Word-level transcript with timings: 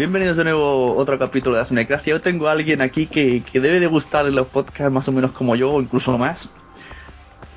Bienvenidos 0.00 0.38
de 0.38 0.44
nuevo 0.44 0.94
a 0.94 1.02
otro 1.02 1.18
capítulo 1.18 1.56
de 1.56 1.60
Asunecracia. 1.60 2.14
Yo 2.14 2.22
tengo 2.22 2.48
a 2.48 2.52
alguien 2.52 2.80
aquí 2.80 3.06
que, 3.06 3.42
que 3.42 3.60
debe 3.60 3.80
de 3.80 3.86
gustar 3.86 4.24
en 4.24 4.34
los 4.34 4.46
podcasts 4.46 4.90
más 4.90 5.06
o 5.06 5.12
menos 5.12 5.32
como 5.32 5.56
yo, 5.56 5.72
o 5.72 5.82
incluso 5.82 6.16
más, 6.16 6.38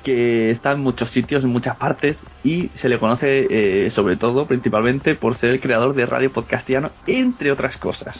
que 0.02 0.50
está 0.50 0.72
en 0.72 0.80
muchos 0.80 1.08
sitios, 1.08 1.42
en 1.42 1.48
muchas 1.48 1.78
partes, 1.78 2.18
y 2.42 2.68
se 2.74 2.90
le 2.90 2.98
conoce 2.98 3.46
eh, 3.48 3.90
sobre 3.92 4.18
todo, 4.18 4.46
principalmente, 4.46 5.14
por 5.14 5.38
ser 5.38 5.52
el 5.52 5.60
creador 5.60 5.94
de 5.94 6.04
Radio 6.04 6.30
Podcastiano, 6.32 6.90
entre 7.06 7.50
otras 7.50 7.78
cosas. 7.78 8.14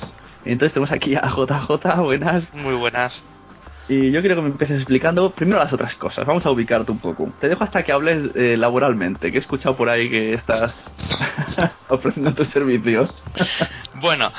Entonces 0.47 0.73
tenemos 0.73 0.91
aquí 0.91 1.15
a 1.17 1.29
JJ, 1.29 2.01
buenas. 2.01 2.45
Muy 2.55 2.77
buenas. 2.77 3.23
Y 3.87 4.11
yo 4.11 4.21
quiero 4.21 4.37
que 4.37 4.43
me 4.43 4.49
empieces 4.49 4.79
explicando 4.79 5.31
primero 5.31 5.59
las 5.59 5.73
otras 5.73 5.95
cosas. 5.97 6.25
Vamos 6.25 6.47
a 6.47 6.51
ubicarte 6.51 6.91
un 6.91 6.99
poco. 6.99 7.31
Te 7.39 7.49
dejo 7.49 7.65
hasta 7.65 7.83
que 7.83 7.93
hables 7.93 8.35
eh, 8.35 8.57
laboralmente, 8.57 9.31
que 9.31 9.39
he 9.39 9.41
escuchado 9.41 9.77
por 9.77 9.91
ahí 9.91 10.09
que 10.09 10.33
estás 10.33 10.75
ofreciendo 11.89 12.33
tus 12.33 12.49
servicios. 12.49 13.15
bueno, 13.97 14.33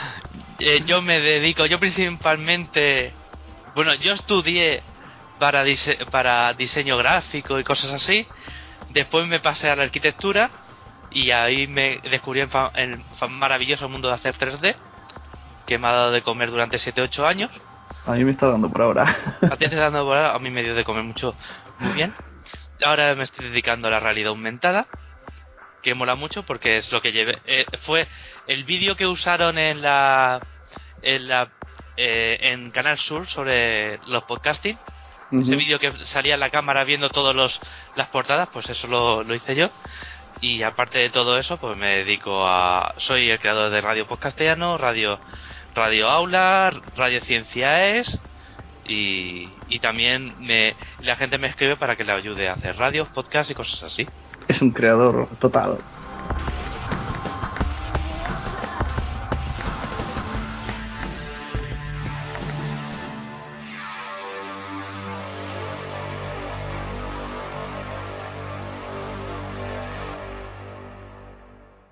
eh, 0.59 0.81
yo 0.85 1.01
me 1.03 1.19
dedico, 1.19 1.67
yo 1.67 1.79
principalmente, 1.79 3.13
bueno, 3.75 3.93
yo 3.95 4.13
estudié 4.13 4.81
para, 5.37 5.63
para 6.09 6.53
diseño 6.53 6.97
gráfico 6.97 7.59
y 7.59 7.63
cosas 7.63 7.91
así. 7.91 8.25
Después 8.93 9.27
me 9.27 9.41
pasé 9.41 9.69
a 9.69 9.75
la 9.75 9.83
arquitectura 9.83 10.49
y 11.11 11.29
ahí 11.29 11.67
me 11.67 11.99
descubrí 12.09 12.39
el, 12.39 12.49
el 12.75 13.29
maravilloso 13.29 13.87
mundo 13.89 14.07
de 14.07 14.15
hacer 14.15 14.35
3D, 14.35 14.75
que 15.67 15.77
me 15.77 15.87
ha 15.87 15.91
dado 15.91 16.11
de 16.11 16.23
comer 16.23 16.49
durante 16.49 16.77
7-8 16.77 17.27
años 17.27 17.51
a 18.05 18.11
mí 18.11 18.23
me 18.23 18.31
está 18.31 18.47
dando 18.47 18.69
por 18.69 18.81
ahora. 18.81 19.03
A 19.41 19.49
ti 19.51 19.57
te 19.57 19.65
está 19.65 19.81
dando 19.81 20.05
por 20.05 20.17
ahora, 20.17 20.35
a 20.35 20.39
mí 20.39 20.49
me 20.49 20.63
dio 20.63 20.75
de 20.75 20.83
comer 20.83 21.03
mucho, 21.03 21.35
muy 21.79 21.93
bien. 21.93 22.13
Ahora 22.83 23.15
me 23.15 23.23
estoy 23.23 23.49
dedicando 23.49 23.87
a 23.87 23.91
la 23.91 23.99
realidad 23.99 24.29
aumentada, 24.29 24.87
que 25.81 25.95
mola 25.95 26.15
mucho 26.15 26.43
porque 26.43 26.77
es 26.77 26.91
lo 26.91 27.01
que 27.01 27.11
llevé. 27.11 27.37
Eh, 27.45 27.65
fue 27.85 28.07
el 28.47 28.63
vídeo 28.65 28.95
que 28.95 29.07
usaron 29.07 29.57
en 29.57 29.81
la. 29.81 30.41
en 31.01 31.27
la. 31.27 31.49
Eh, 31.97 32.37
en 32.41 32.71
Canal 32.71 32.97
Sur 32.97 33.27
sobre 33.27 33.99
los 34.07 34.23
podcasting. 34.23 34.77
Ese 35.31 35.55
vídeo 35.55 35.79
que 35.79 35.91
salía 36.05 36.35
en 36.35 36.39
la 36.39 36.49
cámara 36.49 36.83
viendo 36.83 37.09
todas 37.09 37.59
las 37.95 38.07
portadas, 38.09 38.49
pues 38.53 38.69
eso 38.69 38.87
lo, 38.87 39.23
lo 39.23 39.33
hice 39.33 39.55
yo. 39.55 39.69
Y 40.41 40.63
aparte 40.63 40.99
de 40.99 41.09
todo 41.09 41.37
eso, 41.37 41.57
pues 41.57 41.77
me 41.77 41.97
dedico 41.97 42.45
a. 42.45 42.93
Soy 42.97 43.29
el 43.29 43.39
creador 43.39 43.71
de 43.71 43.81
Radio 43.81 44.05
Podcastiano, 44.05 44.77
Radio 44.77 45.19
Radio 45.75 46.09
Aula, 46.09 46.71
Radio 46.95 47.19
Ciencia 47.25 47.97
Es 47.97 48.19
y, 48.85 49.49
y 49.67 49.79
también 49.79 50.33
me, 50.39 50.73
la 51.01 51.17
gente 51.17 51.37
me 51.37 51.47
escribe 51.47 51.75
para 51.75 51.97
que 51.97 52.05
le 52.05 52.13
ayude 52.13 52.47
a 52.47 52.53
hacer 52.53 52.77
radios, 52.77 53.09
podcasts 53.09 53.51
y 53.51 53.55
cosas 53.55 53.83
así. 53.83 54.07
Es 54.47 54.61
un 54.61 54.71
creador 54.71 55.27
total. 55.39 55.79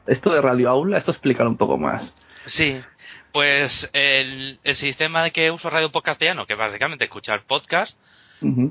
Esto 0.08 0.31
de 0.31 0.42
Radio 0.42 0.70
Aula, 0.70 1.00
esto 1.00 1.11
explica 1.11 1.45
un 1.45 1.58
poco 1.58 1.77
más. 1.77 2.14
Sí, 2.45 2.81
pues 3.31 3.89
el, 3.93 4.59
el 4.64 4.76
sistema 4.76 5.23
de 5.23 5.31
que 5.31 5.52
uso 5.52 5.70
Radio 5.70 5.92
Podcastiano, 5.92 6.45
que 6.45 6.55
básicamente 6.55 7.05
escuchar 7.05 7.43
podcast, 7.43 7.98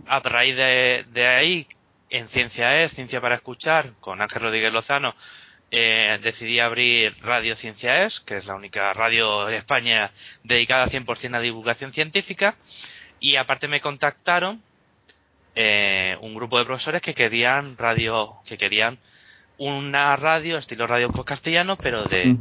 a 0.06 0.20
raíz 0.20 0.54
de, 0.56 1.26
ahí, 1.26 1.66
en 2.10 2.28
Ciencia 2.28 2.82
es, 2.82 2.92
Ciencia 2.92 3.20
para 3.20 3.36
Escuchar, 3.36 3.92
con 4.00 4.20
Ángel 4.20 4.42
Rodríguez 4.42 4.72
Lozano, 4.72 5.14
eh, 5.70 6.18
decidí 6.22 6.60
abrir 6.60 7.14
Radio 7.22 7.56
Ciencia 7.56 8.04
es, 8.04 8.20
que 8.20 8.36
es 8.36 8.44
la 8.44 8.54
única 8.54 8.92
radio 8.92 9.48
en 9.48 9.54
España 9.54 10.10
dedicada 10.44 10.88
100% 10.88 11.36
a 11.36 11.40
divulgación 11.40 11.92
científica, 11.94 12.56
y 13.18 13.36
aparte 13.36 13.66
me 13.66 13.80
contactaron 13.80 14.62
eh, 15.54 16.18
un 16.20 16.34
grupo 16.34 16.58
de 16.58 16.66
profesores 16.66 17.00
que 17.00 17.14
querían 17.14 17.78
radio, 17.78 18.34
que 18.44 18.58
querían 18.58 18.98
una 19.56 20.16
radio 20.16 20.58
estilo 20.58 20.86
radio 20.86 21.10
podcastiano, 21.10 21.76
pero 21.76 22.04
de 22.04 22.36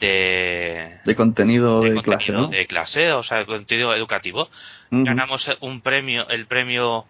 de, 0.00 1.14
contenido 1.16 1.82
de, 1.82 2.02
clase, 2.02 2.32
de 2.32 2.66
clase, 2.66 3.12
o 3.12 3.22
sea, 3.22 3.38
de 3.38 3.46
contenido 3.46 3.94
educativo. 3.94 4.48
Ganamos 4.90 5.48
un 5.60 5.80
premio, 5.82 6.28
el 6.28 6.46
premio 6.46 7.04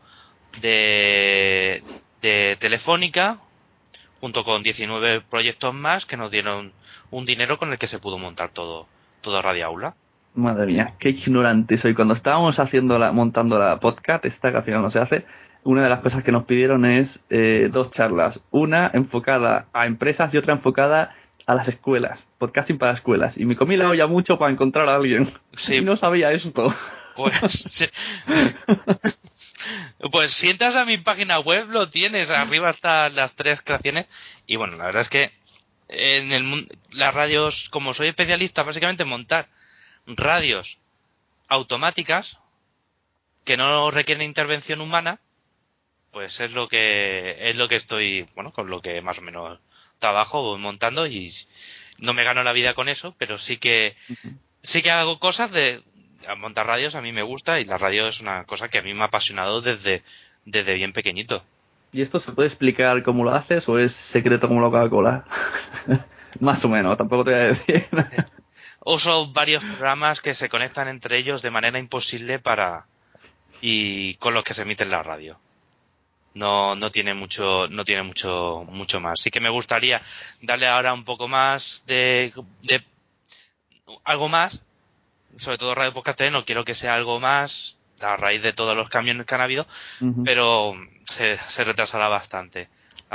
de, 0.60 1.82
de 2.20 2.56
Telefónica, 2.60 3.38
junto 4.20 4.44
con 4.44 4.62
19 4.62 5.22
proyectos 5.30 5.72
más 5.72 6.04
que 6.04 6.16
nos 6.16 6.30
dieron 6.30 6.72
un 7.10 7.24
dinero 7.24 7.58
con 7.58 7.72
el 7.72 7.78
que 7.78 7.88
se 7.88 7.98
pudo 7.98 8.18
montar 8.18 8.50
todo, 8.50 8.86
todo 9.22 9.40
Radio 9.40 9.66
Aula. 9.66 9.94
Madre 10.34 10.66
mía, 10.66 10.94
qué 10.98 11.10
ignorante 11.10 11.76
soy. 11.78 11.94
Cuando 11.94 12.14
estábamos 12.14 12.58
haciendo 12.58 12.98
la, 12.98 13.12
montando 13.12 13.58
la 13.58 13.80
podcast, 13.80 14.24
esta 14.24 14.50
que 14.50 14.58
al 14.58 14.64
final 14.64 14.82
no 14.82 14.90
se 14.90 15.00
hace, 15.00 15.24
una 15.64 15.82
de 15.82 15.88
las 15.88 16.00
cosas 16.00 16.22
que 16.22 16.32
nos 16.32 16.44
pidieron 16.44 16.84
es 16.84 17.20
eh, 17.30 17.68
dos 17.72 17.90
charlas. 17.90 18.40
Una 18.50 18.90
enfocada 18.94 19.66
a 19.72 19.86
empresas 19.86 20.32
y 20.32 20.36
otra 20.36 20.54
enfocada 20.54 21.14
a 21.46 21.54
las 21.54 21.68
escuelas, 21.68 22.26
podcasting 22.38 22.78
para 22.78 22.92
escuelas. 22.92 23.36
Y 23.36 23.44
me 23.44 23.56
comí 23.56 23.76
la 23.76 23.88
olla 23.88 24.06
mucho 24.06 24.38
para 24.38 24.52
encontrar 24.52 24.88
a 24.88 24.96
alguien. 24.96 25.32
Sí. 25.56 25.76
Y 25.76 25.80
no 25.80 25.96
sabía 25.96 26.32
esto. 26.32 26.74
Pues, 27.16 27.90
pues 30.12 30.32
si 30.34 30.48
entras 30.48 30.74
a 30.76 30.84
mi 30.84 30.98
página 30.98 31.40
web 31.40 31.68
lo 31.68 31.90
tienes, 31.90 32.30
arriba 32.30 32.70
están 32.70 33.14
las 33.14 33.34
tres 33.34 33.60
creaciones. 33.62 34.06
Y 34.46 34.56
bueno, 34.56 34.76
la 34.76 34.86
verdad 34.86 35.02
es 35.02 35.08
que 35.08 35.32
en 35.88 36.32
el 36.32 36.68
las 36.92 37.14
radios, 37.14 37.68
como 37.70 37.94
soy 37.94 38.08
especialista 38.08 38.62
básicamente 38.62 39.02
en 39.02 39.08
montar 39.08 39.48
radios 40.06 40.78
automáticas 41.48 42.38
que 43.44 43.56
no 43.56 43.90
requieren 43.90 44.24
intervención 44.24 44.80
humana, 44.80 45.18
pues 46.12 46.38
es 46.40 46.52
lo 46.52 46.68
que 46.68 47.36
es 47.50 47.56
lo 47.56 47.68
que 47.68 47.76
estoy, 47.76 48.26
bueno, 48.34 48.52
con 48.52 48.70
lo 48.70 48.80
que 48.80 49.00
más 49.02 49.18
o 49.18 49.22
menos 49.22 49.58
trabajo 50.00 50.58
montando 50.58 51.06
y 51.06 51.32
no 51.98 52.12
me 52.12 52.24
gano 52.24 52.42
la 52.42 52.52
vida 52.52 52.74
con 52.74 52.88
eso, 52.88 53.14
pero 53.18 53.38
sí 53.38 53.58
que 53.58 53.94
sí 54.62 54.82
que 54.82 54.90
hago 54.90 55.18
cosas 55.18 55.50
de 55.52 55.82
montar 56.38 56.66
radios, 56.66 56.94
a 56.94 57.00
mí 57.00 57.12
me 57.12 57.22
gusta 57.22 57.60
y 57.60 57.64
la 57.64 57.78
radio 57.78 58.08
es 58.08 58.20
una 58.20 58.44
cosa 58.44 58.68
que 58.68 58.78
a 58.78 58.82
mí 58.82 58.92
me 58.92 59.02
ha 59.02 59.06
apasionado 59.06 59.60
desde, 59.60 60.02
desde 60.44 60.74
bien 60.74 60.92
pequeñito. 60.92 61.42
¿Y 61.92 62.02
esto 62.02 62.20
se 62.20 62.32
puede 62.32 62.48
explicar 62.48 63.02
cómo 63.02 63.24
lo 63.24 63.32
haces 63.32 63.68
o 63.68 63.78
es 63.78 63.92
secreto 64.12 64.48
como 64.48 64.60
la 64.60 64.68
Coca-Cola? 64.68 65.24
Más 66.40 66.64
o 66.64 66.68
menos, 66.68 66.96
tampoco 66.96 67.24
te 67.24 67.30
voy 67.30 67.40
a 67.40 67.44
decir. 67.44 67.88
Uso 68.84 69.32
varios 69.32 69.62
programas 69.64 70.20
que 70.20 70.34
se 70.34 70.48
conectan 70.48 70.88
entre 70.88 71.18
ellos 71.18 71.42
de 71.42 71.50
manera 71.50 71.78
imposible 71.78 72.38
para 72.38 72.86
y 73.60 74.14
con 74.14 74.32
los 74.32 74.44
que 74.44 74.54
se 74.54 74.62
emite 74.62 74.84
en 74.84 74.90
la 74.90 75.02
radio 75.02 75.38
no 76.34 76.74
no 76.76 76.90
tiene 76.90 77.14
mucho 77.14 77.66
no 77.68 77.84
tiene 77.84 78.02
mucho 78.02 78.64
mucho 78.70 79.00
más 79.00 79.20
sí 79.20 79.30
que 79.30 79.40
me 79.40 79.48
gustaría 79.48 80.00
darle 80.42 80.66
ahora 80.68 80.92
un 80.92 81.04
poco 81.04 81.28
más 81.28 81.82
de, 81.86 82.32
de 82.62 82.82
algo 84.04 84.28
más 84.28 84.60
sobre 85.38 85.58
todo 85.58 85.74
Radio 85.74 85.92
Podcast 85.92 86.20
no 86.30 86.44
quiero 86.44 86.64
que 86.64 86.74
sea 86.74 86.94
algo 86.94 87.20
más 87.20 87.76
a 88.00 88.16
raíz 88.16 88.42
de 88.42 88.52
todos 88.52 88.76
los 88.76 88.88
cambios 88.88 89.24
que 89.26 89.34
han 89.34 89.40
habido 89.40 89.66
pero 90.24 90.74
se, 91.16 91.38
se 91.54 91.64
retrasará 91.64 92.08
bastante 92.08 92.68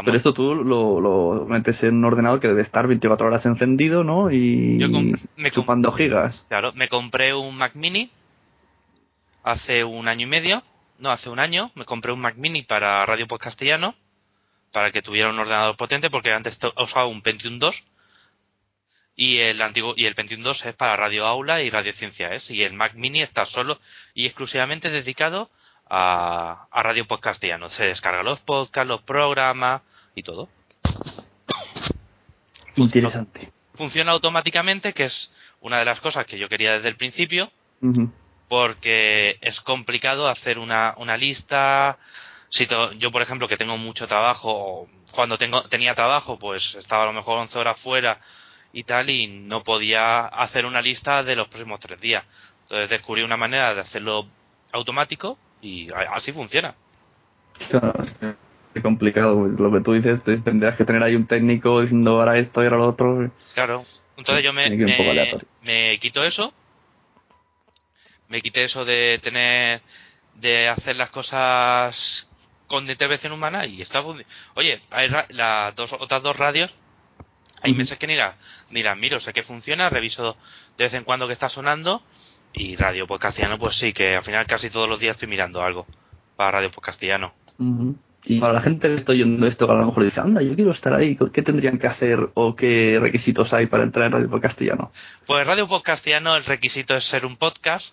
pero 0.04 0.18
esto 0.18 0.34
tú 0.34 0.54
lo, 0.54 1.00
lo, 1.00 1.46
metes 1.46 1.82
en 1.84 1.96
un 1.96 2.06
ordenador 2.06 2.42
que 2.42 2.50
debe 2.50 2.64
estar 2.64 2.86
24 2.86 3.28
horas 3.28 3.46
encendido, 3.46 4.04
¿no? 4.04 4.30
Y 4.30 4.78
Yo 4.78 4.90
me 4.90 5.52
chupando 5.52 5.92
gigas. 5.94 6.46
Claro, 6.50 6.74
me 6.74 6.90
compré 6.90 7.34
un 7.34 7.56
Mac 7.56 7.76
Mini 7.76 8.12
hace 9.44 9.86
un 9.86 10.10
año 10.10 10.28
y 10.28 10.30
medio 10.30 10.64
no, 11.00 11.12
hace 11.12 11.30
un 11.30 11.40
año 11.40 11.72
me 11.76 11.86
compré 11.86 12.12
un 12.12 12.20
Mac 12.20 12.36
Mini 12.36 12.64
para 12.64 13.06
Radio 13.06 13.28
Podcastellano, 13.28 13.96
para 14.72 14.92
que 14.92 15.02
tuviera 15.02 15.30
un 15.30 15.40
ordenador 15.40 15.78
potente, 15.78 16.10
porque 16.10 16.34
antes 16.34 16.58
usaba 16.78 17.06
un 17.06 17.22
Pentium 17.22 17.60
2 17.60 17.84
y 19.16 19.38
el 19.38 19.62
antiguo 19.62 19.94
y 19.96 20.06
el 20.06 20.16
Pentium 20.16 20.44
2 20.44 20.66
es 20.66 20.76
para 20.76 20.98
Radio 20.98 21.26
Aula 21.26 21.62
y 21.62 21.70
Radio 21.70 21.94
Ciencia 21.94 22.34
es 22.34 22.50
y 22.52 22.64
el 22.64 22.74
Mac 22.74 22.96
Mini 22.96 23.22
está 23.22 23.46
solo 23.46 23.80
y 24.14 24.26
exclusivamente 24.26 24.90
dedicado 24.90 25.50
a, 25.90 26.68
a 26.70 26.84
Radio 26.84 27.08
Podcastiano. 27.08 27.70
Se 27.70 27.84
descarga 27.84 28.24
los 28.24 28.40
podcasts, 28.42 28.88
los 28.88 29.02
programas 29.04 29.82
y 30.16 30.24
todo. 30.24 30.50
Interesante. 32.76 33.52
Funciona, 33.76 34.12
automáticamente, 34.12 34.94
que 34.94 35.06
es 35.06 35.32
una 35.62 35.80
de 35.80 35.86
las 35.86 36.00
cosas 36.00 36.26
que 36.26 36.38
yo 36.38 36.50
quería 36.50 36.74
desde 36.74 36.90
el 36.90 36.96
principio 36.96 37.52
porque 38.48 39.38
es 39.42 39.60
complicado 39.62 40.28
hacer 40.28 40.60
una, 40.60 40.94
una 40.98 41.18
lista. 41.18 41.98
Si 42.50 42.68
yo, 42.98 43.12
por 43.12 43.22
ejemplo, 43.22 43.48
que 43.48 43.58
tengo 43.58 43.78
mucho 43.78 44.08
trabajo, 44.08 44.88
cuando 45.12 45.38
tengo, 45.38 45.64
tenía 45.64 45.96
trabajo, 45.96 46.38
pues 46.38 46.76
estaba 46.76 47.04
a 47.04 47.08
lo 47.08 47.14
mejor 47.14 47.40
11 47.40 47.58
horas 47.58 47.80
fuera 47.82 48.20
y 48.72 48.84
tal, 48.84 49.10
y 49.10 49.28
no 49.28 49.64
podía 49.64 50.26
hacer 50.26 50.66
una 50.66 50.82
lista 50.82 51.24
de 51.24 51.36
los 51.36 51.48
próximos 51.48 51.80
tres 51.80 52.00
días. 52.00 52.24
Entonces 52.64 52.90
descubrí 52.90 53.24
una 53.24 53.38
manera 53.38 53.74
de 53.74 53.82
hacerlo 53.82 54.28
automático 54.72 55.38
y 55.62 55.88
así 56.14 56.32
funciona. 56.34 56.76
es 58.74 58.84
complicado, 58.84 59.48
lo 59.48 59.72
que 59.72 59.82
tú 59.82 59.94
dices, 59.94 60.24
tendrías 60.24 60.76
que 60.76 60.86
tener 60.86 61.02
ahí 61.02 61.16
un 61.16 61.28
técnico 61.28 61.82
diciendo 61.82 62.20
ahora 62.20 62.38
esto 62.38 62.62
y 62.62 62.66
ahora 62.66 62.78
lo 62.78 62.90
otro. 62.90 63.32
Claro. 63.54 63.86
Entonces 64.18 64.44
yo 64.44 64.54
me, 64.54 64.70
me 65.62 66.00
quito 66.00 66.24
eso. 66.24 66.54
Me 68.30 68.42
quité 68.42 68.64
eso 68.66 68.86
de 68.86 69.20
tener. 69.24 69.82
de 70.36 70.68
hacer 70.68 70.98
las 70.98 71.12
cosas 71.12 72.28
con 72.68 72.90
intervención 72.90 73.32
humana 73.32 73.66
y 73.66 73.82
está 73.82 74.02
Oye, 74.56 74.82
hay 74.92 75.08
ra- 75.08 75.28
las 75.30 75.74
dos, 75.76 75.94
otras 75.94 76.22
dos 76.24 76.36
radios. 76.36 76.74
Hay 77.62 77.72
Ujú. 77.72 77.78
meses 77.80 77.98
que 77.98 78.06
ni 78.06 78.16
las 78.18 78.36
ni 78.70 78.84
las 78.84 78.98
miro, 78.98 79.20
sé 79.22 79.32
que 79.32 79.44
funciona, 79.44 79.90
reviso 79.90 80.36
de 80.78 80.84
vez 80.84 80.94
en 80.94 81.04
cuando 81.06 81.26
que 81.28 81.34
está 81.34 81.48
sonando. 81.48 82.02
Y 82.52 82.76
Radio 82.76 83.08
Pues 83.08 83.22
Castellano, 83.22 83.58
pues 83.58 83.76
sí, 83.78 83.94
que 83.94 84.16
al 84.18 84.24
final 84.24 84.46
casi 84.46 84.70
todos 84.70 84.90
los 84.90 85.00
días 85.00 85.16
estoy 85.16 85.30
mirando 85.30 85.62
algo 85.64 85.86
para 86.36 86.52
Radio 86.52 86.70
Pues 86.72 86.86
Castellano. 86.86 87.34
Y 88.26 88.40
para 88.40 88.54
la 88.54 88.62
gente 88.62 88.88
que 88.90 88.96
está 88.96 89.12
oyendo 89.14 89.46
esto, 89.48 89.68
que 89.68 89.72
a 89.74 89.76
lo 89.76 89.86
mejor 89.86 90.04
dice, 90.04 90.20
anda, 90.20 90.42
yo 90.42 90.56
quiero 90.56 90.72
estar 90.72 90.94
ahí, 90.94 91.18
¿qué 91.34 91.42
tendrían 91.44 91.78
que 91.80 91.88
hacer 91.88 92.20
o 92.34 92.56
qué 92.56 92.98
requisitos 93.00 93.54
hay 93.54 93.68
para 93.68 93.84
entrar 93.84 94.08
en 94.08 94.12
Radio 94.12 94.30
por 94.30 94.42
Castellano? 94.42 94.92
Pues 95.28 95.46
Radio 95.48 95.68
Pues 95.68 95.82
Castellano, 95.84 96.36
el 96.36 96.44
requisito 96.44 96.96
es 96.96 97.06
ser 97.06 97.26
un 97.26 97.38
podcast. 97.38 97.86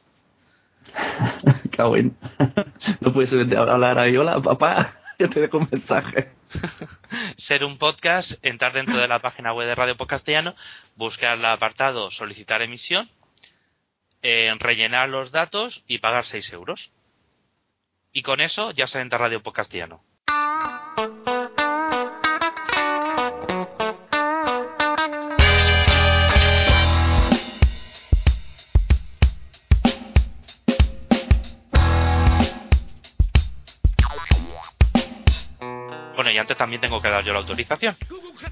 No 3.01 3.13
puedes 3.13 3.33
hablar 3.33 3.99
ahí, 3.99 4.17
hola 4.17 4.41
papá, 4.41 4.95
yo 5.19 5.29
te 5.29 5.41
dejo 5.41 5.59
un 5.59 5.69
mensaje. 5.71 6.31
ser 7.37 7.65
un 7.65 7.79
podcast, 7.79 8.33
entrar 8.43 8.73
dentro 8.73 8.99
de 8.99 9.09
la 9.09 9.21
página 9.21 9.53
web 9.53 9.67
de 9.67 9.75
Radio 9.75 9.97
Pod 9.97 10.07
Castellano, 10.07 10.55
buscar 10.97 11.39
el 11.39 11.45
apartado 11.45 12.11
solicitar 12.11 12.63
emisión, 12.63 13.09
eh, 14.23 14.55
rellenar 14.59 15.09
los 15.09 15.33
datos 15.33 15.83
y 15.87 15.99
pagar 15.99 16.25
6 16.25 16.53
euros. 16.53 16.91
Y 18.13 18.23
con 18.23 18.41
eso 18.41 18.71
ya 18.73 18.87
se 18.87 19.01
entra 19.01 19.19
Radio 19.19 19.43
Pod 19.43 19.55
También 36.57 36.81
tengo 36.81 37.01
que 37.01 37.09
dar 37.09 37.25
yo 37.25 37.33
la 37.33 37.39
autorización. 37.41 37.97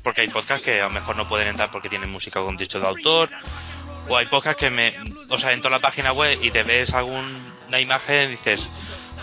Porque 0.02 0.22
hay 0.22 0.28
podcasts 0.28 0.64
que 0.64 0.80
a 0.80 0.84
lo 0.84 0.90
mejor 0.90 1.16
no 1.16 1.28
pueden 1.28 1.48
entrar 1.48 1.70
porque 1.70 1.88
tienen 1.88 2.10
música 2.10 2.40
con 2.40 2.56
derecho 2.56 2.80
de 2.80 2.86
autor. 2.86 3.28
O 4.08 4.16
hay 4.16 4.26
podcasts 4.26 4.58
que 4.60 4.70
me. 4.70 4.94
O 5.28 5.38
sea, 5.38 5.52
entro 5.52 5.68
a 5.68 5.72
la 5.72 5.80
página 5.80 6.12
web 6.12 6.38
y 6.42 6.50
te 6.50 6.62
ves 6.62 6.92
alguna 6.94 7.80
imagen 7.80 8.28
y 8.28 8.32
dices, 8.32 8.60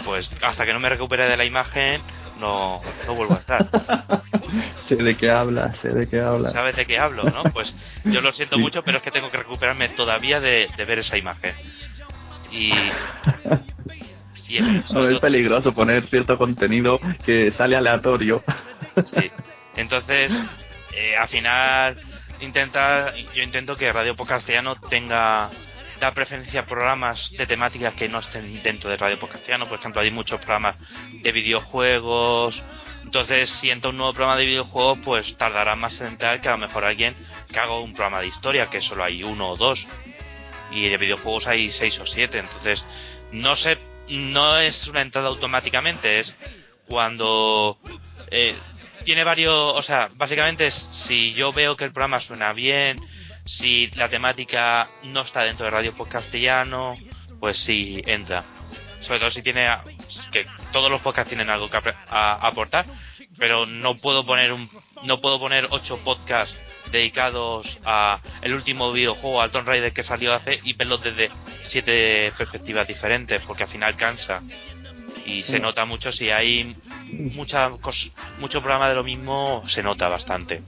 pues 0.06 0.30
hasta 0.42 0.66
que 0.66 0.74
no 0.74 0.80
me 0.80 0.90
recupere 0.90 1.28
de 1.28 1.36
la 1.36 1.44
imagen, 1.46 2.02
no, 2.40 2.80
no 3.06 3.14
vuelvo 3.16 3.34
a 3.34 3.38
entrar. 3.40 3.68
sé 4.88 4.96
de 4.96 5.18
qué 5.18 5.30
hablas, 5.30 5.78
sé 5.80 5.90
de 5.90 6.08
qué 6.08 6.22
hablas. 6.22 6.54
¿Sabes 6.54 6.76
de 6.76 6.86
qué 6.86 6.98
hablo, 7.00 7.24
no? 7.24 7.44
Pues 7.46 7.74
yo 8.06 8.22
lo 8.22 8.32
siento 8.32 8.56
Sí. 8.56 8.62
mucho, 8.62 8.84
pero 8.84 8.98
es 8.98 9.04
que 9.04 9.12
tengo 9.12 9.30
que 9.32 9.38
recuperarme 9.38 9.90
todavía 9.90 10.40
de, 10.40 10.70
de 10.78 10.86
ver 10.86 11.00
esa 11.00 11.18
imagen. 11.18 11.54
Y. 12.52 12.72
No, 14.94 15.10
es 15.10 15.20
peligroso 15.20 15.74
poner 15.74 16.08
cierto 16.08 16.38
contenido 16.38 17.00
que 17.26 17.52
sale 17.52 17.76
aleatorio. 17.76 18.44
Sí. 19.06 19.32
Entonces, 19.76 20.32
eh, 20.94 21.16
al 21.16 21.28
final, 21.28 21.98
intenta, 22.40 23.16
yo 23.16 23.44
intento 23.44 23.76
que 23.76 23.92
Radio 23.92 24.16
Castellano 24.16 24.76
tenga 24.90 25.52
da 26.00 26.12
preferencia 26.12 26.62
a 26.62 26.66
programas 26.66 27.32
de 27.38 27.48
temáticas 27.48 27.94
que 27.96 28.08
no 28.08 28.20
estén 28.20 28.62
dentro 28.62 28.90
de 28.90 28.98
Radio 28.98 29.20
Castellano. 29.20 29.68
Por 29.68 29.80
ejemplo, 29.80 30.02
hay 30.02 30.12
muchos 30.12 30.40
programas 30.40 30.76
de 31.12 31.32
videojuegos. 31.32 32.62
Entonces, 33.04 33.50
si 33.60 33.70
entra 33.70 33.90
un 33.90 33.98
nuevo 33.98 34.14
programa 34.14 34.38
de 34.38 34.46
videojuegos, 34.46 35.00
pues 35.04 35.38
tardará 35.38 35.76
más 35.76 36.00
en 36.02 36.08
entrar 36.08 36.42
que 36.42 36.50
a 36.50 36.52
lo 36.52 36.58
mejor 36.60 36.86
alguien 36.86 37.16
que 37.52 37.60
haga 37.60 37.80
un 37.80 37.94
programa 37.94 38.22
de 38.22 38.28
historia, 38.28 38.70
que 38.70 38.82
solo 38.82 39.04
hay 39.04 39.24
uno 39.24 39.50
o 39.50 39.58
dos. 39.58 39.86
Y 40.72 40.90
de 40.90 40.98
videojuegos 40.98 41.48
hay 41.48 41.72
seis 41.72 41.98
o 42.00 42.06
siete. 42.06 42.40
Entonces, 42.40 42.84
no 43.32 43.56
sé, 43.56 43.78
no 44.10 44.60
es 44.60 44.88
una 44.88 45.02
entrada 45.02 45.28
automáticamente, 45.28 46.20
es 46.20 46.34
cuando 46.88 47.78
eh, 48.32 48.56
tiene 49.04 49.24
varios, 49.24 49.54
o 49.54 49.82
sea, 49.82 50.10
básicamente 50.16 50.68
es 50.68 50.90
si 51.08 51.34
yo 51.34 51.54
veo 51.54 51.76
que 51.76 51.86
el 51.86 51.92
programa 51.92 52.20
suena 52.20 52.54
bien, 52.54 53.00
si 53.46 53.88
la 53.92 54.10
temática 54.10 54.90
no 55.04 55.22
está 55.22 55.44
dentro 55.44 55.66
de 55.66 55.72
Radio 55.72 55.94
Pod 55.94 56.10
Castellano, 56.10 56.96
pues 57.40 57.58
sí 57.64 58.02
entra. 58.06 58.44
Sobre 59.02 59.20
todo 59.20 59.32
si 59.32 59.42
tiene 59.42 59.70
que 60.32 60.46
todos 60.72 60.90
los 60.90 61.02
podcasts 61.02 61.30
tienen 61.30 61.50
algo 61.50 61.70
que 61.70 61.80
aportar, 62.10 62.86
pero 63.38 63.66
no 63.66 63.96
puedo 63.98 64.26
poner 64.26 64.52
un 64.52 64.70
no 65.04 65.20
puedo 65.22 65.40
poner 65.40 65.68
ocho 65.70 66.00
podcasts 66.04 66.56
dedicados 66.92 67.66
a 67.86 68.20
el 68.42 68.54
último 68.54 68.92
videojuego 68.92 69.42
al 69.42 69.52
Tomb 69.52 69.68
Raider 69.68 69.94
que 69.94 70.04
salió 70.04 70.34
hace 70.34 70.60
y 70.64 70.74
verlos 70.74 71.04
desde 71.04 71.30
siete 71.70 72.32
perspectivas 72.38 72.88
diferentes 72.88 73.42
porque 73.46 73.64
al 73.64 73.70
final 73.70 73.96
cansa 73.96 74.40
y 75.26 75.44
se 75.44 75.60
Mm. 75.60 75.62
nota 75.62 75.86
mucho 75.86 76.12
si 76.12 76.30
hay 76.30 76.76
mucha 77.36 77.70
cos- 77.82 78.12
mucho 78.40 78.60
programa 78.62 78.88
de 78.90 78.96
lo 78.96 79.04
mismo 79.04 79.64
se 79.68 79.84
nota 79.84 80.08
bastante 80.08 80.62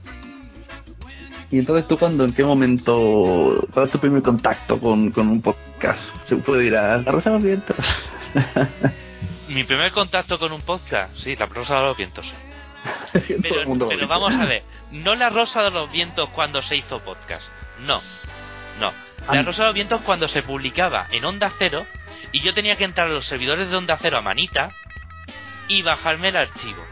Y 1.52 1.58
entonces 1.58 1.88
tú 1.88 1.98
cuando, 1.98 2.24
en 2.24 2.32
qué 2.32 2.44
momento, 2.44 3.66
cuál 3.72 3.86
es 3.86 3.90
tu 3.92 3.98
primer 3.98 4.22
contacto 4.22 4.78
con, 4.78 5.10
con 5.10 5.26
un 5.28 5.42
podcast? 5.42 6.00
Se 6.28 6.36
puede 6.36 6.66
ir 6.66 6.76
a 6.76 6.98
la 6.98 7.10
Rosa 7.10 7.30
de 7.30 7.34
los 7.36 7.42
Vientos. 7.44 7.76
mi 9.48 9.64
primer 9.64 9.90
contacto 9.90 10.38
con 10.38 10.52
un 10.52 10.60
podcast 10.60 11.12
sí 11.16 11.34
la 11.34 11.46
rosa 11.46 11.74
de 11.80 11.82
los 11.86 11.96
vientos 11.96 12.24
pero, 13.42 14.08
vamos 14.08 14.34
a 14.34 14.44
ver 14.46 14.62
no 14.90 15.14
la 15.14 15.28
rosa 15.28 15.62
de 15.62 15.70
los 15.70 15.90
vientos 15.90 16.28
cuando 16.30 16.62
se 16.62 16.76
hizo 16.76 17.00
podcast. 17.00 17.48
No 17.80 18.00
no. 18.80 18.92
La 19.30 19.42
rosa 19.42 19.62
de 19.62 19.68
los 19.68 19.74
vientos 19.74 20.00
cuando 20.02 20.26
se 20.26 20.42
publicaba 20.42 21.06
en 21.10 21.24
onda 21.24 21.52
cero 21.58 21.86
y 22.32 22.40
yo 22.40 22.54
tenía 22.54 22.76
que 22.76 22.84
entrar 22.84 23.06
a 23.06 23.10
los 23.10 23.26
servidores 23.26 23.68
de 23.68 23.76
onda 23.76 23.98
cero 24.00 24.18
a 24.18 24.22
manita 24.22 24.70
y 25.68 25.82
bajarme 25.82 26.28
el 26.28 26.36
archivo. 26.36 26.84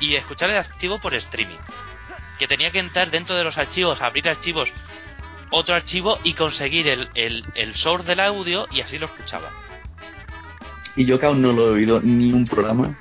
Y 0.00 0.14
escuchar 0.16 0.50
el 0.50 0.56
archivo 0.58 0.98
por 1.00 1.14
streaming. 1.14 1.58
Que 2.38 2.46
tenía 2.46 2.70
que 2.70 2.80
entrar 2.80 3.10
dentro 3.10 3.36
de 3.36 3.44
los 3.44 3.56
archivos 3.56 4.00
abrir 4.02 4.28
archivos 4.28 4.68
otro 5.50 5.74
archivo 5.74 6.18
y 6.24 6.34
conseguir 6.34 6.88
el, 6.88 7.08
el, 7.14 7.44
el 7.54 7.74
source 7.74 8.06
del 8.06 8.20
audio 8.20 8.66
y 8.70 8.82
así 8.82 8.98
lo 8.98 9.06
escuchaba. 9.06 9.50
Y 10.94 11.06
yo 11.06 11.18
que 11.18 11.26
aún 11.26 11.40
no 11.40 11.52
lo 11.52 11.68
he 11.68 11.70
oído 11.70 12.00
ni 12.02 12.32
un 12.32 12.46
programa. 12.46 12.98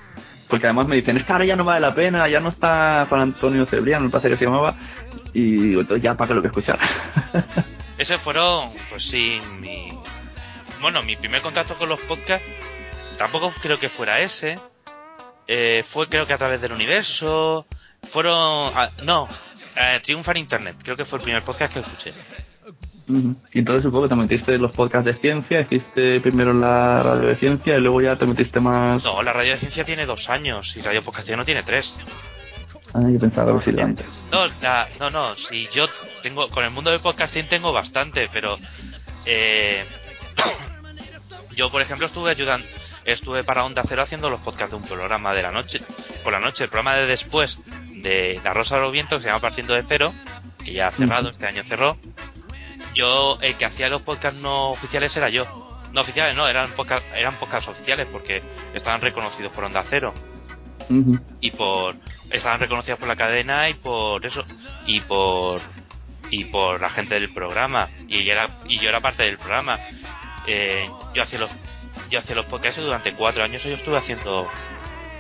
Porque 0.50 0.66
además 0.66 0.88
me 0.88 0.96
dicen, 0.96 1.18
esta 1.18 1.34
ahora 1.34 1.46
ya 1.46 1.56
no 1.56 1.64
vale 1.64 1.82
la 1.82 1.94
pena, 1.94 2.28
ya 2.28 2.40
no 2.40 2.50
está 2.50 3.06
Juan 3.10 3.22
Antonio 3.22 3.66
Cebrián, 3.66 4.04
me 4.04 4.10
parece 4.10 4.30
que 4.30 4.38
se 4.38 4.46
llamaba. 4.46 4.76
Y 5.34 5.74
entonces 5.74 6.02
ya 6.02 6.16
para 6.16 6.30
que 6.30 6.34
lo 6.36 6.42
que 6.42 6.48
escuchar. 6.48 6.80
Ese 7.98 8.18
fueron, 8.20 8.72
pues 8.90 9.04
sí, 9.10 9.40
mi. 9.60 9.90
Bueno, 10.82 11.02
mi 11.02 11.16
primer 11.16 11.42
contacto 11.42 11.78
con 11.78 11.90
los 11.90 12.00
podcasts. 12.02 12.48
Tampoco 13.18 13.52
creo 13.62 13.80
que 13.80 13.90
fuera 13.90 14.20
ese. 14.20 14.60
Eh, 15.48 15.84
fue, 15.92 16.08
creo 16.08 16.28
que 16.28 16.34
a 16.34 16.38
través 16.38 16.62
del 16.62 16.72
universo. 16.72 17.66
Fueron. 18.12 18.72
ah, 18.76 18.92
no, 19.04 19.28
eh, 19.76 20.00
Triunfa 20.04 20.32
en 20.32 20.38
Internet. 20.38 20.76
Creo 20.84 20.96
que 20.96 21.06
fue 21.06 21.18
el 21.18 21.24
primer 21.24 21.44
podcast 21.44 21.74
que 21.74 21.80
escuché. 21.80 22.14
Y 23.08 23.60
entonces 23.60 23.84
supongo 23.84 24.04
que 24.04 24.10
te 24.10 24.16
metiste 24.16 24.56
en 24.56 24.62
los 24.62 24.74
podcasts 24.74 25.06
de 25.06 25.14
ciencia, 25.16 25.62
hiciste 25.62 26.20
primero 26.20 26.54
la 26.54 27.02
radio 27.04 27.30
de 27.30 27.36
ciencia 27.38 27.78
y 27.78 27.82
luego 27.82 28.02
ya 28.02 28.18
te 28.18 28.26
metiste 28.26 28.60
más... 28.60 29.02
No, 29.04 29.22
la 29.22 29.32
radio 29.32 29.54
de 29.54 29.60
ciencia 29.60 29.86
tiene 29.86 30.06
dos 30.06 30.28
años 30.30 30.74
y 30.76 30.82
Radio 30.82 31.02
Podcast 31.04 31.30
no 31.30 31.46
tiene 31.46 31.64
tres. 31.64 31.86
Ah, 32.94 33.00
yo 33.10 33.20
pensaba 33.20 33.62
sido 33.62 33.84
antes. 33.84 34.06
No, 34.32 34.48
la- 34.62 34.88
no, 35.00 35.10
no, 35.10 35.36
si 35.36 35.68
yo 35.74 35.86
tengo. 36.24 36.50
Con 36.50 36.64
el 36.64 36.72
mundo 36.72 36.90
del 36.92 37.00
podcasting 37.02 37.48
tengo 37.48 37.72
bastante, 37.74 38.30
pero. 38.32 38.58
Eh, 39.26 39.86
yo, 41.56 41.70
por 41.72 41.82
ejemplo, 41.82 42.08
estuve 42.08 42.32
ayudando. 42.32 42.66
Estuve 43.04 43.44
para 43.44 43.64
Onda 43.66 43.84
Cero 43.88 44.04
haciendo 44.04 44.30
los 44.30 44.40
podcasts 44.42 44.72
de 44.72 44.78
un 44.78 44.84
programa 44.88 45.34
de 45.34 45.42
la 45.44 45.52
noche. 45.52 45.82
Por 46.24 46.34
la 46.34 46.40
noche, 46.40 46.64
el 46.66 46.70
programa 46.70 46.96
de 46.98 47.06
después 47.08 47.58
de 48.02 48.40
La 48.44 48.54
Rosa 48.54 48.76
de 48.76 48.82
los 48.82 48.92
Vientos, 48.92 49.18
que 49.20 49.24
se 49.24 49.28
llama 49.30 49.42
Partiendo 49.42 49.74
de 49.74 49.84
Cero, 49.88 50.14
que 50.64 50.74
ya 50.74 50.88
ha 50.88 50.92
cerrado, 50.92 51.24
Ujú. 51.28 51.32
este 51.32 51.46
año 51.48 51.64
cerró. 51.66 51.98
Yo, 52.98 53.38
el 53.42 53.56
que 53.58 53.66
hacía 53.66 53.90
los 53.90 54.02
podcasts 54.02 54.40
no 54.40 54.72
oficiales 54.72 55.16
era 55.16 55.30
yo. 55.30 55.46
No 55.94 56.02
oficiales, 56.02 56.36
no, 56.36 56.48
eran 56.48 56.72
podcast, 56.72 57.06
eran 57.16 57.38
podcasts 57.38 57.70
oficiales 57.70 58.08
porque 58.12 58.42
estaban 58.74 59.02
reconocidos 59.02 59.52
por 59.54 59.64
Onda 59.64 59.86
Cero. 59.90 60.14
Y 61.42 61.52
por 61.52 61.96
estaban 62.32 62.60
reconocidas 62.60 62.98
por 63.00 63.08
la 63.08 63.16
cadena 63.16 63.70
y 63.70 63.76
por 63.76 64.26
eso 64.26 64.44
y 64.86 65.02
por 65.02 65.62
y 66.30 66.46
por 66.46 66.82
la 66.82 66.90
gente 66.90 67.16
del 67.16 67.34
programa. 67.34 67.90
Y 68.08 68.24
yo 68.24 68.32
era 68.32 68.58
y 68.68 68.80
yo 68.80 68.90
era 68.90 69.00
parte 69.00 69.24
del 69.24 69.38
programa. 69.38 69.80
Eh, 70.48 70.90
yo 71.14 71.24
hacía 71.24 71.40
los 71.40 71.52
yo 72.10 72.20
hacía 72.20 72.36
los 72.36 72.46
podcasts 72.48 72.82
durante 72.82 73.14
cuatro 73.14 73.44
años 73.44 73.64
yo 73.64 73.72
estuve 73.72 73.98
haciendo 73.98 74.50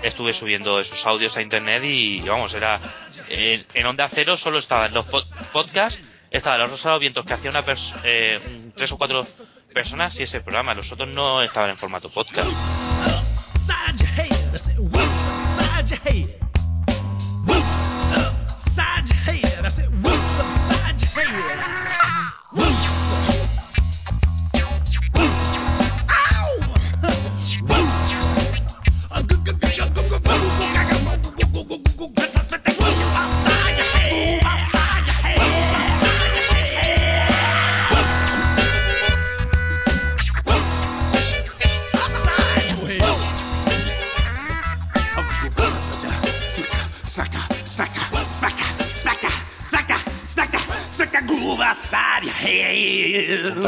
estuve 0.01 0.34
subiendo 0.34 0.79
esos 0.79 1.05
audios 1.05 1.36
a 1.36 1.41
internet 1.41 1.81
y 1.84 2.22
vamos 2.22 2.53
era 2.53 2.79
en, 3.29 3.65
en 3.74 3.86
onda 3.86 4.07
cero 4.13 4.38
solo 4.38 4.60
estaban 4.60 4.93
los 4.93 5.05
pod- 5.07 5.25
podcasts 5.51 6.00
estaba 6.31 6.57
los 6.57 6.72
rosados 6.72 7.00
vientos 7.00 7.25
que 7.25 7.34
hacía 7.34 7.50
una 7.50 7.63
eh, 8.03 8.72
tres 8.75 8.91
o 8.91 8.98
cuatro 8.98 9.25
personas 9.74 10.17
y 10.19 10.24
ese 10.24 10.41
programa 10.41 10.74
los 10.74 10.91
otros 10.91 11.07
no 11.07 11.41
estaban 11.41 11.69
en 11.72 11.77
formato 11.77 12.10
podcast 12.10 12.48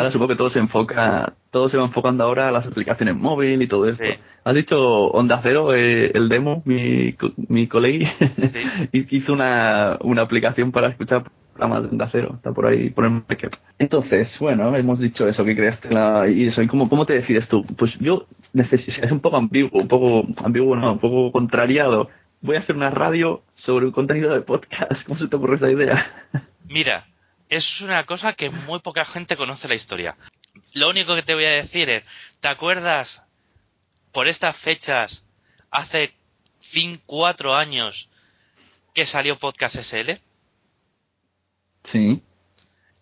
Ahora 0.10 0.14
supongo 0.14 0.30
que 0.30 0.38
todo 0.38 0.50
se 0.50 0.58
enfoca, 0.58 1.34
todo 1.52 1.70
se 1.70 1.78
va 1.78 1.86
enfocando 1.86 2.24
ahora 2.24 2.48
a 2.48 2.52
las 2.52 2.66
aplicaciones 2.66 3.16
móvil 3.16 3.62
y 3.62 3.68
todo 3.68 3.88
esto. 3.88 4.04
Sí. 4.04 4.14
Has 4.44 4.56
dicho 4.56 4.80
Onda 5.10 5.40
Cero, 5.44 5.76
eh, 5.76 6.10
el 6.16 6.30
demo, 6.30 6.64
mi, 6.66 7.16
mi 7.48 7.68
colega 7.68 8.12
hizo 8.92 9.34
una, 9.34 10.00
una 10.02 10.24
aplicación 10.24 10.72
para 10.72 10.88
escuchar 10.88 11.30
programas 11.54 11.84
de 11.84 11.90
Onda 11.90 12.10
Cero. 12.12 12.32
Está 12.38 12.52
por 12.54 12.66
ahí, 12.66 12.90
por 12.90 13.06
el 13.06 13.12
market. 13.12 13.56
Entonces, 13.78 14.36
bueno, 14.40 14.76
hemos 14.76 15.00
dicho 15.00 15.28
eso, 15.28 15.46
que 15.46 15.56
creaste 15.56 15.92
la, 15.92 16.28
y 16.28 16.48
eso, 16.48 16.64
y 16.64 16.68
cómo, 16.68 16.90
cómo 16.90 17.06
te 17.06 17.14
decides 17.14 17.48
tú. 17.48 17.64
Pues 17.78 17.96
yo 18.00 18.26
necesito, 18.54 19.00
es 19.04 19.12
un 19.12 19.20
poco 19.20 19.38
ambiguo, 19.38 19.80
un 19.80 19.88
poco 19.88 20.28
ambiguo, 20.44 20.76
no, 20.76 20.94
un 20.94 21.00
poco 21.00 21.32
contrariado. 21.32 22.10
Voy 22.42 22.56
a 22.56 22.62
hacer 22.62 22.76
una 22.76 22.90
radio 22.90 23.44
sobre 23.54 23.86
un 23.86 23.92
contenido 23.92 24.34
de 24.34 24.42
podcast. 24.42 25.04
¿Cómo 25.06 25.20
se 25.20 25.28
te 25.28 25.36
ocurre 25.36 25.58
esa 25.58 25.70
idea? 25.70 26.04
Mira, 26.68 27.06
es 27.50 27.82
una 27.82 28.06
cosa 28.06 28.34
que 28.34 28.50
muy 28.50 28.80
poca 28.80 29.06
gente 29.06 29.36
conoce 29.36 29.68
la 29.68 29.76
historia. 29.76 30.16
Lo 30.74 30.90
único 30.90 31.16
que 31.16 31.24
te 31.24 31.34
voy 31.34 31.46
a 31.46 31.50
decir 31.52 31.90
es, 31.90 32.04
¿te 32.42 32.48
acuerdas 32.48 33.24
por 34.12 34.28
estas 34.28 34.56
fechas, 34.58 35.24
hace 35.72 36.14
5, 36.72 37.04
4 37.06 37.56
años, 37.56 38.08
que 38.94 39.06
salió 39.06 39.38
Podcast 39.40 39.76
SL? 39.76 40.20
Sí. 41.86 42.22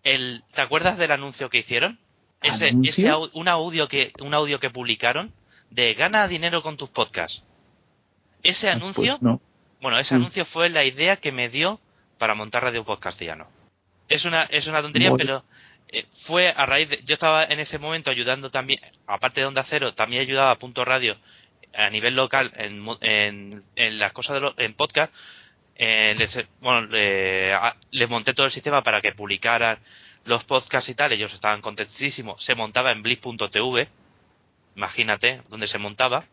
El, 0.02 0.42
¿Te 0.54 0.60
acuerdas 0.60 0.96
del 0.98 1.10
anuncio 1.12 1.50
que 1.50 1.58
hicieron? 1.58 1.98
Ese, 2.40 2.68
¿Anuncio? 2.68 2.90
ese 3.26 3.30
un 3.32 3.48
audio 3.48 3.88
que 3.88 4.12
un 4.20 4.32
audio 4.32 4.60
que 4.60 4.70
publicaron 4.70 5.32
de 5.70 5.92
gana 5.94 6.28
dinero 6.28 6.62
con 6.62 6.76
tus 6.76 6.88
podcasts. 6.90 7.42
Ese 8.42 8.70
anuncio, 8.70 9.18
Pues 9.18 9.22
no. 9.22 9.40
bueno, 9.80 9.98
ese 9.98 10.14
Mm. 10.14 10.18
anuncio 10.18 10.44
fue 10.46 10.68
la 10.70 10.84
idea 10.84 11.16
que 11.16 11.32
me 11.32 11.48
dio 11.48 11.80
para 12.18 12.34
montar 12.34 12.62
Radio 12.62 12.84
Podcastillano. 12.84 13.48
Es 14.08 14.24
una 14.24 14.44
es 14.44 14.66
una 14.66 14.80
tontería, 14.82 15.10
pero 15.18 15.44
eh, 15.88 16.06
fue 16.26 16.48
a 16.48 16.66
raíz 16.66 16.88
de 16.88 17.02
yo 17.04 17.14
estaba 17.14 17.44
en 17.44 17.60
ese 17.60 17.78
momento 17.78 18.10
ayudando 18.10 18.50
también, 18.50 18.80
aparte 19.06 19.40
de 19.40 19.46
Onda 19.46 19.64
Cero, 19.68 19.94
también 19.94 20.22
ayudaba 20.22 20.50
a 20.52 20.58
Punto 20.58 20.84
Radio 20.84 21.16
a 21.74 21.90
nivel 21.90 22.16
local 22.16 22.50
en, 22.56 22.84
en, 23.02 23.62
en 23.76 23.98
las 23.98 24.12
cosas 24.12 24.34
de 24.34 24.40
lo- 24.40 24.54
en 24.58 24.74
podcast. 24.74 25.12
Eh, 25.76 26.14
les, 26.18 26.36
bueno, 26.60 26.88
les 27.90 28.08
monté 28.08 28.34
todo 28.34 28.46
el 28.46 28.52
sistema 28.52 28.82
para 28.82 29.00
que 29.00 29.12
publicaran 29.12 29.78
los 30.24 30.42
podcasts 30.44 30.88
y 30.90 30.94
tal. 30.94 31.12
Ellos 31.12 31.32
estaban 31.32 31.60
contentísimos. 31.60 32.42
Se 32.44 32.54
montaba 32.56 32.90
en 32.90 33.02
bliss.tv. 33.02 33.88
Imagínate, 34.76 35.42
donde 35.48 35.68
se 35.68 35.78
montaba 35.78 36.24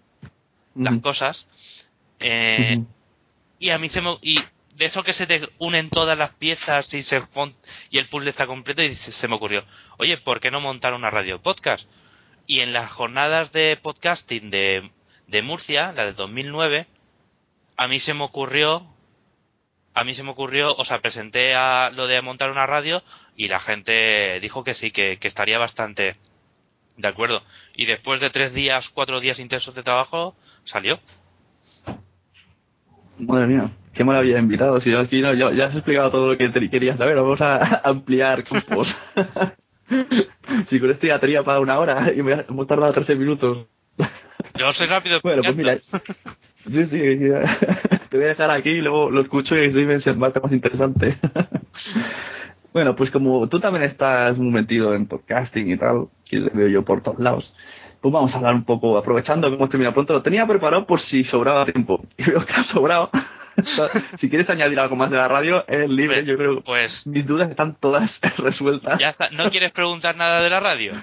las 0.75 0.97
cosas. 1.01 1.45
Eh, 2.19 2.79
y 3.59 3.69
a 3.69 3.77
mí 3.77 3.89
se 3.89 4.01
me 4.01 4.17
y 4.21 4.39
de 4.75 4.85
eso 4.85 5.03
que 5.03 5.13
se 5.13 5.25
te 5.25 5.49
unen 5.57 5.89
todas 5.89 6.17
las 6.17 6.31
piezas 6.35 6.93
y 6.93 7.03
se 7.03 7.21
y 7.89 7.97
el 7.97 8.09
puzzle 8.09 8.29
está 8.29 8.45
completo 8.45 8.81
y 8.81 8.95
se, 8.95 9.11
se 9.11 9.27
me 9.27 9.35
ocurrió 9.35 9.63
oye 9.97 10.17
por 10.17 10.39
qué 10.39 10.51
no 10.51 10.59
montar 10.59 10.93
una 10.93 11.09
radio 11.09 11.41
podcast 11.41 11.89
y 12.45 12.59
en 12.59 12.73
las 12.73 12.91
jornadas 12.91 13.51
de 13.51 13.77
podcasting 13.81 14.49
de, 14.49 14.91
de 15.27 15.41
Murcia 15.41 15.91
la 15.93 16.05
de 16.05 16.13
2009 16.13 16.87
a 17.77 17.87
mí 17.87 17.99
se 17.99 18.13
me 18.13 18.23
ocurrió 18.23 18.85
a 19.93 20.03
mí 20.03 20.13
se 20.13 20.23
me 20.23 20.31
ocurrió 20.31 20.75
o 20.75 20.83
sea 20.85 20.99
presenté 20.99 21.55
a 21.55 21.89
lo 21.91 22.07
de 22.07 22.21
montar 22.21 22.51
una 22.51 22.65
radio 22.65 23.01
y 23.35 23.47
la 23.47 23.61
gente 23.61 24.39
dijo 24.41 24.63
que 24.63 24.73
sí 24.73 24.91
que, 24.91 25.17
que 25.19 25.27
estaría 25.27 25.57
bastante 25.57 26.17
de 26.97 27.07
acuerdo. 27.07 27.43
Y 27.75 27.85
después 27.85 28.21
de 28.21 28.29
tres 28.29 28.53
días 28.53 28.89
cuatro 28.89 29.19
días 29.19 29.39
intensos 29.39 29.75
de 29.75 29.83
trabajo 29.83 30.35
salió 30.65 30.99
Madre 33.19 33.47
mía, 33.47 33.71
qué 33.93 34.03
maravilla 34.03 34.35
de 34.35 34.41
invitados. 34.41 34.83
Si 34.83 34.91
yo 34.91 34.99
aquí 34.99 35.21
no, 35.21 35.33
ya, 35.33 35.51
ya 35.51 35.67
has 35.67 35.75
explicado 35.75 36.11
todo 36.11 36.31
lo 36.31 36.37
que 36.37 36.49
te 36.49 36.69
quería 36.69 36.97
saber. 36.97 37.15
Vamos 37.15 37.41
a 37.41 37.81
ampliar 37.83 38.43
campos. 38.43 38.93
si 40.69 40.79
con 40.79 40.89
esto 40.89 41.07
ya 41.07 41.19
tenía 41.19 41.43
para 41.43 41.59
una 41.59 41.79
hora 41.79 42.11
y 42.13 42.21
me 42.21 42.33
hemos 42.47 42.67
tardado 42.67 42.93
13 42.93 43.15
minutos. 43.15 43.67
yo 44.57 44.73
soy 44.73 44.87
rápido 44.87 45.19
Bueno, 45.23 45.43
pues 45.43 45.55
mira. 45.55 45.77
Sí, 46.65 46.85
sí, 46.87 47.19
ya. 47.29 47.59
te 48.09 48.17
voy 48.17 48.25
a 48.25 48.29
dejar 48.29 48.49
aquí 48.51 48.69
y 48.69 48.81
luego 48.81 49.11
lo 49.11 49.21
escucho 49.21 49.55
y 49.55 49.67
así 49.67 49.85
me 49.85 49.99
se 49.99 50.13
me 50.13 50.27
hace 50.27 50.39
más 50.39 50.51
interesante. 50.51 51.17
bueno, 52.73 52.95
pues 52.95 53.11
como 53.11 53.47
tú 53.47 53.59
también 53.59 53.83
estás 53.83 54.37
muy 54.37 54.51
metido 54.51 54.95
en 54.95 55.05
podcasting 55.05 55.71
y 55.71 55.77
tal, 55.77 56.07
que 56.27 56.39
veo 56.39 56.67
yo 56.67 56.83
por 56.83 57.03
todos 57.03 57.19
lados, 57.19 57.53
pues 58.05 58.13
vamos 58.13 58.31
a 58.35 58.37
hablar 58.37 58.53
un 58.53 58.65
poco, 58.65 58.95
aprovechando 58.99 59.49
que 59.49 59.55
hemos 59.55 59.67
terminado 59.67 59.95
pronto, 59.95 60.13
lo 60.13 60.21
tenía 60.21 60.45
preparado 60.45 60.85
por 60.85 60.99
si 61.01 61.23
sobraba 61.23 61.65
tiempo. 61.65 62.05
Y 62.19 62.23
veo 62.29 62.45
que 62.45 62.53
ha 62.53 62.63
sobrado. 62.65 63.09
si 64.19 64.29
quieres 64.29 64.47
añadir 64.47 64.79
algo 64.79 64.95
más 64.95 65.09
de 65.09 65.17
la 65.17 65.27
radio, 65.27 65.65
es 65.67 65.89
libre, 65.89 66.17
Pues- 66.17 66.27
yo 66.27 66.37
creo. 66.37 66.61
pues 66.61 67.07
Mis 67.07 67.25
dudas 67.25 67.49
están 67.49 67.75
todas 67.79 68.11
resueltas. 68.37 68.99
ya 68.99 69.09
está. 69.09 69.31
¿No 69.31 69.49
quieres 69.49 69.71
preguntar 69.71 70.15
nada 70.15 70.39
de 70.41 70.49
la 70.51 70.59
radio? 70.59 70.93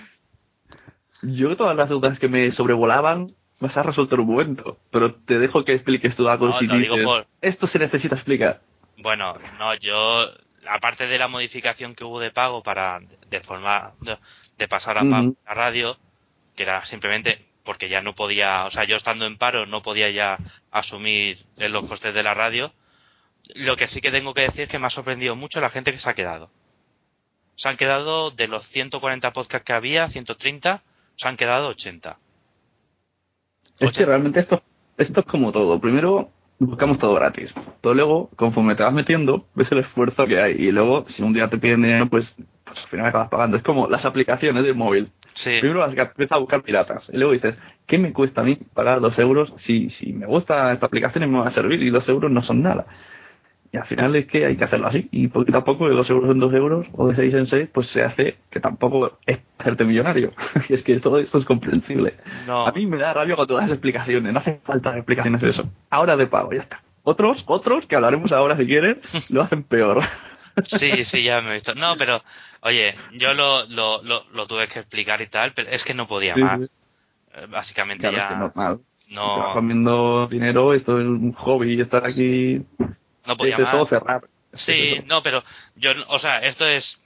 Yo 1.22 1.56
todas 1.56 1.76
las 1.76 1.88
dudas 1.88 2.18
que 2.20 2.28
me 2.28 2.52
sobrevolaban 2.52 3.32
vas 3.60 3.76
a 3.76 3.82
resolver 3.82 4.20
un 4.20 4.26
momento, 4.28 4.78
pero 4.92 5.14
te 5.14 5.38
dejo 5.40 5.64
que 5.64 5.72
expliques 5.74 6.14
tú 6.14 6.28
algo 6.28 6.48
No, 6.48 6.58
si 6.60 6.66
dices, 6.68 7.04
por- 7.04 7.26
esto 7.40 7.66
se 7.66 7.78
necesita 7.80 8.14
explicar. 8.16 8.60
Bueno, 8.98 9.34
no, 9.58 9.74
yo, 9.74 10.26
aparte 10.68 11.06
de 11.08 11.18
la 11.18 11.26
modificación 11.28 11.94
que 11.96 12.04
hubo 12.04 12.20
de 12.20 12.30
pago 12.30 12.62
para 12.62 13.00
de 13.28 13.40
forma 13.40 13.92
de, 14.58 14.68
pasar 14.68 14.98
a 14.98 15.02
pago 15.02 15.28
Ujú. 15.30 15.36
a 15.46 15.54
radio, 15.54 15.96
que 16.56 16.62
era 16.62 16.84
simplemente 16.86 17.46
porque 17.64 17.88
ya 17.88 18.02
no 18.02 18.14
podía, 18.14 18.64
o 18.66 18.70
sea, 18.70 18.84
yo 18.84 18.96
estando 18.96 19.26
en 19.26 19.38
paro 19.38 19.66
no 19.66 19.82
podía 19.82 20.10
ya 20.10 20.36
asumir 20.70 21.38
los 21.56 21.86
costes 21.86 22.14
de 22.14 22.22
la 22.22 22.34
radio. 22.34 22.72
Lo 23.54 23.76
que 23.76 23.88
sí 23.88 24.00
que 24.00 24.10
tengo 24.10 24.34
que 24.34 24.42
decir 24.42 24.62
es 24.62 24.68
que 24.68 24.78
me 24.78 24.86
ha 24.86 24.90
sorprendido 24.90 25.36
mucho 25.36 25.60
la 25.60 25.70
gente 25.70 25.92
que 25.92 25.98
se 25.98 26.08
ha 26.08 26.14
quedado. 26.14 26.50
Se 27.56 27.68
han 27.68 27.76
quedado 27.76 28.30
de 28.30 28.48
los 28.48 28.66
140 28.68 29.32
podcasts 29.32 29.64
que 29.64 29.72
había, 29.72 30.08
130, 30.08 30.82
se 31.16 31.28
han 31.28 31.36
quedado 31.36 31.68
80. 31.68 32.18
Es 33.78 33.96
realmente 33.96 34.40
esto, 34.40 34.62
esto 34.96 35.20
es 35.20 35.26
como 35.26 35.52
todo. 35.52 35.80
Primero 35.80 36.30
buscamos 36.58 36.98
todo 36.98 37.14
gratis. 37.14 37.52
Pero 37.80 37.94
luego, 37.94 38.30
conforme 38.36 38.74
te 38.74 38.82
vas 38.82 38.92
metiendo, 38.92 39.46
ves 39.54 39.70
el 39.72 39.78
esfuerzo 39.78 40.26
que 40.26 40.40
hay. 40.40 40.52
Y 40.52 40.72
luego, 40.72 41.06
si 41.10 41.22
un 41.22 41.32
día 41.32 41.48
te 41.48 41.58
piden 41.58 41.82
dinero, 41.82 42.06
pues, 42.08 42.32
pues 42.64 42.78
al 42.80 42.88
final 42.88 43.06
acabas 43.06 43.28
pagando. 43.28 43.56
Es 43.56 43.62
como 43.62 43.88
las 43.88 44.04
aplicaciones 44.04 44.64
del 44.64 44.74
móvil. 44.74 45.10
Sí. 45.34 45.58
Primero 45.60 45.84
empiezas 45.84 46.36
a 46.36 46.38
buscar 46.38 46.62
piratas. 46.62 47.08
Y 47.12 47.16
luego 47.16 47.32
dices, 47.32 47.56
¿qué 47.86 47.98
me 47.98 48.12
cuesta 48.12 48.42
a 48.42 48.44
mí 48.44 48.58
pagar 48.74 49.00
dos 49.00 49.18
euros 49.18 49.52
si, 49.58 49.90
si 49.90 50.12
me 50.12 50.26
gusta 50.26 50.72
esta 50.72 50.86
aplicación 50.86 51.24
y 51.24 51.26
me 51.26 51.38
va 51.38 51.48
a 51.48 51.50
servir? 51.50 51.82
Y 51.82 51.90
dos 51.90 52.08
euros 52.08 52.30
no 52.30 52.42
son 52.42 52.62
nada. 52.62 52.86
Y 53.72 53.78
al 53.78 53.86
final 53.86 54.14
es 54.16 54.26
que 54.26 54.44
hay 54.44 54.56
que 54.56 54.64
hacerlo 54.64 54.88
así. 54.88 55.08
Y 55.10 55.28
poquito 55.28 55.56
a 55.56 55.64
poco, 55.64 55.88
de 55.88 55.94
dos 55.94 56.08
euros 56.10 56.30
en 56.30 56.38
dos 56.38 56.52
euros 56.52 56.86
o 56.92 57.08
de 57.08 57.16
seis 57.16 57.32
en 57.32 57.46
seis, 57.46 57.70
pues 57.72 57.88
se 57.88 58.02
hace 58.02 58.36
que 58.50 58.60
tampoco 58.60 59.18
es 59.26 59.38
hacerte 59.58 59.84
millonario. 59.84 60.32
y 60.68 60.74
es 60.74 60.82
que 60.82 61.00
todo 61.00 61.18
esto 61.18 61.38
es 61.38 61.46
comprensible. 61.46 62.14
No. 62.46 62.66
A 62.66 62.72
mí 62.72 62.84
me 62.86 62.98
da 62.98 63.14
rabia 63.14 63.34
con 63.34 63.46
todas 63.46 63.64
las 63.64 63.72
explicaciones. 63.72 64.30
No 64.30 64.40
hace 64.40 64.60
falta 64.62 64.94
explicaciones 64.94 65.40
de 65.40 65.48
eso. 65.48 65.64
Ahora 65.88 66.18
de 66.18 66.26
pago, 66.26 66.52
ya 66.52 66.60
está. 66.60 66.82
Otros, 67.02 67.42
otros, 67.46 67.86
que 67.86 67.96
hablaremos 67.96 68.30
ahora 68.30 68.58
si 68.58 68.66
quieren, 68.66 69.00
lo 69.30 69.40
hacen 69.40 69.62
peor. 69.62 70.02
Sí, 70.64 71.04
sí, 71.04 71.22
ya 71.22 71.40
me 71.40 71.50
he 71.50 71.54
visto. 71.54 71.74
No, 71.74 71.96
pero, 71.96 72.22
oye, 72.60 72.94
yo 73.12 73.34
lo, 73.34 73.64
lo, 73.66 74.02
lo, 74.02 74.24
lo 74.30 74.46
tuve 74.46 74.68
que 74.68 74.80
explicar 74.80 75.20
y 75.20 75.28
tal, 75.28 75.52
pero 75.52 75.70
es 75.70 75.84
que 75.84 75.94
no 75.94 76.06
podía 76.06 76.34
Sí, 76.34 76.42
más. 76.42 76.60
sí. 76.60 76.68
Eh, 77.34 77.46
Básicamente 77.46 78.02
Claro, 78.02 78.16
es 78.16 78.22
ya 78.22 78.28
que 78.28 78.34
normal. 78.36 78.80
No, 79.08 79.60
viendo 79.60 80.26
dinero, 80.26 80.72
esto 80.72 80.98
es 80.98 81.04
un 81.06 81.32
hobby, 81.32 81.80
estar 81.80 82.06
aquí 82.06 82.62
no 83.26 83.36
podía 83.36 83.56
es 83.56 83.60
eso, 83.68 83.86
cerrar. 83.86 84.22
Es 84.52 84.60
Sí, 84.64 84.72
eso. 84.94 85.02
no, 85.06 85.22
pero 85.22 85.42
yo, 85.76 85.90
o 86.08 86.18
sea, 86.18 86.38
esto 86.38 86.66
es, 86.66 86.98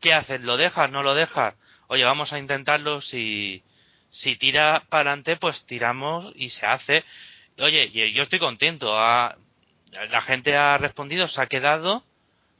¿qué 0.00 0.12
haces? 0.12 0.40
¿Lo 0.40 0.56
dejas? 0.56 0.90
¿No 0.90 1.02
lo 1.02 1.14
dejas? 1.14 1.54
Oye, 1.88 2.04
vamos 2.04 2.32
a 2.32 2.38
intentarlo. 2.38 3.00
Si, 3.02 3.62
si 4.10 4.36
tira 4.36 4.82
para 4.88 5.10
adelante, 5.10 5.36
pues 5.36 5.64
tiramos 5.66 6.32
y 6.34 6.50
se 6.50 6.66
hace. 6.66 7.04
Oye, 7.58 7.90
yo, 7.92 8.04
yo 8.06 8.22
estoy 8.24 8.38
contento. 8.40 8.98
Ha- 8.98 9.36
la 10.10 10.22
gente 10.22 10.56
ha 10.56 10.76
respondido, 10.78 11.28
se 11.28 11.40
ha 11.40 11.46
quedado, 11.46 12.02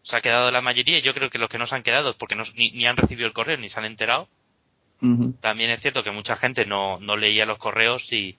se 0.05 0.17
ha 0.17 0.21
quedado 0.21 0.51
la 0.51 0.61
mayoría. 0.61 1.01
Yo 1.01 1.15
creo 1.15 1.31
que 1.31 1.39
los 1.39 1.49
que 1.49 1.59
no 1.59 1.67
se 1.67 1.75
han 1.75 1.83
quedado 1.83 2.11
es 2.11 2.17
porque 2.17 2.35
no, 2.35 2.45
ni, 2.55 2.71
ni 2.73 2.87
han 2.87 2.97
recibido 2.97 3.27
el 3.27 3.33
correo 3.33 3.57
ni 3.57 3.69
se 3.69 3.79
han 3.79 3.87
enterado. 3.87 4.29
También 5.43 5.71
es 5.71 5.83
cierto 5.83 6.03
que 6.03 6.13
mucha 6.13 6.37
gente 6.37 6.65
no, 6.65 6.99
no 6.99 7.17
leía 7.17 7.45
los 7.45 7.59
correos 7.59 8.11
y, 8.11 8.39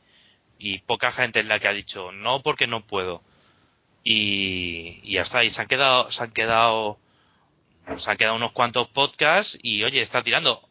y 0.58 0.80
poca 0.80 1.12
gente 1.12 1.42
es 1.42 1.46
la 1.46 1.60
que 1.60 1.68
ha 1.68 1.74
dicho 1.74 2.12
no 2.12 2.42
porque 2.42 2.66
no 2.66 2.88
puedo. 2.88 3.22
Y, 4.04 5.00
y 5.04 5.14
ya 5.14 5.24
está, 5.24 5.44
y 5.44 5.52
se 5.52 5.62
han 5.62 5.68
quedado, 5.68 6.12
se 6.12 6.24
han 6.24 6.32
quedado, 6.32 6.98
se 7.98 8.10
han 8.10 8.18
quedado 8.18 8.36
unos 8.36 8.52
cuantos 8.52 8.88
podcasts 8.90 9.58
y 9.62 9.84
oye, 9.84 10.02
está 10.02 10.24
tirando. 10.24 10.62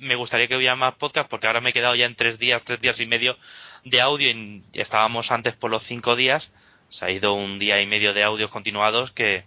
Me 0.00 0.16
gustaría 0.16 0.48
que 0.48 0.56
hubiera 0.56 0.76
más 0.76 0.94
podcasts 0.94 1.30
porque 1.30 1.46
ahora 1.46 1.60
me 1.60 1.70
he 1.70 1.72
quedado 1.72 1.94
ya 1.94 2.06
en 2.06 2.16
tres 2.16 2.38
días, 2.38 2.62
tres 2.64 2.80
días 2.80 2.98
y 3.00 3.06
medio 3.06 3.36
de 3.84 4.00
audio 4.00 4.30
y 4.30 4.62
estábamos 4.74 5.30
antes 5.30 5.56
por 5.56 5.70
los 5.70 5.84
cinco 5.84 6.14
días. 6.14 6.52
Se 6.90 7.04
ha 7.04 7.10
ido 7.10 7.34
un 7.34 7.58
día 7.58 7.80
y 7.80 7.86
medio 7.86 8.12
de 8.12 8.22
audios 8.22 8.50
continuados 8.50 9.12
que, 9.12 9.44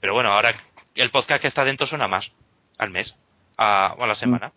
pero 0.00 0.14
bueno, 0.14 0.32
ahora 0.32 0.54
el 0.94 1.10
podcast 1.10 1.40
que 1.42 1.48
está 1.48 1.64
dentro 1.64 1.86
suena 1.86 2.08
más 2.08 2.30
al 2.78 2.90
mes, 2.90 3.14
a, 3.56 3.94
o 3.98 4.04
a 4.04 4.06
la 4.06 4.14
semana. 4.14 4.52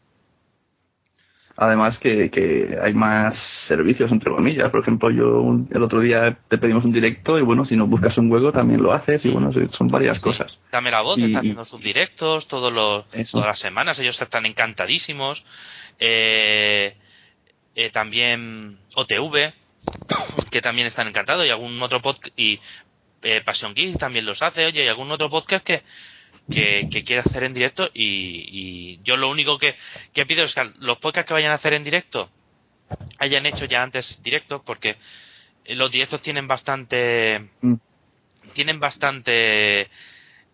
Además 1.57 1.97
que, 1.99 2.31
que 2.31 2.77
hay 2.81 2.93
más 2.93 3.37
servicios, 3.67 4.11
entre 4.11 4.31
comillas. 4.31 4.69
Por 4.71 4.79
ejemplo, 4.79 5.11
yo 5.11 5.41
un- 5.41 5.69
el 5.71 5.83
otro 5.83 5.99
día 5.99 6.37
te 6.47 6.57
pedimos 6.57 6.85
un 6.85 6.93
directo 6.93 7.37
y 7.37 7.41
bueno, 7.41 7.65
si 7.65 7.75
no 7.75 7.87
buscas 7.87 8.17
un 8.17 8.29
juego 8.29 8.51
también 8.51 8.81
lo 8.81 8.93
haces 8.93 9.23
y 9.25 9.29
bueno, 9.29 9.51
son 9.71 9.87
varias 9.89 10.17
Sí. 10.17 10.23
cosas. 10.23 10.57
Dame 10.71 10.89
la 10.91 11.01
voz, 11.01 11.19
Y- 11.19 11.25
está 11.25 11.39
haciendo 11.39 11.65
sus 11.65 11.81
directos 11.81 12.47
todos 12.47 12.71
los, 12.71 13.05
Eso. 13.13 13.33
todas 13.33 13.47
las 13.47 13.59
semanas, 13.59 13.99
ellos 13.99 14.19
están 14.21 14.45
encantadísimos. 14.45 15.43
Eh, 15.99 16.95
eh, 17.75 17.89
también 17.91 18.79
OTV, 18.95 19.53
que 20.49 20.61
también 20.61 20.87
están 20.87 21.07
encantados, 21.09 21.45
y 21.45 21.49
algún 21.49 21.79
otro 21.83 22.01
podcast, 22.01 22.27
y 22.37 22.59
eh, 23.23 23.41
Passion 23.45 23.73
Geek 23.73 23.97
también 23.97 24.25
los 24.25 24.41
hace, 24.41 24.65
oye, 24.65 24.85
y 24.85 24.87
algún 24.87 25.11
otro 25.11 25.29
podcast 25.29 25.65
que, 25.65 25.83
que, 26.49 26.87
que 26.91 27.03
quiere 27.03 27.21
hacer 27.21 27.43
en 27.43 27.53
directo, 27.53 27.89
y, 27.93 28.47
y 28.51 28.99
yo 29.03 29.17
lo 29.17 29.29
único 29.29 29.57
que, 29.57 29.75
que 30.13 30.25
pido 30.25 30.43
es 30.43 30.53
que 30.53 30.71
los 30.79 30.97
podcasts 30.99 31.27
que 31.27 31.33
vayan 31.33 31.51
a 31.51 31.55
hacer 31.55 31.73
en 31.73 31.83
directo 31.83 32.29
hayan 33.19 33.45
hecho 33.45 33.65
ya 33.65 33.83
antes 33.83 34.19
directos, 34.21 34.61
porque 34.65 34.95
los 35.67 35.91
directos 35.91 36.21
tienen 36.21 36.47
bastante 36.47 37.49
Mm. 37.61 37.75
tienen 38.53 38.79
bastante 38.79 39.89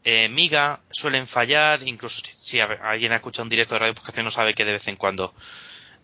eh, 0.04 0.30
miga, 0.30 0.82
suelen 0.92 1.28
fallar, 1.28 1.86
incluso 1.88 2.22
si, 2.42 2.60
alguien 2.60 3.12
ha 3.12 3.18
escuchado 3.18 3.44
un 3.44 3.50
directo 3.50 3.76
de 3.76 3.80
radio 3.80 3.96
podcast 3.96 4.18
no 4.20 4.32
sabe 4.32 4.54
que 4.54 4.66
de 4.66 4.74
vez 4.74 4.88
en 4.88 4.96
cuando 4.96 5.34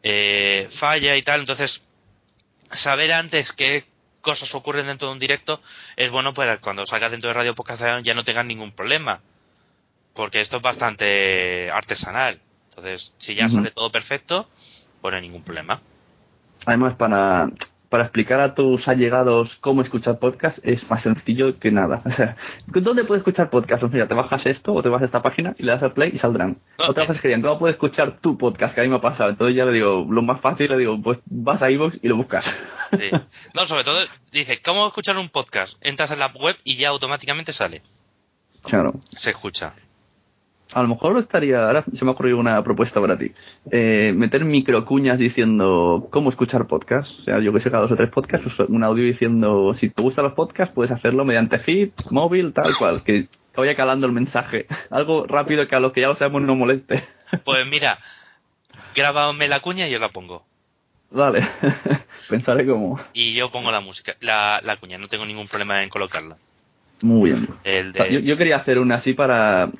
eh, 0.01 0.69
falla 0.79 1.15
y 1.15 1.23
tal, 1.23 1.41
entonces 1.41 1.81
saber 2.73 3.11
antes 3.13 3.51
qué 3.53 3.85
cosas 4.23 4.53
ocurren 4.55 4.87
dentro 4.87 5.07
de 5.07 5.13
un 5.13 5.19
directo 5.19 5.61
es 5.95 6.09
bueno 6.09 6.33
para 6.33 6.57
cuando 6.57 6.87
salgas 6.87 7.11
dentro 7.11 7.27
de 7.27 7.35
Radio 7.35 7.53
Podcast 7.53 7.83
ya 8.01 8.13
no 8.15 8.23
tengas 8.23 8.45
ningún 8.45 8.71
problema, 8.71 9.19
porque 10.15 10.41
esto 10.41 10.57
es 10.57 10.63
bastante 10.63 11.69
artesanal, 11.69 12.39
entonces 12.69 13.13
si 13.19 13.35
ya 13.35 13.49
sale 13.49 13.69
todo 13.69 13.91
perfecto, 13.91 14.49
pues 15.01 15.11
no 15.11 15.17
hay 15.17 15.21
ningún 15.21 15.43
problema. 15.43 15.81
Además, 16.65 16.95
para, 16.95 17.49
para 17.93 18.05
explicar 18.05 18.39
a 18.39 18.55
tus 18.55 18.87
allegados 18.87 19.55
cómo 19.61 19.83
escuchar 19.83 20.17
podcast 20.17 20.57
es 20.63 20.89
más 20.89 21.03
sencillo 21.03 21.59
que 21.59 21.69
nada. 21.69 22.01
O 22.07 22.11
sea, 22.11 22.35
¿dónde 22.65 23.03
puedes 23.03 23.21
escuchar 23.21 23.51
podcast? 23.51 23.81
Pues 23.81 23.93
mira, 23.93 24.07
te 24.07 24.15
bajas 24.15 24.43
esto 24.47 24.73
o 24.73 24.81
te 24.81 24.89
vas 24.89 25.03
a 25.03 25.05
esta 25.05 25.21
página 25.21 25.53
y 25.59 25.63
le 25.63 25.73
das 25.73 25.83
al 25.83 25.93
play 25.93 26.09
y 26.11 26.17
saldrán. 26.17 26.57
Ok. 26.79 26.89
Otra 26.89 27.05
cosa 27.05 27.17
es 27.17 27.21
que 27.21 27.27
digan, 27.27 27.43
¿cómo 27.43 27.59
puedes 27.59 27.75
escuchar 27.75 28.19
tu 28.19 28.35
podcast? 28.35 28.73
Que 28.73 28.81
a 28.81 28.83
mí 28.83 28.89
me 28.89 28.95
ha 28.95 29.01
pasado. 29.01 29.29
Entonces 29.29 29.55
ya 29.55 29.65
le 29.65 29.73
digo, 29.73 30.07
lo 30.09 30.23
más 30.23 30.41
fácil 30.41 30.71
le 30.71 30.77
digo, 30.77 30.99
pues 31.03 31.19
vas 31.27 31.61
a 31.61 31.69
iVoox 31.69 31.99
y 32.01 32.07
lo 32.07 32.15
buscas. 32.15 32.43
Sí. 32.97 33.11
No, 33.53 33.67
sobre 33.67 33.83
todo 33.83 33.99
dice, 34.31 34.59
¿cómo 34.63 34.87
escuchar 34.87 35.15
un 35.19 35.29
podcast? 35.29 35.75
Entras 35.81 36.09
en 36.09 36.17
la 36.17 36.31
web 36.33 36.57
y 36.63 36.77
ya 36.77 36.89
automáticamente 36.89 37.53
sale. 37.53 37.83
claro. 38.63 38.93
Se 39.17 39.29
escucha. 39.29 39.75
A 40.73 40.81
lo 40.81 40.87
mejor 40.87 41.17
estaría, 41.19 41.65
ahora 41.65 41.83
se 41.83 42.03
me 42.03 42.11
ha 42.11 42.13
ocurrido 42.13 42.37
una 42.37 42.63
propuesta 42.63 42.99
para 42.99 43.17
ti. 43.17 43.31
Eh, 43.71 44.13
meter 44.15 44.43
microcuñas 44.43 45.19
diciendo 45.19 46.07
cómo 46.09 46.29
escuchar 46.29 46.67
podcast. 46.67 47.19
O 47.19 47.23
sea, 47.23 47.39
yo 47.39 47.53
que 47.53 47.59
sé, 47.59 47.69
cada 47.69 47.83
dos 47.83 47.91
o 47.91 47.95
tres 47.95 48.09
podcasts, 48.09 48.59
un 48.67 48.83
audio 48.83 49.03
diciendo 49.03 49.73
si 49.75 49.89
te 49.89 50.01
gustan 50.01 50.25
los 50.25 50.33
podcasts, 50.33 50.73
puedes 50.73 50.91
hacerlo 50.91 51.25
mediante 51.25 51.59
feed, 51.59 51.91
móvil, 52.09 52.53
tal 52.53 52.75
cual. 52.77 53.03
Que, 53.03 53.27
vaya 53.55 53.75
calando 53.75 54.07
el 54.07 54.13
mensaje. 54.13 54.65
Algo 54.89 55.27
rápido 55.27 55.67
que 55.67 55.75
a 55.75 55.79
los 55.79 55.93
que 55.93 56.01
ya 56.01 56.07
lo 56.07 56.15
sabemos 56.15 56.41
no 56.41 56.55
moleste. 56.55 57.03
Pues 57.43 57.65
mira, 57.65 57.97
grábame 58.93 59.47
la 59.47 59.59
cuña 59.59 59.87
y 59.87 59.91
yo 59.91 59.97
la 59.97 60.09
pongo. 60.09 60.45
Vale. 61.09 61.47
Pensaré 62.29 62.63
cómo. 62.63 62.99
Y 63.11 63.33
yo 63.33 63.49
pongo 63.49 63.71
la 63.71 63.79
música, 63.79 64.15
la, 64.21 64.61
la 64.63 64.77
cuña, 64.77 64.99
no 64.99 65.07
tengo 65.07 65.25
ningún 65.25 65.47
problema 65.47 65.81
en 65.81 65.89
colocarla. 65.89 66.37
Muy 67.01 67.31
bien. 67.31 67.47
El 67.63 67.89
O 67.89 67.93
sea, 67.93 68.05
de... 68.05 68.13
yo, 68.13 68.19
yo 68.19 68.37
quería 68.37 68.57
hacer 68.57 68.77
una 68.77 68.97
así 68.97 69.13
para, 69.13 69.71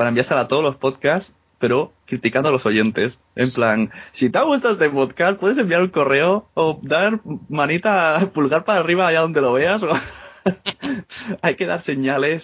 para 0.00 0.08
enviársela 0.08 0.40
a 0.40 0.48
todos 0.48 0.62
los 0.62 0.76
podcasts, 0.76 1.30
pero 1.58 1.92
criticando 2.06 2.48
a 2.48 2.52
los 2.52 2.64
oyentes. 2.64 3.18
En 3.36 3.52
plan, 3.52 3.92
si 4.14 4.30
te 4.30 4.38
ha 4.38 4.44
gustado 4.44 4.72
este 4.72 4.88
podcast, 4.88 5.38
puedes 5.38 5.58
enviar 5.58 5.82
un 5.82 5.90
correo 5.90 6.48
o 6.54 6.80
dar 6.82 7.20
manita, 7.50 8.30
pulgar 8.32 8.64
para 8.64 8.80
arriba 8.80 9.06
allá 9.06 9.20
donde 9.20 9.42
lo 9.42 9.52
veas. 9.52 9.82
o- 9.82 9.92
Hay 11.42 11.56
que 11.56 11.66
dar 11.66 11.82
señales 11.82 12.42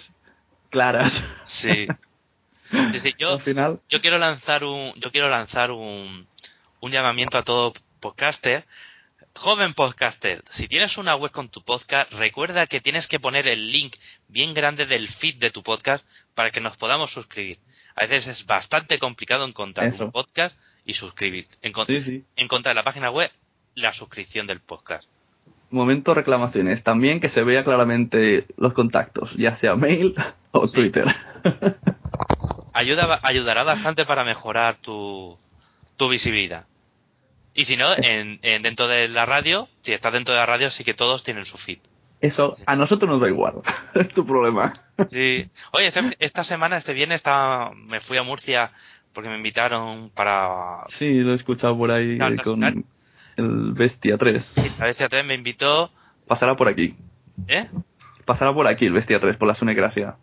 claras. 0.69 1.11
Sí. 1.45 1.87
Sí, 2.91 2.99
sí, 2.99 3.13
yo, 3.17 3.31
Al 3.33 3.41
final, 3.41 3.79
yo 3.89 4.01
quiero 4.01 4.19
lanzar 4.19 4.63
un, 4.63 4.93
yo 4.97 5.09
quiero 5.11 5.27
lanzar 5.29 5.71
un, 5.71 6.27
un 6.79 6.91
llamamiento 6.91 7.39
a 7.39 7.43
todo 7.43 7.73
podcaster. 7.99 8.65
Joven 9.37 9.73
podcaster, 9.75 10.43
si 10.51 10.67
tienes 10.67 10.97
una 10.97 11.15
web 11.15 11.31
con 11.31 11.49
tu 11.49 11.61
podcast, 11.63 12.11
recuerda 12.13 12.65
que 12.65 12.81
tienes 12.81 13.07
que 13.07 13.19
poner 13.19 13.47
el 13.47 13.71
link 13.71 13.95
bien 14.27 14.53
grande 14.53 14.85
del 14.85 15.07
feed 15.07 15.35
de 15.35 15.51
tu 15.51 15.61
podcast 15.63 16.03
para 16.33 16.49
que 16.51 16.59
nos 16.59 16.75
podamos 16.77 17.11
suscribir. 17.11 17.59
A 17.95 18.05
veces 18.07 18.27
es 18.39 18.45
bastante 18.47 18.97
complicado 18.99 19.45
encontrar 19.45 19.87
Eso. 19.87 20.05
un 20.05 20.11
podcast 20.11 20.57
y 20.85 20.93
suscribir. 20.95 21.45
Encon- 21.61 21.85
sí, 21.85 22.01
sí. 22.03 22.23
Encontrar 22.35 22.71
en 22.73 22.77
la 22.77 22.83
página 22.83 23.11
web 23.11 23.31
la 23.75 23.93
suscripción 23.93 24.47
del 24.47 24.59
podcast. 24.59 25.07
Momento 25.69 26.13
reclamaciones. 26.13 26.83
También 26.83 27.19
que 27.19 27.29
se 27.29 27.43
vea 27.43 27.63
claramente 27.63 28.45
los 28.57 28.73
contactos, 28.73 29.31
ya 29.35 29.55
sea 29.57 29.75
mail 29.75 30.15
o 30.51 30.65
Sí. 30.67 30.75
Twitter. 30.77 31.05
Ayuda, 32.73 33.19
ayudará 33.21 33.63
bastante 33.63 34.05
para 34.05 34.23
mejorar 34.23 34.77
tu, 34.77 35.37
tu 35.95 36.09
visibilidad. 36.09 36.65
Y 37.57 37.65
si 37.65 37.75
no, 37.75 37.91
en, 37.97 38.39
en- 38.43 38.61
dentro 38.61 38.87
de 38.87 39.07
la 39.09 39.25
radio, 39.25 39.67
si 39.81 39.91
estás 39.91 40.13
dentro 40.13 40.33
de 40.33 40.39
la 40.39 40.45
radio, 40.45 40.69
sí 40.69 40.83
que 40.83 40.93
todos 40.93 41.23
tienen 41.23 41.43
su 41.43 41.57
feed. 41.57 41.79
Eso 42.21 42.55
a 42.67 42.75
nosotros 42.75 43.09
nos 43.09 43.19
da 43.19 43.27
igual. 43.27 43.55
es 43.95 44.09
tu 44.09 44.25
problema. 44.25 44.73
Sí. 45.09 45.49
Oye, 45.71 45.87
este- 45.87 46.15
esta 46.19 46.43
semana, 46.43 46.77
este 46.77 46.93
viernes, 46.93 47.15
estaba, 47.17 47.73
me 47.73 47.99
fui 48.01 48.15
a 48.17 48.23
Murcia 48.23 48.71
porque 49.11 49.29
me 49.29 49.37
invitaron 49.37 50.11
para... 50.13 50.83
Sí, 50.99 51.19
lo 51.21 51.31
he 51.33 51.35
escuchado 51.35 51.75
por 51.75 51.89
ahí 51.89 52.17
No, 52.19 52.27
eh, 52.27 52.35
no, 52.35 52.43
con 52.43 52.59
no. 52.59 52.67
el 52.67 53.71
Bestia 53.73 54.17
3. 54.19 54.45
La 54.77 54.85
Bestia 54.85 55.09
3 55.09 55.25
me 55.25 55.33
invitó... 55.33 55.91
Pasará 56.27 56.55
por 56.55 56.67
aquí. 56.67 56.95
¿Eh? 57.47 57.67
Pasará 58.25 58.53
por 58.53 58.67
aquí 58.67 58.85
el 58.85 58.93
Bestia 58.93 59.19
3, 59.19 59.35
por 59.37 59.47
la 59.47 59.55
Sunecracia. 59.55 60.15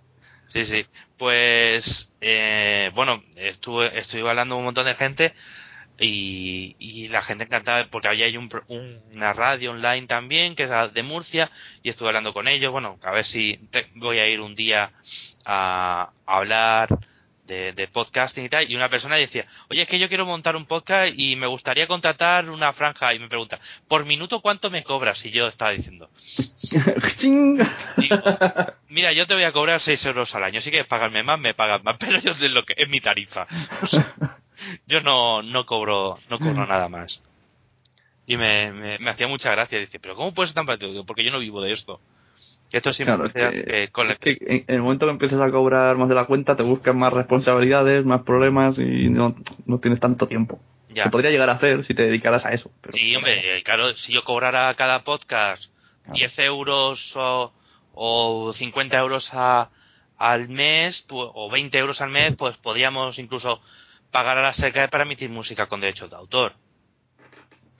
Sí, 0.47 0.65
sí. 0.67 0.87
Pues, 1.19 2.09
eh, 2.21 2.93
bueno, 2.95 3.23
estuve, 3.35 3.99
estuve 3.99 4.29
hablando 4.29 4.55
con 4.55 4.61
un 4.61 4.67
montón 4.67 4.85
de 4.87 4.95
gente 4.95 5.33
y, 5.99 6.77
y 6.79 7.09
la 7.09 7.23
gente 7.23 7.45
encantada 7.45 7.87
porque 7.91 8.09
había 8.09 8.27
ahí 8.27 8.37
un, 8.37 8.51
un- 8.69 9.01
una 9.15 9.33
radio 9.33 9.73
online 9.73 10.07
también 10.07 10.55
que 10.57 10.65
es 10.65 10.95
de 10.95 11.03
Murcia 11.03 11.51
y 11.83 11.91
estuve 11.91 12.09
hablando 12.09 12.33
con 12.33 12.49
ellos. 12.49 12.73
Bueno, 12.73 12.99
a 13.05 13.11
ver 13.13 13.25
si 13.27 13.59
te- 13.71 13.89
voy 13.95 14.19
a 14.19 14.29
ir 14.29 14.41
un 14.41 14.55
día 14.55 14.91
a, 15.45 16.11
a 16.27 16.37
hablar 16.37 16.89
de, 17.47 17.73
de 17.75 17.89
podcasting 17.89 18.47
y 18.47 18.49
tal. 18.49 18.71
Y 18.71 18.75
una 18.75 18.89
persona 18.89 19.17
decía, 19.17 19.47
oye, 19.69 19.83
es 19.83 19.89
que 19.89 19.99
yo 19.99 20.09
quiero 20.09 20.25
montar 20.27 20.57
un 20.57 20.65
podcast 20.67 21.13
y 21.17 21.37
me 21.37 21.47
gustaría 21.47 21.87
contratar 21.87 22.49
una 22.49 22.73
franja. 22.73 23.13
Y 23.15 23.19
me 23.19 23.29
pregunta, 23.29 23.61
¿por 23.87 24.05
minuto 24.07 24.41
cuánto 24.41 24.71
me 24.71 24.83
cobras? 24.83 25.23
Y 25.27 25.31
yo 25.31 25.47
estaba 25.47 25.73
diciendo, 25.73 26.09
mira, 28.89 29.13
yo 29.13 29.27
te 29.27 29.35
voy 29.35 29.45
a 29.45 29.53
cobrar 29.53 29.81
6 29.81 30.05
euros 30.07 30.35
al 30.35 30.45
año. 30.45 30.61
Si 30.61 30.71
quieres 30.71 30.89
pagarme 30.89 31.23
más, 31.23 31.39
me 31.39 31.55
pagas 31.55 31.83
más. 31.85 31.97
Pero 32.01 32.19
yo 32.21 32.35
sé 32.35 32.49
lo 32.49 32.65
que 32.65 32.75
es 32.77 32.89
mi 32.89 33.01
tarifa. 33.01 33.47
Yo 34.87 35.01
no, 35.01 35.43
no 35.43 35.67
cobro 35.67 36.19
no 36.31 36.39
cobro 36.39 36.67
nada 36.67 36.89
más. 36.89 37.21
Y 38.27 38.37
me, 38.37 38.73
me, 38.73 38.99
me 38.99 39.11
hacía 39.11 39.29
mucha 39.29 39.51
gracia. 39.51 39.79
Dice, 39.79 39.99
pero 40.01 40.17
¿cómo 40.17 40.33
puedes 40.33 40.53
ser 40.53 40.65
tan 40.65 41.05
Porque 41.07 41.25
yo 41.25 41.31
no 41.31 41.39
vivo 41.39 41.61
de 41.61 41.73
esto. 41.73 42.01
Esto 42.73 42.91
Claro, 42.93 43.27
es 43.27 43.33
que, 43.33 43.65
que 43.65 43.89
con 43.89 44.09
la- 44.09 44.15
es 44.15 44.19
que 44.19 44.37
en, 44.41 44.65
el 44.67 44.83
momento 44.83 45.07
que 45.07 45.13
empieces 45.13 45.41
a 45.41 45.49
cobrar 45.51 45.97
más 45.97 46.09
de 46.09 46.15
la 46.17 46.25
cuenta, 46.25 46.57
te 46.57 46.65
buscan 46.65 46.99
más 46.99 47.13
responsabilidades, 47.13 48.05
más 48.05 48.23
problemas 48.23 48.77
y 48.79 49.09
no, 49.11 49.37
no 49.67 49.79
tienes 49.79 50.01
tanto 50.01 50.27
tiempo. 50.27 50.59
ya. 50.89 51.05
Se 51.05 51.11
podría 51.11 51.31
llegar 51.31 51.51
a 51.51 51.53
hacer 51.53 51.85
si 51.85 51.95
te 51.95 52.03
dedicaras 52.03 52.45
a 52.45 52.51
eso. 52.53 52.71
Pero, 52.81 52.97
Sí, 52.97 53.15
hombre, 53.15 53.63
claro, 53.63 53.95
si 53.95 54.13
yo 54.13 54.25
cobrara 54.25 54.75
cada 54.75 55.05
podcast 55.05 55.63
10 56.13 56.37
euros 56.41 57.13
o, 57.15 57.53
o 57.93 58.53
50 58.55 58.99
euros 58.99 59.29
a- 59.33 59.71
al 60.19 60.49
mes, 60.49 61.05
o 61.11 61.49
20 61.51 61.79
euros 61.79 62.01
al 62.01 62.11
mes, 62.11 62.35
pues 62.37 62.57
podríamos 62.57 63.19
incluso 63.21 63.61
pagar 64.15 64.39
a 64.39 64.43
la 64.43 64.53
SECA 64.53 64.87
para 64.87 65.03
emitir 65.03 65.29
música 65.29 65.67
con 65.67 65.81
derechos 65.81 66.09
de 66.09 66.15
autor. 66.17 66.53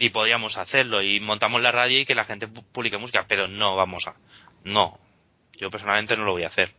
Y 0.01 0.11
podríamos 0.11 0.57
hacerlo, 0.59 1.01
y 1.01 1.21
montamos 1.21 1.63
la 1.63 1.71
radio 1.71 2.01
y 2.01 2.05
que 2.05 2.17
la 2.17 2.25
gente 2.25 2.49
pu- 2.49 2.65
publique 2.73 2.99
música, 2.99 3.25
pero 3.29 3.47
no 3.47 3.77
vamos 3.77 4.05
a. 4.09 4.15
No. 4.65 4.99
Yo 5.57 5.71
personalmente 5.71 6.17
no 6.17 6.25
lo 6.25 6.33
voy 6.33 6.43
a 6.43 6.49
hacer. 6.49 6.73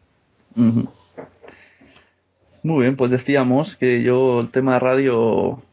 Muy 2.63 2.81
bien, 2.83 2.95
pues 2.97 3.11
decíamos 3.11 3.75
que 3.77 4.01
yo 4.03 4.41
el 4.41 4.51
tema 4.51 4.73
de 4.73 4.79
radio 4.79 5.63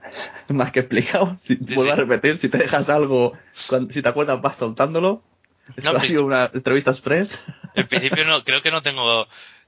más 0.49 0.71
que 0.73 0.81
explicado. 0.81 1.38
Si 1.47 1.57
Sí, 1.57 1.75
vuelvo 1.75 1.92
a 1.92 1.97
repetir, 1.97 2.38
si 2.38 2.49
te 2.49 2.59
dejas 2.59 2.88
algo, 2.88 3.33
cuando- 3.68 3.92
si 3.92 4.01
te 4.03 4.09
acuerdas 4.09 4.40
vas 4.40 4.57
soltándolo. 4.59 5.23
Esto 5.77 5.92
No, 5.92 5.99
ha 5.99 6.05
sido 6.05 6.25
una 6.25 6.51
entrevista 6.55 6.90
express. 6.92 7.29
En 7.75 7.87
principio 7.88 8.25
no, 8.25 8.45
creo 8.45 8.62
que 8.62 8.71
no 8.71 8.83
tengo, 8.83 9.27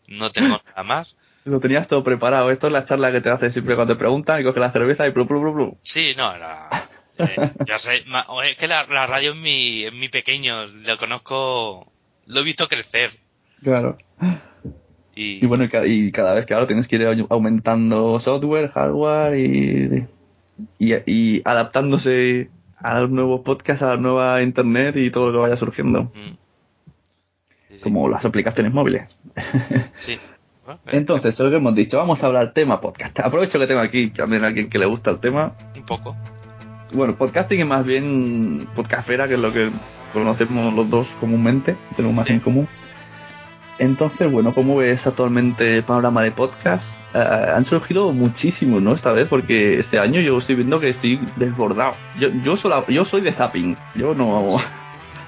no 0.08 0.30
tengo 0.30 0.60
nada 0.66 0.82
más. 0.84 1.16
Lo 1.44 1.60
tenías 1.60 1.86
todo 1.88 2.02
preparado. 2.02 2.50
Esto 2.50 2.68
es 2.68 2.72
la 2.72 2.86
charla 2.86 3.12
que 3.12 3.20
te 3.20 3.30
hace 3.30 3.50
siempre 3.52 3.74
cuando 3.76 3.94
te 3.94 3.98
preguntan 3.98 4.40
y 4.40 4.44
coges 4.44 4.60
la 4.60 4.72
cerveza 4.72 5.06
y 5.06 5.12
plu, 5.12 5.26
plu, 5.26 5.40
plu, 5.40 5.54
plu. 5.54 5.78
Sí, 5.82 6.14
no, 6.16 6.36
la- 6.36 6.88
eh, 7.18 7.50
ya 7.66 7.78
sé, 7.78 8.02
ma- 8.06 8.26
es 8.44 8.56
que 8.56 8.66
la, 8.66 8.86
la 8.86 9.06
radio 9.06 9.32
es 9.32 9.36
mi, 9.36 9.84
es 9.84 9.92
mi 9.92 10.08
pequeño, 10.08 10.66
lo 10.66 10.96
conozco, 10.98 11.92
lo 12.26 12.40
he 12.40 12.44
visto 12.44 12.66
crecer. 12.66 13.10
Claro. 13.62 13.98
Y, 15.14 15.44
Y 15.44 15.46
bueno, 15.46 15.64
y 15.64 16.06
y 16.08 16.12
cada 16.12 16.34
vez 16.34 16.44
que 16.46 16.54
ahora 16.54 16.66
tienes 16.66 16.88
que 16.88 16.96
ir 16.96 17.02
au- 17.02 17.26
aumentando 17.30 18.18
software, 18.20 18.70
hardware 18.72 19.38
y 19.38 20.08
y, 20.78 20.94
y 21.06 21.42
adaptándose 21.44 22.48
a 22.78 23.00
los 23.00 23.10
nuevos 23.10 23.42
podcasts, 23.42 23.82
a 23.82 23.90
la 23.90 23.96
nueva 23.96 24.42
internet 24.42 24.96
y 24.96 25.10
todo 25.10 25.26
lo 25.26 25.32
que 25.32 25.38
vaya 25.50 25.56
surgiendo, 25.56 26.04
Mm. 26.04 26.36
Sí, 27.68 27.76
sí. 27.76 27.80
como 27.82 28.08
las 28.08 28.24
aplicaciones 28.24 28.72
móviles. 28.72 29.14
Sí. 29.96 30.18
Bueno, 30.64 30.80
eh, 30.86 30.90
Entonces, 30.96 31.38
lo 31.38 31.50
que 31.50 31.56
hemos 31.56 31.74
dicho, 31.74 31.98
vamos 31.98 32.22
a 32.22 32.26
hablar 32.26 32.52
tema 32.52 32.80
podcast. 32.80 33.18
Aprovecho 33.24 33.58
que 33.58 33.66
tengo 33.66 33.80
aquí 33.80 34.10
también 34.10 34.44
a 34.44 34.48
alguien 34.48 34.68
que 34.70 34.78
le 34.78 34.86
gusta 34.86 35.10
el 35.10 35.18
tema. 35.20 35.52
un 35.76 35.82
poco. 35.84 36.16
Bueno, 36.92 37.16
podcasting 37.16 37.60
es 37.60 37.66
más 37.66 37.84
bien 37.84 38.68
podcastera, 38.76 39.26
que 39.26 39.34
es 39.34 39.40
lo 39.40 39.52
que 39.52 39.70
conocemos 40.12 40.72
los 40.74 40.88
dos 40.88 41.08
comúnmente, 41.20 41.76
tenemos 41.96 42.16
más 42.16 42.26
Sí. 42.26 42.34
en 42.34 42.40
común. 42.40 42.68
Entonces, 43.78 44.30
bueno, 44.30 44.54
¿cómo 44.54 44.76
ves 44.76 45.04
actualmente 45.04 45.78
el 45.78 45.82
panorama 45.82 46.22
de 46.22 46.30
podcast? 46.30 46.84
Eh, 47.12 47.18
han 47.18 47.64
surgido 47.64 48.12
muchísimos, 48.12 48.80
¿no? 48.80 48.94
Esta 48.94 49.10
vez, 49.10 49.26
porque 49.28 49.80
este 49.80 49.98
año 49.98 50.20
yo 50.20 50.38
estoy 50.38 50.54
viendo 50.54 50.78
que 50.78 50.90
estoy 50.90 51.18
desbordado. 51.36 51.94
Yo, 52.20 52.28
yo, 52.44 52.56
sola- 52.56 52.84
yo 52.88 53.04
soy 53.04 53.22
de 53.22 53.32
zapping, 53.32 53.76
yo 53.96 54.14
no... 54.14 54.56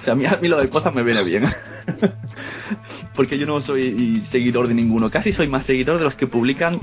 sea, 0.06 0.12
a 0.12 0.16
mí, 0.16 0.26
a 0.26 0.38
mí 0.40 0.48
lo 0.48 0.58
de 0.58 0.70
cosas 0.70 0.94
me 0.94 1.02
viene 1.02 1.22
bien. 1.24 1.44
porque 3.14 3.38
yo 3.38 3.46
no 3.46 3.60
soy 3.60 4.22
seguidor 4.30 4.68
de 4.68 4.74
ninguno. 4.74 5.10
Casi 5.10 5.32
soy 5.32 5.48
más 5.48 5.66
seguidor 5.66 5.98
de 5.98 6.04
los 6.04 6.14
que 6.14 6.26
publican 6.26 6.80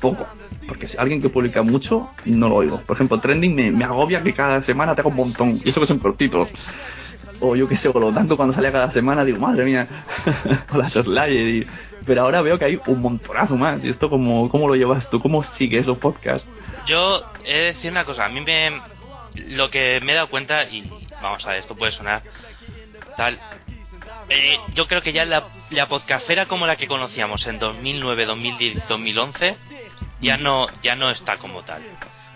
poco. 0.00 0.26
Porque 0.68 0.88
si 0.88 0.96
alguien 0.96 1.22
que 1.22 1.28
publica 1.28 1.62
mucho, 1.62 2.10
no 2.24 2.48
lo 2.48 2.56
oigo. 2.56 2.80
Por 2.82 2.96
ejemplo, 2.96 3.18
Trending 3.20 3.54
me, 3.54 3.70
me 3.70 3.84
agobia 3.84 4.22
que 4.22 4.34
cada 4.34 4.62
semana 4.62 4.94
te 4.94 5.00
haga 5.00 5.10
un 5.10 5.16
montón. 5.16 5.60
Y 5.64 5.70
eso 5.70 5.80
que 5.80 5.86
son 5.86 5.98
cortitos. 5.98 6.48
O 7.40 7.54
yo 7.54 7.68
qué 7.68 7.76
sé, 7.76 7.88
o 7.88 7.98
lo 7.98 8.12
tanto 8.12 8.36
cuando 8.36 8.54
salía 8.54 8.72
cada 8.72 8.90
semana, 8.92 9.24
digo, 9.24 9.38
madre 9.38 9.64
mía, 9.64 9.86
o 10.72 10.76
la 10.76 10.88
Slayer. 10.90 11.48
Y... 11.48 11.66
Pero 12.04 12.22
ahora 12.22 12.42
veo 12.42 12.58
que 12.58 12.64
hay 12.64 12.78
un 12.86 13.00
montonazo 13.00 13.56
más. 13.56 13.82
¿Y 13.84 13.90
esto 13.90 14.10
cómo, 14.10 14.48
cómo 14.48 14.68
lo 14.68 14.74
llevas 14.74 15.08
tú? 15.10 15.20
¿Cómo 15.20 15.44
sigues 15.56 15.86
los 15.86 15.98
podcasts? 15.98 16.48
Yo 16.86 17.22
he 17.44 17.52
de 17.52 17.64
decir 17.66 17.90
una 17.90 18.04
cosa, 18.04 18.26
a 18.26 18.28
mí 18.28 18.40
me 18.40 18.70
lo 19.48 19.70
que 19.70 20.00
me 20.02 20.12
he 20.12 20.14
dado 20.14 20.28
cuenta 20.28 20.64
y 20.64 20.88
vamos 21.22 21.44
a 21.46 21.50
ver, 21.50 21.60
esto 21.60 21.76
puede 21.76 21.92
sonar 21.92 22.22
tal 23.16 23.38
eh, 24.28 24.58
yo 24.74 24.86
creo 24.86 25.02
que 25.02 25.12
ya 25.12 25.24
la, 25.24 25.44
la 25.70 25.86
podcastera 25.88 26.46
como 26.46 26.66
la 26.66 26.76
que 26.76 26.86
conocíamos 26.88 27.46
en 27.46 27.58
2009, 27.58 28.26
2010, 28.26 28.88
2011 28.88 29.56
ya 30.20 30.36
no 30.36 30.66
ya 30.82 30.94
no 30.96 31.10
está 31.10 31.36
como 31.38 31.62
tal. 31.62 31.82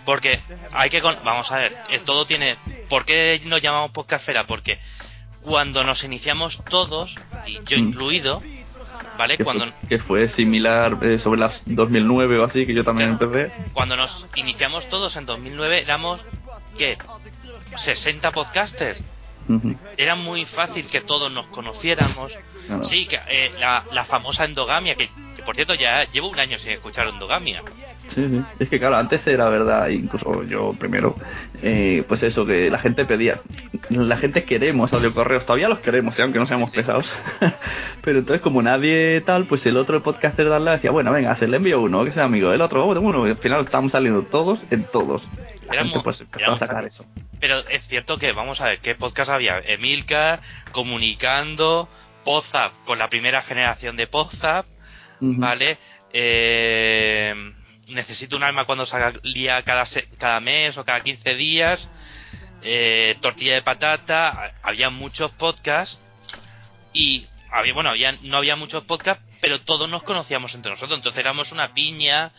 Porque 0.05 0.39
hay 0.71 0.89
que 0.89 1.01
con- 1.01 1.17
vamos 1.23 1.51
a 1.51 1.57
ver, 1.57 1.77
eh, 1.89 1.99
todo 2.05 2.25
tiene 2.25 2.57
¿por 2.89 3.05
qué 3.05 3.41
nos 3.45 3.61
llamamos 3.61 3.91
podcastera? 3.91 4.45
Porque 4.47 4.79
cuando 5.41 5.83
nos 5.83 6.03
iniciamos 6.03 6.57
todos 6.69 7.13
y 7.45 7.53
yo 7.65 7.77
Mm. 7.77 7.79
incluido, 7.89 8.41
¿vale? 9.17 9.37
Que, 9.37 9.43
Cuando 9.43 9.65
fue, 9.65 9.73
que 9.89 9.97
fue 9.99 10.29
similar 10.29 10.97
eh, 11.03 11.19
sobre 11.19 11.39
las 11.41 11.61
2009 11.65 12.39
o 12.39 12.45
así, 12.45 12.65
que 12.65 12.73
yo 12.73 12.83
también 12.83 13.11
empecé. 13.11 13.51
cuando 13.73 13.95
nos 13.97 14.25
iniciamos 14.35 14.87
todos 14.89 15.15
en 15.17 15.25
2009 15.25 15.81
éramos 15.81 16.21
¿qué? 16.77 16.97
60 17.85 18.31
podcasters. 18.31 18.99
Era 19.97 20.15
muy 20.15 20.45
fácil 20.45 20.87
que 20.89 21.01
todos 21.01 21.31
nos 21.31 21.47
conociéramos. 21.47 22.31
Claro. 22.67 22.85
Sí, 22.85 23.05
que 23.07 23.19
eh, 23.27 23.51
la, 23.59 23.85
la 23.91 24.05
famosa 24.05 24.45
endogamia, 24.45 24.95
que, 24.95 25.09
que 25.35 25.43
por 25.43 25.55
cierto 25.55 25.73
ya 25.73 26.03
llevo 26.11 26.29
un 26.29 26.39
año 26.39 26.57
sin 26.59 26.71
escuchar 26.71 27.07
endogamia. 27.07 27.63
Sí, 28.15 28.27
sí. 28.29 28.41
Es 28.59 28.69
que 28.69 28.77
claro, 28.79 28.97
antes 28.97 29.25
era 29.25 29.47
verdad, 29.49 29.87
incluso 29.89 30.43
yo 30.43 30.73
primero, 30.77 31.15
eh, 31.61 32.03
pues 32.07 32.21
eso, 32.23 32.45
que 32.45 32.69
la 32.69 32.79
gente 32.79 33.05
pedía. 33.05 33.39
La 33.89 34.17
gente 34.17 34.43
queremos 34.43 34.91
audiocorreos, 34.93 35.45
todavía 35.45 35.69
los 35.69 35.79
queremos, 35.79 36.17
¿eh? 36.19 36.23
aunque 36.23 36.39
no 36.39 36.45
seamos 36.47 36.71
pesados. 36.71 37.05
Pero 38.03 38.19
entonces, 38.19 38.41
como 38.41 38.61
nadie 38.61 39.21
tal, 39.25 39.45
pues 39.45 39.65
el 39.65 39.77
otro 39.77 40.01
podcaster 40.03 40.45
de 40.45 40.51
lado 40.51 40.71
decía, 40.71 40.91
bueno, 40.91 41.11
venga, 41.11 41.35
se 41.35 41.47
le 41.47 41.57
envío 41.57 41.79
uno, 41.81 42.03
que 42.03 42.11
sea 42.11 42.25
amigo 42.25 42.49
del 42.49 42.61
otro, 42.61 42.85
oh, 42.85 42.99
uno, 42.99 43.27
y 43.27 43.31
al 43.31 43.37
final 43.37 43.63
estamos 43.63 43.91
saliendo 43.91 44.23
todos 44.23 44.59
en 44.71 44.83
todos. 44.85 45.23
La 45.67 45.73
Éramos- 45.75 45.91
gente 45.93 46.03
pues 46.03 46.21
empezó 46.21 46.51
a 46.51 46.57
sacar 46.57 46.85
eso. 46.85 47.05
Pero 47.39 47.59
es 47.69 47.83
cierto 47.87 48.17
que, 48.17 48.33
vamos 48.33 48.59
a 48.61 48.65
ver, 48.65 48.79
¿qué 48.79 48.95
podcast 48.95 49.29
había? 49.31 49.59
Emilcar, 49.59 50.41
Comunicando, 50.71 51.87
Podzap, 52.25 52.73
con 52.85 52.99
la 52.99 53.07
primera 53.09 53.41
generación 53.41 53.95
de 53.95 54.07
Podzap, 54.07 54.65
Ujú. 55.21 55.39
¿vale? 55.39 55.77
Eh, 56.13 57.33
necesito 57.91 58.35
un 58.35 58.43
alma 58.43 58.65
cuando 58.65 58.85
salía 58.85 59.61
cada, 59.63 59.85
cada 60.17 60.39
mes 60.39 60.77
o 60.77 60.83
cada 60.85 61.01
15 61.01 61.35
días. 61.35 61.87
Eh, 62.63 63.17
tortilla 63.21 63.53
de 63.55 63.61
patata. 63.61 64.29
ha- 64.29 64.51
Había 64.63 64.89
muchos 64.89 65.31
podcasts. 65.31 65.99
Y 66.93 67.25
había, 67.51 67.73
bueno, 67.73 67.89
había, 67.91 68.11
no 68.21 68.37
había 68.37 68.55
muchos 68.55 68.83
podcasts, 68.83 69.23
pero 69.41 69.61
todos 69.61 69.89
nos 69.89 70.03
conocíamos 70.03 70.53
entre 70.55 70.71
nosotros. 70.71 70.97
Entonces 70.97 71.19
éramos 71.19 71.51
una 71.51 71.73
piña 71.73 72.31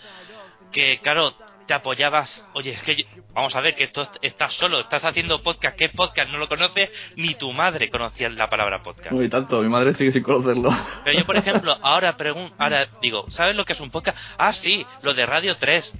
que, 0.72 1.00
claro, 1.00 1.34
te 1.66 1.74
apoyabas. 1.74 2.44
Oye, 2.54 2.72
es 2.72 2.82
que 2.82 2.96
yo- 2.96 3.04
vamos 3.32 3.54
a 3.54 3.60
ver 3.60 3.74
que 3.74 3.84
esto 3.84 4.08
estás 4.22 4.52
solo, 4.54 4.80
estás 4.80 5.04
haciendo 5.04 5.42
podcast. 5.42 5.76
¿Qué 5.76 5.88
podcast? 5.88 6.30
No 6.30 6.38
lo 6.38 6.48
conoces, 6.48 6.90
ni 7.16 7.34
tu 7.34 7.52
madre 7.52 7.88
conocía 7.90 8.28
la 8.28 8.48
palabra 8.50 8.82
podcast. 8.82 9.12
Uy, 9.12 9.28
tanto, 9.28 9.60
mi 9.60 9.68
madre 9.68 9.94
sigue 9.94 10.12
sin 10.12 10.22
conocerlo. 10.22 10.70
Pero 11.04 11.18
yo, 11.18 11.24
por 11.26 11.36
ejemplo, 11.36 11.76
ahora 11.82 12.16
pregun- 12.16 12.52
ahora 12.58 12.86
digo, 13.00 13.30
¿sabes 13.30 13.54
lo 13.56 13.64
que 13.64 13.72
es 13.74 13.80
un 13.80 13.90
podcast? 13.90 14.16
Ah, 14.38 14.52
sí, 14.52 14.84
lo 15.02 15.14
de 15.14 15.24
Radio 15.26 15.56
3. 15.56 15.92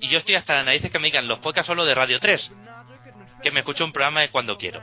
Y 0.00 0.08
yo 0.08 0.18
estoy 0.18 0.34
hasta 0.34 0.54
las 0.54 0.64
narices 0.64 0.90
que 0.90 0.98
me 0.98 1.08
digan, 1.08 1.28
los 1.28 1.40
podcasts 1.40 1.66
son 1.66 1.76
los 1.76 1.86
de 1.86 1.94
Radio 1.94 2.18
3. 2.20 2.52
Que 3.42 3.50
me 3.50 3.60
escucho 3.60 3.84
un 3.84 3.92
programa 3.92 4.20
de 4.20 4.30
cuando 4.30 4.56
quiero. 4.56 4.80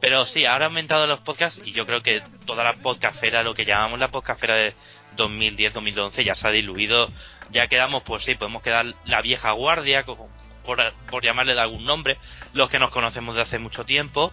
Pero 0.00 0.26
sí, 0.26 0.44
ahora 0.44 0.66
han 0.66 0.70
aumentado 0.72 1.06
los 1.06 1.20
podcasts 1.20 1.60
y 1.64 1.72
yo 1.72 1.86
creo 1.86 2.02
que 2.02 2.22
toda 2.44 2.62
la 2.62 2.74
podcastera, 2.74 3.42
lo 3.42 3.54
que 3.54 3.64
llamamos 3.64 3.98
la 3.98 4.08
podcastera 4.08 4.54
de 4.54 4.74
2010-2011, 5.16 6.22
ya 6.22 6.34
se 6.34 6.46
ha 6.46 6.50
diluido. 6.50 7.10
Ya 7.50 7.66
quedamos, 7.68 8.02
pues 8.02 8.24
sí, 8.24 8.34
podemos 8.34 8.62
quedar 8.62 8.86
la 9.04 9.22
vieja 9.22 9.52
guardia, 9.52 10.04
por, 10.64 10.78
por 11.10 11.22
llamarle 11.24 11.54
de 11.54 11.60
algún 11.60 11.84
nombre, 11.84 12.16
los 12.52 12.68
que 12.68 12.78
nos 12.78 12.90
conocemos 12.90 13.36
de 13.36 13.42
hace 13.42 13.58
mucho 13.58 13.84
tiempo 13.84 14.32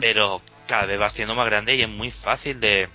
pero 0.00 0.40
cada 0.66 0.86
vez 0.86 0.98
va 1.00 1.10
siendo 1.10 1.34
más 1.34 1.46
grande 1.46 1.74
y 1.74 1.82
es 1.82 1.88
muy 1.88 2.10
fácil 2.10 2.60
de 2.60 2.88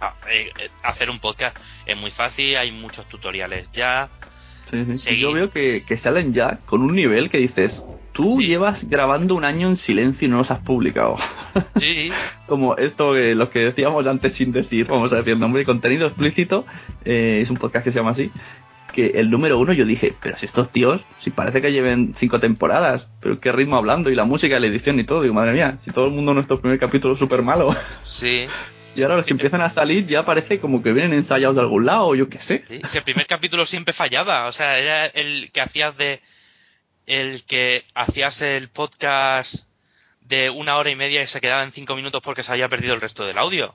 a- 0.00 0.14
eh, 0.30 0.50
eh, 0.58 0.70
hacer 0.82 1.10
un 1.10 1.18
podcast. 1.20 1.56
Es 1.84 1.96
muy 1.96 2.10
fácil 2.10 2.56
hay 2.56 2.70
muchos 2.70 3.06
tutoriales 3.08 3.70
ya. 3.72 4.08
Sí. 4.96 5.18
Yo 5.18 5.32
veo 5.32 5.50
que, 5.50 5.84
que 5.86 5.96
salen 5.98 6.32
ya 6.32 6.58
con 6.66 6.80
un 6.82 6.94
nivel 6.94 7.28
que 7.28 7.38
dices, 7.38 7.72
tú 8.22 8.36
Sí. 8.40 8.46
llevas 8.48 8.88
grabando 8.88 9.34
un 9.34 9.44
año 9.44 9.68
en 9.68 9.76
silencio 9.76 10.26
y 10.26 10.30
no 10.30 10.38
los 10.38 10.50
has 10.50 10.60
publicado. 10.60 11.16
sí 11.78 12.10
Como 12.46 12.76
esto, 12.76 13.14
que 13.14 13.34
lo 13.34 13.50
que 13.50 13.60
decíamos 13.60 14.06
antes 14.06 14.34
sin 14.34 14.52
decir, 14.52 14.86
vamos 14.86 15.12
a 15.12 15.16
decir 15.16 15.36
nombre, 15.36 15.64
contenido 15.64 16.06
explícito, 16.08 16.66
eh, 17.04 17.40
es 17.42 17.50
un 17.50 17.56
podcast 17.56 17.84
que 17.84 17.92
se 17.92 17.98
llama 17.98 18.10
así, 18.10 18.30
que 18.92 19.06
el 19.14 19.30
número 19.30 19.56
uno 19.58 19.72
yo 19.72 19.84
dije, 19.84 20.14
pero 20.20 20.36
si 20.38 20.46
estos 20.46 20.70
tíos, 20.72 21.00
si 21.20 21.30
parece 21.30 21.62
que 21.62 21.70
lleven 21.72 22.14
cinco 22.18 22.40
temporadas, 22.40 23.06
pero 23.22 23.38
qué 23.40 23.52
ritmo 23.52 23.76
hablando 23.76 24.10
y 24.10 24.16
la 24.16 24.24
música 24.24 24.58
la 24.58 24.66
edición 24.66 24.98
y 24.98 25.04
todo, 25.04 25.22
digo, 25.22 25.32
madre 25.34 25.52
mía, 25.52 25.78
si 25.84 25.92
todo 25.92 26.06
el 26.06 26.10
mundo 26.12 26.34
nuestro 26.34 26.60
primer 26.60 26.78
capítulo 26.80 27.14
es 27.14 27.20
súper 27.20 27.42
malo. 27.42 27.74
sí 28.18 28.46
Y 28.96 29.02
ahora 29.02 29.16
los 29.16 29.26
que 29.26 29.32
empiezan 29.32 29.60
a 29.62 29.72
salir 29.72 30.08
ya 30.08 30.24
parece 30.24 30.58
como 30.58 30.82
que 30.82 30.92
vienen 30.92 31.12
ensayados 31.12 31.54
de 31.54 31.62
algún 31.62 31.86
lado, 31.86 32.16
yo 32.16 32.28
qué 32.28 32.38
sé. 32.40 32.64
sí. 32.66 32.80
Si 32.88 32.98
el 32.98 33.04
primer 33.04 33.26
capítulo 33.28 33.64
siempre 33.64 33.94
fallaba 33.94 34.46
o 34.48 34.52
sea 34.52 34.76
era 34.78 35.06
el 35.06 35.50
que 35.52 35.60
hacías 35.60 35.96
de 35.96 36.18
el 37.10 37.44
que 37.44 37.84
hacías 37.94 38.40
el 38.40 38.68
podcast 38.68 39.52
de 40.22 40.48
una 40.50 40.76
hora 40.76 40.90
y 40.90 40.96
media 40.96 41.22
y 41.22 41.26
se 41.26 41.40
quedaba 41.40 41.64
en 41.64 41.72
cinco 41.72 41.96
minutos 41.96 42.22
porque 42.22 42.42
se 42.44 42.52
había 42.52 42.68
perdido 42.68 42.94
el 42.94 43.00
resto 43.00 43.24
del 43.26 43.36
audio 43.38 43.74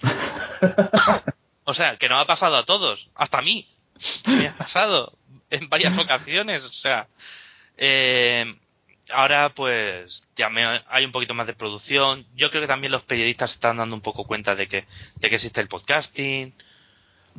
O 1.64 1.74
sea, 1.74 1.96
que 1.96 2.08
no 2.08 2.18
ha 2.18 2.26
pasado 2.26 2.56
a 2.56 2.64
todos, 2.64 3.08
hasta 3.16 3.38
a 3.38 3.42
mí. 3.42 3.66
Me 4.26 4.46
ha 4.48 4.56
pasado 4.56 5.12
en 5.50 5.68
varias 5.68 5.98
ocasiones, 5.98 6.62
o 6.62 6.72
sea. 6.74 7.08
eh, 7.76 8.54
ahora, 9.10 9.48
pues, 9.50 10.28
ya 10.36 10.48
me- 10.48 10.80
hay 10.88 11.04
un 11.04 11.10
poquito 11.12 11.34
más 11.34 11.46
de 11.48 11.54
producción. 11.54 12.24
Yo 12.36 12.50
creo 12.50 12.62
que 12.62 12.68
también 12.68 12.92
los 12.92 13.02
periodistas 13.02 13.52
están 13.52 13.78
dando 13.78 13.96
un 13.96 14.00
poco 14.00 14.24
cuenta 14.24 14.54
de 14.54 14.68
que, 14.68 14.84
de 15.16 15.28
que 15.28 15.34
existe 15.36 15.60
el 15.60 15.66
podcasting. 15.68 16.54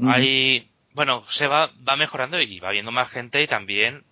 Hay, 0.10 0.68
bueno, 0.94 1.24
se 1.32 1.48
va, 1.48 1.72
va 1.88 1.96
mejorando 1.96 2.40
y 2.42 2.60
va 2.60 2.72
viendo 2.72 2.92
más 2.92 3.10
gente 3.12 3.42
y 3.42 3.48
también 3.48 4.04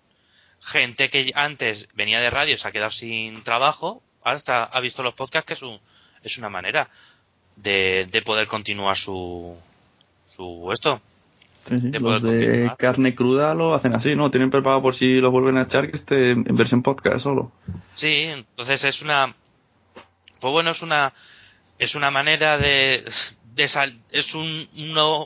gente 0.61 1.09
que 1.09 1.31
antes 1.35 1.87
venía 1.93 2.19
de 2.19 2.29
radio 2.29 2.57
se 2.57 2.67
ha 2.67 2.71
quedado 2.71 2.91
sin 2.91 3.43
trabajo, 3.43 4.01
ahora 4.23 4.37
está, 4.37 4.63
ha 4.63 4.79
visto 4.79 5.03
los 5.03 5.13
podcasts 5.13 5.47
que 5.47 5.53
es, 5.53 5.61
un, 5.61 5.79
es 6.23 6.37
una 6.37 6.49
manera 6.49 6.89
de, 7.55 8.07
de 8.11 8.21
poder 8.21 8.47
continuar 8.47 8.97
su, 8.97 9.57
su 10.35 10.69
esto. 10.71 11.01
Sí, 11.67 11.79
sí, 11.79 11.89
de 11.89 11.99
Los 11.99 12.21
de 12.21 12.29
continuar. 12.29 12.77
carne 12.77 13.15
cruda 13.15 13.53
lo 13.55 13.73
hacen 13.73 13.95
así, 13.95 14.15
¿no? 14.15 14.29
Tienen 14.29 14.51
preparado 14.51 14.81
por 14.83 14.95
si 14.95 15.15
los 15.15 15.31
vuelven 15.31 15.57
a 15.57 15.63
echar 15.63 15.89
que 15.89 15.97
esté 15.97 16.31
en 16.31 16.55
versión 16.55 16.83
podcast 16.83 17.21
solo. 17.23 17.51
Sí, 17.95 18.07
entonces 18.07 18.83
es 18.83 19.01
una, 19.01 19.35
pues 20.39 20.51
bueno, 20.53 20.71
es 20.71 20.81
una, 20.83 21.11
es 21.79 21.95
una 21.95 22.11
manera 22.11 22.57
de, 22.59 23.03
es 23.57 24.35
un, 24.35 24.67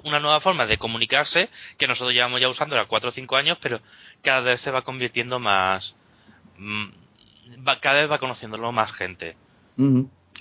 una 0.03 0.19
nueva 0.19 0.39
forma 0.39 0.65
de 0.65 0.77
comunicarse 0.77 1.49
que 1.77 1.87
nosotros 1.87 2.13
llevamos 2.13 2.39
ya 2.39 2.49
usando 2.49 2.75
ya 2.75 2.85
cuatro 2.85 3.09
o 3.09 3.11
cinco 3.11 3.35
años, 3.35 3.57
pero 3.61 3.79
cada 4.23 4.41
vez 4.41 4.61
se 4.61 4.71
va 4.71 4.83
convirtiendo 4.83 5.39
más, 5.39 5.95
mm, 6.57 6.85
cada 7.81 8.01
vez 8.01 8.11
va 8.11 8.19
conociéndolo 8.19 8.71
más 8.71 8.91
gente. 8.93 9.35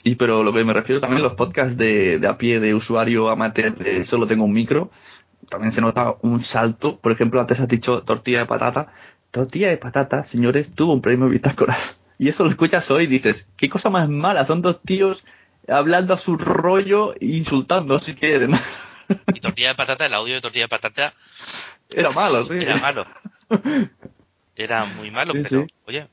Y 0.05 0.14
pero 0.16 0.42
lo 0.42 0.53
que 0.53 0.64
me 0.64 0.72
refiero 0.72 1.01
también 1.01 1.22
los 1.22 1.35
podcasts 1.35 1.77
de, 1.77 2.18
de 2.18 2.29
a 2.29 2.37
pie 2.37 2.61
de 2.61 2.74
usuario 2.74 3.31
amateur 3.31 3.77
de 3.77 4.05
solo 4.07 4.27
tengo 4.27 4.44
un 4.44 4.53
micro, 4.53 4.90
también 5.48 5.72
se 5.72 5.81
nota 5.81 6.14
un 6.22 6.44
salto. 6.44 6.98
Por 7.01 7.12
ejemplo, 7.12 7.40
antes 7.40 7.59
has 7.59 7.68
dicho 7.68 8.03
tortilla 8.03 8.40
de 8.40 8.46
patata. 8.46 8.92
Tortilla 9.31 9.68
de 9.68 9.77
patata, 9.77 10.24
señores, 10.24 10.74
tuvo 10.74 10.92
un 10.92 11.03
premio 11.03 11.29
Bitácoras. 11.29 11.98
Y 12.20 12.29
eso 12.29 12.42
lo 12.42 12.51
escuchas 12.51 12.90
hoy 12.90 13.05
y 13.05 13.07
dices, 13.07 13.46
qué 13.57 13.68
cosa 13.68 13.90
más 13.90 14.09
mala, 14.09 14.44
son 14.44 14.61
dos 14.61 14.83
tíos 14.83 15.24
hablando 15.68 16.14
a 16.14 16.18
su 16.18 16.37
rollo 16.37 17.14
e 17.14 17.26
insultando 17.26 17.98
si 18.00 18.14
quieren. 18.14 18.52
Y 19.35 19.40
tortilla 19.40 19.68
de 19.68 19.74
patata, 19.74 20.07
el 20.07 20.14
audio 20.14 20.35
de 20.35 20.40
tortilla 20.40 20.64
de 20.64 20.68
patata 20.68 21.14
Era 21.88 22.11
malo, 22.11 22.46
sí. 22.46 22.54
era 22.61 22.76
malo. 22.76 23.07
Era 24.54 24.85
muy 24.85 25.11
malo, 25.11 25.33
Sí, 25.35 25.40
pero 25.48 25.64
sí. 25.66 25.74
oye. 25.87 26.07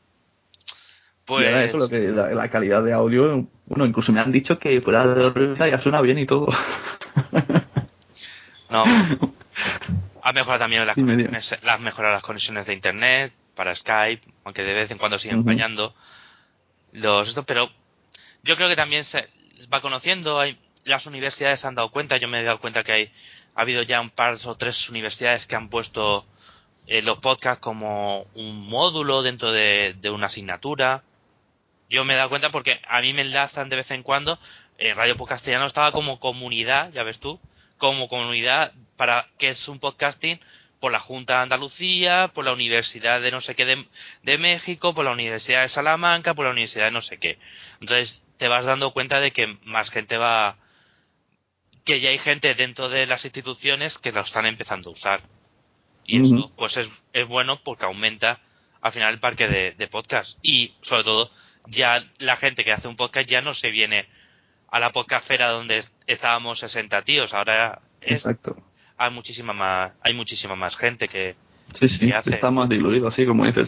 Pues 1.25 1.45
ahora 1.47 1.63
eso, 1.65 1.77
lo 1.77 1.89
que, 1.89 1.99
la, 2.09 2.29
la 2.29 2.49
calidad 2.49 2.83
de 2.83 2.93
audio, 2.93 3.47
bueno, 3.65 3.85
incluso 3.87 4.11
me 4.11 4.19
han 4.21 4.31
dicho 4.31 4.59
que 4.59 4.79
fuera 4.81 5.07
de 5.07 5.23
órbita 5.25 5.67
ya 5.67 5.79
suena 5.79 5.99
bien 6.01 6.19
y 6.19 6.25
todo. 6.27 6.47
no. 8.69 8.83
Ha 10.21 10.33
mejorado 10.33 10.59
también 10.59 10.85
las 10.85 10.95
Sí, 10.95 11.03
me 11.03 11.15
dio. 11.15 11.25
conexiones, 11.27 11.63
las 11.63 11.79
mejorado 11.79 12.13
las 12.13 12.23
conexiones 12.23 12.65
de 12.65 12.73
internet 12.73 13.33
para 13.55 13.75
Skype, 13.75 14.21
aunque 14.43 14.63
de 14.63 14.73
vez 14.73 14.91
en 14.91 14.97
cuando 14.97 15.19
siguen 15.19 15.43
fallando 15.43 15.93
los 16.93 17.27
esto, 17.29 17.43
pero 17.43 17.69
yo 18.43 18.55
creo 18.55 18.69
que 18.69 18.75
también 18.75 19.03
se 19.05 19.27
va 19.73 19.81
conociendo, 19.81 20.39
hay 20.39 20.57
las 20.83 21.05
universidades 21.05 21.65
han 21.65 21.75
dado 21.75 21.89
cuenta, 21.89 22.17
yo 22.17 22.27
me 22.27 22.39
he 22.39 22.43
dado 22.43 22.59
cuenta 22.59 22.83
que 22.83 22.91
hay 22.91 23.11
ha 23.55 23.61
habido 23.61 23.81
ya 23.83 24.01
un 24.01 24.09
par 24.09 24.37
o 24.43 24.55
tres 24.55 24.89
universidades 24.89 25.45
que 25.47 25.55
han 25.55 25.69
puesto 25.69 26.25
eh, 26.87 27.01
los 27.01 27.19
podcasts 27.19 27.61
como 27.61 28.23
un 28.35 28.67
módulo 28.67 29.23
dentro 29.23 29.51
de, 29.51 29.95
de 29.99 30.09
una 30.09 30.27
asignatura. 30.27 31.03
Yo 31.89 32.03
me 32.03 32.13
he 32.13 32.17
dado 32.17 32.29
cuenta 32.29 32.49
porque 32.51 32.81
a 32.87 33.01
mí 33.01 33.13
me 33.13 33.21
enlazan 33.21 33.69
de 33.69 33.77
vez 33.77 33.89
en 33.91 34.03
cuando. 34.03 34.37
eh, 34.77 34.93
Radio 34.93 35.15
Podcastellano 35.15 35.65
estaba 35.65 35.91
como 35.91 36.19
comunidad, 36.19 36.91
ya 36.91 37.03
ves 37.03 37.19
tú, 37.19 37.39
como 37.77 38.07
comunidad 38.07 38.73
para 38.97 39.27
que 39.37 39.49
es 39.49 39.67
un 39.67 39.79
podcasting 39.79 40.39
por 40.79 40.91
la 40.91 40.99
Junta 40.99 41.37
de 41.37 41.43
Andalucía, 41.43 42.31
por 42.33 42.43
la 42.43 42.53
Universidad 42.53 43.21
de 43.21 43.31
no 43.31 43.41
sé 43.41 43.55
qué 43.55 43.65
de, 43.65 43.85
de 44.23 44.37
México, 44.37 44.93
por 44.93 45.05
la 45.05 45.11
Universidad 45.11 45.61
de 45.61 45.69
Salamanca, 45.69 46.33
por 46.33 46.45
la 46.45 46.51
Universidad 46.51 46.85
de 46.85 46.91
no 46.91 47.01
sé 47.01 47.17
qué. 47.17 47.37
Entonces 47.79 48.21
te 48.37 48.47
vas 48.47 48.65
dando 48.65 48.91
cuenta 48.91 49.19
de 49.19 49.31
que 49.31 49.57
más 49.63 49.89
gente 49.89 50.17
va, 50.17 50.57
que 51.85 51.99
ya 52.01 52.09
hay 52.09 52.17
gente 52.19 52.53
dentro 52.55 52.89
de 52.89 53.05
las 53.05 53.23
instituciones 53.25 53.97
que 53.99 54.11
lo 54.11 54.21
están 54.21 54.45
empezando 54.45 54.89
a 54.89 54.93
usar. 54.93 55.21
Y 56.05 56.23
eso 56.23 56.51
pues 56.55 56.75
es, 56.77 56.87
es 57.13 57.27
bueno 57.27 57.59
porque 57.63 57.85
aumenta 57.85 58.39
al 58.81 58.91
final 58.91 59.13
el 59.13 59.19
parque 59.19 59.47
de, 59.47 59.71
de 59.71 59.87
podcast. 59.87 60.37
Y 60.43 60.73
sobre 60.81 61.03
todo 61.03 61.31
ya 61.67 62.03
la 62.19 62.37
gente 62.37 62.63
que 62.63 62.71
hace 62.73 62.87
un 62.87 62.95
podcast 62.95 63.27
ya 63.27 63.41
no 63.41 63.53
se 63.55 63.71
viene 63.71 64.05
a 64.71 64.79
la 64.79 64.91
podcastfera 64.91 65.49
donde 65.49 65.77
est- 65.79 65.93
estábamos 66.05 66.59
60 66.59 67.01
tíos. 67.03 67.33
Ahora 67.33 67.79
es, 68.01 68.17
Exacto. 68.25 68.55
hay 68.97 69.09
muchísima 69.11 69.53
más 69.53 69.93
hay 70.03 70.13
muchísima 70.13 70.55
más 70.55 70.75
gente 70.77 71.07
que 71.07 71.35
Sí, 71.79 71.89
sí, 71.89 71.99
¿Qué 72.07 72.13
hace? 72.13 72.35
está 72.35 72.51
más 72.51 72.69
diluido, 72.69 73.07
así 73.07 73.25
como 73.25 73.43
dices. 73.45 73.67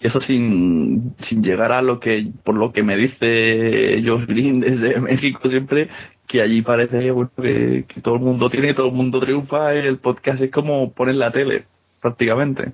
Y 0.00 0.06
eso 0.06 0.20
sin, 0.20 1.14
sin 1.28 1.42
llegar 1.42 1.72
a 1.72 1.82
lo 1.82 1.98
que, 1.98 2.28
por 2.44 2.54
lo 2.54 2.72
que 2.72 2.82
me 2.82 2.96
dice 2.96 4.02
Josh 4.06 4.26
Green 4.26 4.60
desde 4.60 5.00
México 5.00 5.48
siempre, 5.48 5.88
que 6.26 6.40
allí 6.40 6.62
parece 6.62 7.10
bueno, 7.10 7.30
que, 7.36 7.84
que 7.88 8.00
todo 8.00 8.14
el 8.14 8.20
mundo 8.20 8.48
tiene, 8.50 8.74
todo 8.74 8.86
el 8.86 8.92
mundo 8.92 9.18
triunfa, 9.18 9.74
y 9.74 9.78
el 9.78 9.98
podcast 9.98 10.40
es 10.40 10.50
como 10.50 10.92
poner 10.92 11.16
la 11.16 11.32
tele, 11.32 11.64
prácticamente. 12.00 12.72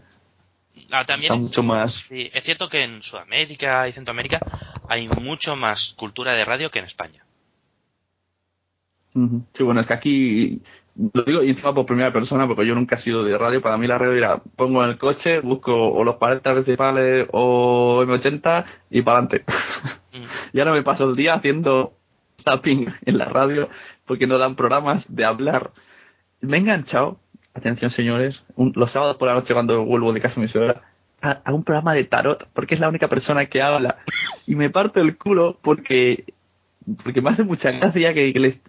Ah, 0.90 1.04
también 1.04 1.32
Está 1.32 1.42
mucho 1.42 1.62
más... 1.62 1.94
sí, 2.08 2.30
es 2.32 2.44
cierto 2.44 2.68
que 2.68 2.82
en 2.82 3.02
Sudamérica 3.02 3.88
y 3.88 3.92
Centroamérica 3.92 4.40
hay 4.88 5.08
mucho 5.08 5.56
más 5.56 5.94
cultura 5.96 6.32
de 6.32 6.44
radio 6.44 6.70
que 6.70 6.80
en 6.80 6.84
España. 6.84 7.24
Sí, 9.54 9.62
bueno, 9.62 9.80
es 9.80 9.86
que 9.86 9.94
aquí, 9.94 10.62
lo 11.12 11.22
digo 11.24 11.40
encima 11.42 11.74
por 11.74 11.86
primera 11.86 12.12
persona, 12.12 12.46
porque 12.46 12.66
yo 12.66 12.74
nunca 12.74 12.96
he 12.96 13.00
sido 13.02 13.24
de 13.24 13.36
radio, 13.36 13.60
para 13.60 13.76
mí 13.76 13.86
la 13.86 13.98
radio 13.98 14.12
era, 14.12 14.36
pongo 14.56 14.84
en 14.84 14.90
el 14.90 14.98
coche, 14.98 15.40
busco 15.40 15.72
o 15.74 16.04
los 16.04 16.16
40 16.16 16.52
principales 16.54 17.28
o 17.32 18.02
M80 18.06 18.64
y 18.90 19.02
para 19.02 19.18
adelante. 19.18 19.44
Y 20.52 20.60
ahora 20.60 20.70
me 20.72 20.84
paso 20.84 21.10
el 21.10 21.16
día 21.16 21.34
haciendo 21.34 21.94
tapping 22.44 22.86
en 23.04 23.18
la 23.18 23.24
radio 23.24 23.68
porque 24.06 24.28
no 24.28 24.38
dan 24.38 24.54
programas 24.54 25.04
de 25.08 25.24
hablar. 25.24 25.72
Me 26.40 26.56
he 26.56 26.60
enganchado, 26.60 27.18
atención 27.54 27.90
señores, 27.90 28.40
un- 28.54 28.72
los 28.76 28.92
sábados 28.92 29.16
por 29.16 29.26
la 29.26 29.34
noche 29.34 29.52
cuando 29.52 29.84
vuelvo 29.84 30.12
de 30.12 30.20
casa 30.20 30.38
a 30.38 30.42
mi 30.42 30.48
suegra, 30.48 30.82
a, 31.20 31.40
a 31.44 31.52
un 31.52 31.64
programa 31.64 31.94
de 31.94 32.04
tarot 32.04 32.46
porque 32.54 32.74
es 32.76 32.80
la 32.80 32.88
única 32.88 33.08
persona 33.08 33.46
que 33.46 33.60
habla 33.62 33.96
y 34.46 34.54
me 34.54 34.70
parto 34.70 35.00
el 35.00 35.16
culo 35.18 35.58
porque 35.62 36.24
porque 37.02 37.20
me 37.20 37.30
hace 37.30 37.42
mucha 37.42 37.72
gracia 37.72 38.14
que, 38.14 38.32
que 38.32 38.38
les, 38.38 38.60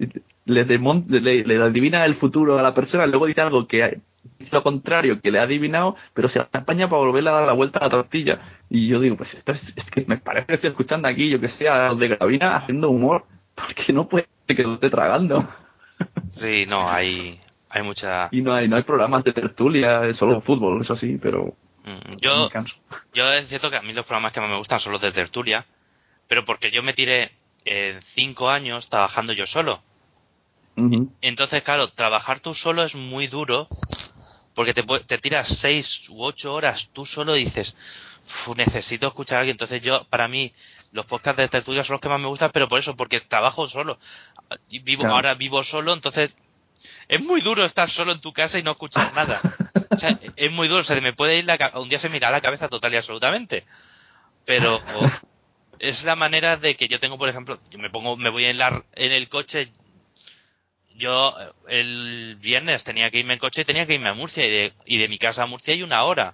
les 0.45 0.67
demon- 0.67 1.05
le, 1.07 1.43
le 1.43 1.61
adivina 1.63 2.05
el 2.05 2.15
futuro 2.15 2.57
a 2.57 2.61
la 2.61 2.73
persona, 2.73 3.05
luego 3.05 3.25
dice 3.25 3.41
algo 3.41 3.67
que 3.67 3.99
dice 4.39 4.51
lo 4.51 4.63
contrario 4.63 5.21
que 5.21 5.31
le 5.31 5.39
ha 5.39 5.43
adivinado, 5.43 5.95
pero 6.13 6.29
se 6.29 6.39
apaña 6.39 6.89
para 6.89 7.01
volverle 7.01 7.29
a 7.29 7.33
dar 7.33 7.47
la 7.47 7.53
vuelta 7.53 7.79
a 7.79 7.83
la 7.83 7.89
tortilla. 7.89 8.39
Y 8.69 8.87
yo 8.87 8.99
digo, 8.99 9.17
pues 9.17 9.33
esto 9.33 9.51
es, 9.51 9.73
es 9.75 9.85
que 9.91 10.05
me 10.07 10.17
parece 10.17 10.47
que 10.47 10.53
estoy 10.55 10.69
escuchando 10.71 11.07
aquí, 11.07 11.29
yo 11.29 11.39
que 11.39 11.49
sé, 11.49 11.67
a 11.69 11.89
los 11.89 11.99
de 11.99 12.09
Gravina 12.09 12.55
haciendo 12.57 12.89
humor, 12.89 13.25
porque 13.55 13.93
no 13.93 14.07
puede 14.07 14.27
que 14.47 14.63
lo 14.63 14.75
esté 14.75 14.89
tragando. 14.89 15.47
Sí, 16.33 16.65
no, 16.67 16.89
hay 16.91 17.39
hay 17.69 17.81
mucha 17.81 18.27
y 18.31 18.41
no 18.41 18.53
hay, 18.53 18.67
no 18.67 18.75
hay 18.75 18.83
programas 18.83 19.23
de 19.23 19.31
tertulia, 19.31 20.05
es 20.05 20.17
solo 20.17 20.41
fútbol, 20.41 20.81
eso 20.81 20.95
sí, 20.97 21.17
pero 21.21 21.55
Mm, 21.85 22.15
yo 22.19 22.49
yo 23.13 23.31
es 23.31 23.47
cierto 23.47 23.69
que 23.69 23.77
a 23.77 23.81
mí 23.83 23.93
los 23.93 24.05
programas 24.05 24.33
que 24.33 24.41
más 24.41 24.49
me 24.49 24.57
gustan 24.57 24.79
son 24.79 24.91
los 24.91 25.01
de 25.01 25.11
tertulia, 25.11 25.65
pero 26.27 26.43
porque 26.43 26.71
yo 26.71 26.81
me 26.81 26.93
tiré 26.93 27.29
eh, 27.63 27.99
cinco 28.15 28.49
años 28.49 28.89
trabajando 28.89 29.33
yo 29.33 29.45
solo. 29.45 29.81
Entonces, 31.21 31.63
claro, 31.63 31.89
trabajar 31.89 32.39
tú 32.39 32.53
solo 32.53 32.83
es 32.83 32.93
muy 32.95 33.27
duro 33.27 33.67
porque 34.53 34.73
te, 34.73 34.83
te 34.83 35.17
tiras 35.17 35.47
seis 35.59 35.87
u 36.09 36.23
ocho 36.23 36.53
horas 36.53 36.89
tú 36.93 37.05
solo 37.05 37.35
y 37.35 37.45
dices, 37.45 37.75
"Fu, 38.25 38.55
necesito 38.55 39.07
escuchar 39.07 39.37
a 39.37 39.39
alguien. 39.41 39.55
Entonces 39.55 39.81
yo, 39.81 40.05
para 40.05 40.27
mí, 40.27 40.53
los 40.91 41.05
podcasts 41.05 41.37
de 41.37 41.49
tertulia 41.49 41.83
son 41.83 41.95
los 41.95 42.01
que 42.01 42.09
más 42.09 42.19
me 42.19 42.27
gustan, 42.27 42.51
pero 42.53 42.67
por 42.67 42.79
eso, 42.79 42.95
porque 42.95 43.19
trabajo 43.21 43.67
solo. 43.67 43.99
Y 44.69 44.79
Vivo, 44.79 45.01
Claro. 45.01 45.15
Ahora 45.15 45.33
vivo 45.33 45.63
solo, 45.63 45.93
entonces 45.93 46.33
es 47.07 47.21
muy 47.21 47.41
duro 47.41 47.65
estar 47.65 47.89
solo 47.89 48.11
en 48.11 48.21
tu 48.21 48.31
casa 48.31 48.57
y 48.57 48.63
no 48.63 48.71
escuchar 48.71 49.13
nada. 49.13 49.41
O 49.91 49.99
sea, 49.99 50.09
es 50.35 50.51
muy 50.51 50.67
duro, 50.67 50.83
se 50.83 50.99
me 51.01 51.13
puede 51.13 51.37
ir 51.37 51.45
la 51.45 51.71
un 51.75 51.89
día 51.89 51.99
se 51.99 52.09
me 52.09 52.17
irá 52.17 52.31
la 52.31 52.41
cabeza 52.41 52.67
total 52.69 52.93
y 52.93 52.97
absolutamente. 52.97 53.65
Pero 54.45 54.81
es 55.79 56.03
la 56.03 56.15
manera 56.15 56.57
de 56.57 56.75
que 56.75 56.87
yo 56.87 56.99
tengo, 56.99 57.17
por 57.17 57.29
ejemplo, 57.29 57.59
yo 57.69 57.79
me 57.79 57.89
pongo, 57.89 58.15
me 58.15 58.29
voy 58.29 58.45
en 58.45 58.57
la 58.57 58.83
en 58.93 59.11
el 59.11 59.27
coche. 59.29 59.69
Yo 60.97 61.33
eh, 61.39 61.51
el 61.69 62.37
viernes 62.41 62.83
tenía 62.83 63.09
que 63.11 63.19
irme 63.19 63.33
en 63.33 63.39
coche 63.39 63.61
y 63.61 63.65
tenía 63.65 63.85
que 63.85 63.95
irme 63.95 64.09
a 64.09 64.13
Murcia 64.13 64.45
y 64.45 64.49
de, 64.49 64.73
y 64.85 64.97
de 64.97 65.07
mi 65.07 65.17
casa 65.17 65.43
a 65.43 65.47
Murcia 65.47 65.73
hay 65.73 65.83
una 65.83 66.03
hora, 66.03 66.33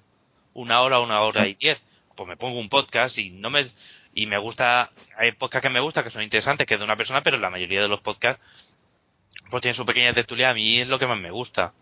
una 0.54 0.82
hora, 0.82 1.00
una 1.00 1.22
hora 1.22 1.48
y 1.48 1.56
diez. 1.56 1.82
Pues 2.16 2.28
me 2.28 2.38
pongo 2.38 2.60
un 2.60 2.70
podcast 2.70 3.18
y 3.18 3.30
no 3.32 3.50
me 3.50 3.66
y 4.14 4.26
me 4.26 4.38
gusta, 4.38 4.92
hay 5.18 5.32
podcasts 5.32 5.66
que 5.68 5.74
me 5.74 5.80
gustan 5.80 6.04
que 6.04 6.10
son 6.12 6.22
interesantes 6.22 6.68
que 6.68 6.74
es 6.74 6.80
de 6.80 6.84
una 6.86 6.98
persona, 6.98 7.22
pero 7.22 7.38
la 7.38 7.50
mayoría 7.50 7.82
de 7.82 7.88
los 7.88 8.02
podcasts 8.02 8.44
pues 9.50 9.62
tienen 9.62 9.76
su 9.76 9.86
pequeña 9.86 10.14
tertulia. 10.14 10.50
A 10.50 10.54
mí 10.54 10.80
es 10.80 10.88
lo 10.88 11.00
que 11.00 11.08
más 11.08 11.20
me 11.20 11.32
gusta. 11.32 11.74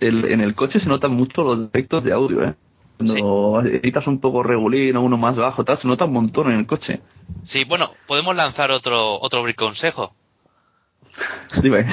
El- 0.00 0.24
en 0.26 0.40
el 0.40 0.54
coche 0.54 0.80
se 0.80 0.88
notan 0.88 1.12
mucho 1.12 1.42
los 1.42 1.68
efectos 1.68 2.02
de 2.04 2.12
audio, 2.12 2.44
¿eh? 2.44 2.54
Cuando 2.96 3.60
editas 3.66 4.06
un 4.06 4.20
poco 4.20 4.42
regulín 4.42 4.96
o 4.96 5.02
uno 5.02 5.18
más 5.18 5.36
bajo, 5.36 5.64
tal, 5.64 5.78
se 5.78 5.86
nota 5.86 6.06
un 6.06 6.14
montón 6.14 6.50
en 6.50 6.58
el 6.60 6.66
coche. 6.66 7.00
Sí, 7.44 7.64
bueno, 7.64 7.92
podemos 8.06 8.34
lanzar 8.34 8.70
otro 8.70 9.20
otro 9.20 9.44
consejo. 9.54 10.14
Dime. 11.62 11.86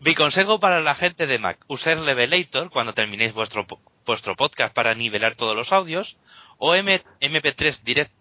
Mi 0.00 0.14
consejo 0.14 0.58
para 0.58 0.80
la 0.80 0.94
gente 0.94 1.26
de 1.26 1.38
Mac, 1.38 1.58
usar 1.68 1.96
Levelator 1.98 2.70
cuando 2.70 2.94
terminéis 2.94 3.32
vuestro, 3.32 3.66
vuestro 4.06 4.34
podcast 4.36 4.74
para 4.74 4.94
nivelar 4.94 5.34
todos 5.36 5.54
los 5.54 5.72
audios, 5.72 6.16
o 6.58 6.74
M- 6.74 7.02
MP3 7.20 7.80
Direct, 7.82 8.12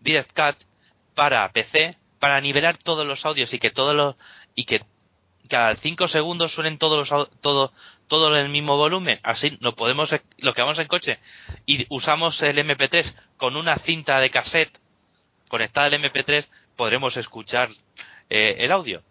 Direct 0.00 0.30
Cut 0.34 0.56
para 1.14 1.50
PC 1.52 1.96
para 2.18 2.40
nivelar 2.40 2.76
todos 2.78 3.06
los 3.06 3.24
audios 3.26 3.52
y 3.52 3.58
que 3.58 3.70
todos 3.70 3.94
los 3.96 4.16
y 4.54 4.64
que 4.64 4.82
cada 5.48 5.74
5 5.74 6.08
segundos 6.08 6.52
suenen 6.52 6.78
todos 6.78 7.10
los 7.10 7.40
todo 7.40 7.72
todo 8.06 8.34
en 8.36 8.44
el 8.44 8.48
mismo 8.48 8.76
volumen, 8.76 9.18
así 9.22 9.58
no 9.60 9.74
podemos 9.74 10.14
lo 10.38 10.54
que 10.54 10.62
vamos 10.62 10.78
en 10.78 10.86
coche 10.86 11.18
y 11.66 11.84
usamos 11.88 12.40
el 12.42 12.58
MP3 12.58 13.12
con 13.36 13.56
una 13.56 13.76
cinta 13.78 14.20
de 14.20 14.30
cassette 14.30 14.78
conectada 15.48 15.88
al 15.88 15.94
MP3 15.94 16.46
podremos 16.76 17.16
escuchar 17.16 17.68
eh, 18.30 18.56
el 18.58 18.72
audio. 18.72 19.02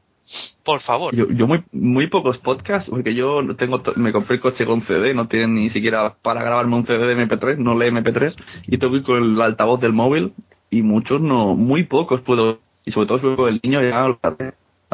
Por 0.64 0.82
favor. 0.82 1.16
Yo, 1.16 1.28
yo 1.30 1.48
muy, 1.48 1.64
muy 1.72 2.08
pocos 2.08 2.38
podcasts, 2.38 2.90
porque 2.90 3.16
yo 3.16 3.42
tengo, 3.58 3.82
me 3.96 4.12
compré 4.12 4.36
el 4.36 4.42
coche 4.42 4.66
con 4.66 4.82
CD, 4.84 5.14
no 5.14 5.28
tiene 5.28 5.48
ni 5.48 5.70
siquiera 5.70 6.16
para 6.22 6.44
grabarme 6.44 6.76
un 6.76 6.86
CD 6.86 7.06
de 7.06 7.28
MP3, 7.28 7.58
no 7.58 7.78
lee 7.78 7.90
MP3, 7.90 8.36
y 8.68 8.78
tengo 8.78 9.02
con 9.04 9.24
el 9.24 9.42
altavoz 9.42 9.82
del 9.82 9.94
móvil, 9.94 10.34
y 10.70 10.84
muchos 10.84 11.20
no, 11.20 11.56
muy 11.56 11.84
pocos 11.84 12.22
puedo, 12.22 12.60
y 12.86 12.92
sobre 12.92 13.08
todo 13.08 13.20
si 13.20 13.26
veo 13.26 13.48
el 13.48 13.60
niño 13.64 13.82
ya, 13.82 14.06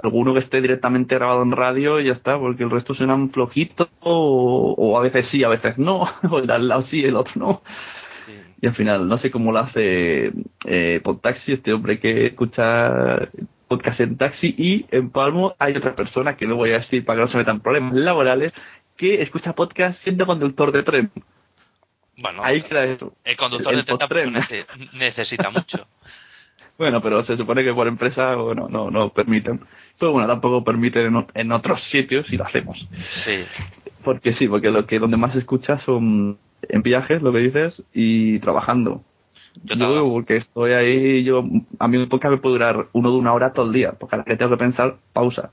alguno 0.01 0.33
que 0.33 0.39
esté 0.39 0.61
directamente 0.61 1.15
grabado 1.15 1.43
en 1.43 1.51
radio 1.51 1.99
y 1.99 2.05
ya 2.05 2.13
está, 2.13 2.39
porque 2.39 2.63
el 2.63 2.69
resto 2.69 2.93
suenan 2.93 3.31
flojitos, 3.31 3.89
o, 3.99 4.75
o 4.77 4.97
a 4.97 5.01
veces 5.01 5.27
sí, 5.29 5.43
a 5.43 5.49
veces 5.49 5.77
no, 5.77 6.07
o 6.29 6.39
el 6.39 6.47
de 6.47 6.53
al 6.53 6.67
lado 6.67 6.83
sí, 6.83 7.03
el 7.03 7.15
otro 7.15 7.33
no. 7.35 7.61
Sí. 8.25 8.33
Y 8.61 8.67
al 8.67 8.75
final, 8.75 9.07
no 9.07 9.17
sé 9.17 9.31
cómo 9.31 9.51
lo 9.51 9.59
hace 9.59 10.31
eh, 10.65 11.01
Podtaxi, 11.03 11.53
este 11.53 11.73
hombre 11.73 11.99
que 11.99 12.27
escucha 12.27 13.29
podcast 13.67 13.99
en 13.99 14.17
taxi, 14.17 14.53
y 14.57 14.85
en 14.91 15.09
Palmo 15.11 15.55
hay 15.59 15.75
otra 15.75 15.95
persona, 15.95 16.35
que 16.35 16.47
no 16.47 16.55
voy 16.55 16.71
a 16.71 16.79
decir 16.79 17.05
para 17.05 17.17
que 17.17 17.25
no 17.25 17.31
se 17.31 17.37
metan 17.37 17.59
problemas 17.61 17.93
laborales, 17.93 18.53
que 18.95 19.21
escucha 19.21 19.53
podcast 19.53 20.01
siendo 20.03 20.25
conductor 20.25 20.71
de 20.71 20.83
tren. 20.83 21.11
Bueno, 22.17 22.43
Ahí 22.43 22.63
queda 22.63 22.85
eso. 22.85 23.13
el 23.23 23.37
conductor 23.37 23.73
el 23.73 23.85
de 23.85 23.97
tren 24.07 24.33
necesita 24.93 25.49
mucho. 25.49 25.87
Bueno, 26.77 27.01
pero 27.01 27.23
se 27.23 27.35
supone 27.35 27.63
que 27.63 27.73
por 27.73 27.87
empresa 27.87 28.35
bueno, 28.35 28.67
no, 28.69 28.91
no 28.91 29.09
permiten. 29.09 29.61
Pero 29.99 30.11
bueno, 30.11 30.27
tampoco 30.27 30.63
permiten 30.63 31.25
en, 31.33 31.51
otros 31.51 31.83
sitios 31.89 32.31
y 32.31 32.37
lo 32.37 32.45
hacemos. 32.45 32.87
Sí. 33.25 33.45
Porque 34.03 34.33
sí, 34.33 34.47
porque 34.47 34.69
lo 34.69 34.85
que 34.85 34.99
donde 34.99 35.17
más 35.17 35.33
se 35.33 35.39
escucha 35.39 35.79
son 35.79 36.37
en 36.61 36.81
viajes, 36.83 37.23
lo 37.23 37.33
que 37.33 37.39
dices, 37.39 37.83
y 37.93 38.37
trabajando. 38.39 39.01
Yo 39.63 39.75
Yo, 39.75 39.77
trabajo. 39.77 40.11
porque 40.13 40.37
estoy 40.37 40.71
ahí, 40.73 41.23
yo 41.23 41.43
a 41.79 41.87
mí 41.87 41.97
un 41.97 42.09
podcast 42.09 42.31
me 42.33 42.37
puede 42.37 42.53
durar 42.53 42.87
uno 42.93 43.11
de 43.11 43.17
una 43.17 43.33
hora 43.33 43.53
todo 43.53 43.65
el 43.67 43.73
día, 43.73 43.93
porque 43.93 44.15
a 44.15 44.17
la 44.19 44.23
que 44.23 44.35
tengo 44.37 44.51
que 44.51 44.57
pensar, 44.57 44.95
pausa. 45.13 45.51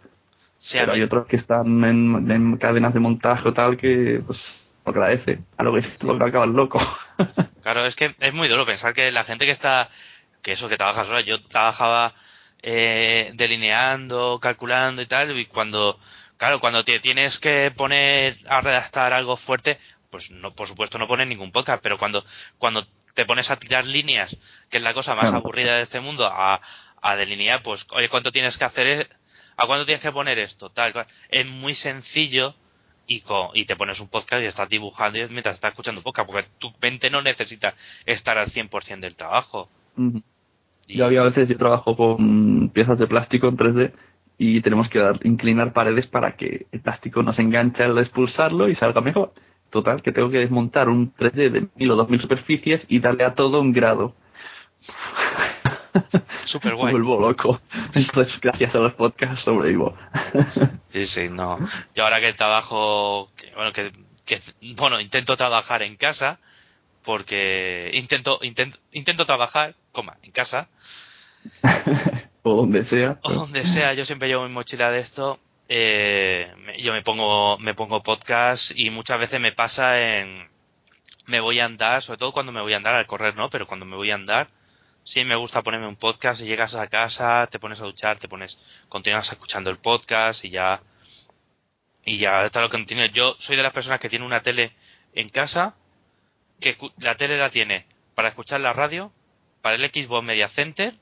Sí, 0.61 0.79
Pero 0.79 0.93
hay 0.93 1.03
otros 1.03 1.27
que 1.27 1.37
están 1.37 1.85
en, 1.85 2.31
en 2.31 2.57
cadenas 2.57 2.95
de 2.95 3.01
montaje 3.01 3.49
o 3.49 3.53
tal 3.53 3.77
que, 3.77 4.23
pues, 4.27 4.39
lo 4.85 4.93
agradece. 4.93 5.41
A 5.59 5.63
lo 5.63 5.73
que 5.75 5.83
dices 5.83 6.03
lo 6.03 6.19
que 6.19 6.25
acabas 6.25 6.49
loco. 6.49 6.81
Claro, 7.63 7.87
es 7.87 7.95
que 7.97 8.15
es 8.21 8.35
muy 8.35 8.47
duro 8.49 8.67
pensar 8.67 8.93
que 8.93 9.11
la 9.11 9.25
gente 9.25 9.47
que 9.47 9.53
está, 9.53 9.89
que 10.43 10.53
eso, 10.53 10.69
que 10.69 10.77
trabaja 10.77 11.07
sola, 11.07 11.23
yo 11.23 11.41
trabajaba 11.45 12.13
eh, 12.63 13.31
delineando, 13.37 14.39
calculando 14.41 15.01
y 15.01 15.07
tal, 15.07 15.39
y 15.39 15.47
cuando, 15.47 15.99
claro, 16.37 16.61
cuando 16.61 16.85
te 16.85 17.01
tienes 17.01 17.39
que 17.39 17.73
poner 17.77 18.37
a 18.49 18.61
redactar 18.61 19.15
algo 19.15 19.37
fuerte, 19.39 19.79
pues 20.11 20.31
no, 20.31 20.55
por 20.55 20.69
supuesto 20.69 20.99
no 20.99 21.09
pones 21.09 21.27
ningún 21.27 21.53
podcast, 21.53 21.83
pero 21.83 21.97
cuando, 21.99 22.23
cuando 22.59 22.87
te 23.15 23.25
pones 23.27 23.51
a 23.51 23.57
tirar 23.57 23.85
líneas, 23.85 24.37
que 24.71 24.79
es 24.79 24.83
la 24.83 24.93
cosa 24.95 25.15
más 25.15 25.27
aburrida 25.37 25.77
de 25.77 25.83
este 25.83 26.01
mundo, 26.01 26.27
a, 26.27 26.61
a 27.01 27.17
delinear, 27.17 27.63
pues, 27.63 27.87
oye, 27.91 28.09
¿cuánto 28.09 28.31
tienes 28.33 28.57
que 28.59 28.65
hacer? 28.65 28.87
e- 28.87 29.09
¿A 29.57 29.67
cuánto 29.67 29.87
tienes 29.87 30.03
que 30.03 30.11
poner 30.11 30.39
esto? 30.41 30.71
Tal, 30.71 30.93
cual. 30.93 31.07
Es 31.29 31.47
muy 31.47 31.75
sencillo 31.77 32.55
y, 33.07 33.21
co- 33.21 33.53
y 33.55 33.67
te 33.67 33.77
pones 33.77 34.01
un 34.01 34.09
podcast 34.09 34.43
y 34.43 34.47
estás 34.47 34.69
dibujando 34.69 35.19
y 35.19 35.29
mientras 35.29 35.55
estás 35.55 35.71
escuchando 35.71 36.03
podcast, 36.03 36.27
porque 36.29 36.49
tu 36.59 36.73
mente 36.83 37.09
no 37.11 37.23
necesita 37.23 37.75
estar 38.05 38.37
al 38.37 38.51
100% 38.51 39.01
del 39.01 39.15
trabajo. 39.15 39.69
Y- 40.89 40.97
Yo 40.97 41.07
había 41.07 41.21
a 41.21 41.25
veces 41.25 41.49
yo 41.49 41.57
trabajo 41.57 41.97
con 41.97 42.71
piezas 42.71 42.99
de 42.99 43.07
plástico 43.07 43.47
en 43.49 43.57
3D 43.57 43.93
y 44.39 44.61
tenemos 44.63 44.89
que 44.89 44.99
dar, 44.99 45.21
inclinar 45.25 45.73
paredes 45.73 46.09
para 46.09 46.35
que 46.37 46.67
el 46.73 46.81
plástico 46.81 47.23
no 47.23 47.33
se 47.33 47.43
enganche 47.43 47.85
al 47.85 47.97
expulsarlo 47.99 48.69
y 48.69 48.75
salga 48.75 49.01
mejor. 49.01 49.33
Total, 49.75 50.01
que 50.03 50.13
tengo 50.13 50.31
que 50.31 50.39
desmontar 50.39 50.89
un 50.89 51.13
3D 51.13 51.51
de 51.51 51.67
mil 51.75 51.91
o 51.91 51.97
dos 51.97 52.09
mil 52.09 52.21
superficies 52.21 52.87
y 52.89 53.01
darle 53.01 53.25
a 53.25 53.35
todo 53.35 53.61
un 53.61 53.73
grado. 53.73 54.15
Súper 56.45 56.75
Me 56.75 56.79
guay. 56.79 56.93
vuelvo 56.93 57.19
loco. 57.21 57.61
Entonces, 57.93 58.41
gracias 58.41 58.73
a 58.73 58.79
los 58.79 58.95
podcasts 58.95 59.45
sobrevivo. 59.45 59.97
Sí, 60.95 61.09
sí, 61.09 61.29
no. 61.29 61.59
Yo 61.97 62.05
ahora 62.05 62.21
que 62.21 62.35
trabajo, 62.35 63.29
que, 63.37 63.53
bueno, 63.57 63.73
que, 63.73 63.91
que, 64.25 64.41
bueno, 64.77 65.01
intento 65.01 65.37
trabajar 65.37 65.83
en 65.83 65.97
casa, 65.97 66.39
porque 67.03 67.91
intento, 67.95 68.39
intento, 68.43 68.79
intento 68.93 69.27
trabajar, 69.27 69.75
coma, 69.91 70.19
en 70.23 70.31
casa, 70.31 70.69
o 72.45 72.55
donde 72.55 72.85
sea. 72.85 73.19
o 73.25 73.33
donde 73.33 73.67
sea, 73.67 73.93
yo 73.95 74.05
siempre 74.05 74.29
llevo 74.29 74.45
mi 74.45 74.55
mochila 74.55 74.93
de 74.93 75.01
esto, 75.01 75.41
eh, 75.69 76.53
yo 76.79 76.93
me 76.93 77.03
pongo, 77.03 77.59
me 77.59 77.75
pongo 77.75 78.03
podcast 78.03 78.71
y 78.75 78.91
muchas 78.91 79.19
veces 79.19 79.41
me 79.41 79.53
pasa 79.53 80.01
en, 80.01 80.49
me 81.27 81.41
voy 81.41 81.61
a 81.61 81.65
andar, 81.65 82.03
sobre 82.03 82.19
todo 82.19 82.33
cuando 82.33 82.53
me 82.53 82.61
voy 82.61 82.75
a 82.75 82.77
andar, 82.77 82.95
al 82.95 83.07
correr 83.07 83.35
no, 83.35 83.49
pero 83.51 83.67
cuando 83.67 83.87
me 83.87 83.97
voy 83.97 84.11
a 84.11 84.15
andar, 84.15 84.49
sí 85.05 85.25
me 85.25 85.37
gusta 85.37 85.63
ponerme 85.63 85.87
un 85.87 85.97
podcast 85.97 86.41
y 86.41 86.45
llegas 86.45 86.75
a 86.75 86.87
casa, 86.89 87.47
te 87.51 87.59
pones 87.59 87.81
a 87.81 87.85
duchar, 87.85 88.19
te 88.19 88.29
pones, 88.29 88.59
continúas 88.89 89.31
escuchando 89.31 89.71
el 89.71 89.79
podcast 89.79 90.45
y 90.45 90.51
ya, 90.51 90.81
y 92.05 92.19
ya 92.19 92.45
está 92.45 92.61
lo 92.61 92.69
que 92.69 92.77
continúa. 92.77 93.07
Yo 93.07 93.35
soy 93.41 93.57
de 93.57 93.63
las 93.63 93.73
personas 93.73 94.01
que 94.01 94.09
tiene 94.09 94.27
una 94.27 94.43
tele 94.43 94.73
en 95.15 95.29
casa, 95.29 95.75
que 96.61 96.77
la 96.99 97.17
tele 97.17 97.39
la 97.39 97.51
tiene 97.51 97.87
para 98.15 98.29
escuchar 98.29 98.61
la 98.61 98.73
radio, 98.73 99.13
para 99.63 99.77
el 99.77 99.91
Xbox 99.91 100.25
Media 100.25 100.49
Center 100.51 100.95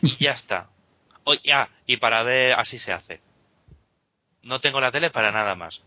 y 0.00 0.16
ya 0.24 0.32
está. 0.32 0.68
O, 1.24 1.34
ya, 1.34 1.68
y 1.86 1.96
para 1.96 2.22
ver 2.22 2.52
así 2.52 2.78
se 2.78 2.92
hace. 2.92 3.20
No 4.48 4.60
tengo 4.60 4.80
la 4.80 4.90
tele 4.90 5.10
para 5.10 5.30
nada 5.30 5.54
más. 5.54 5.82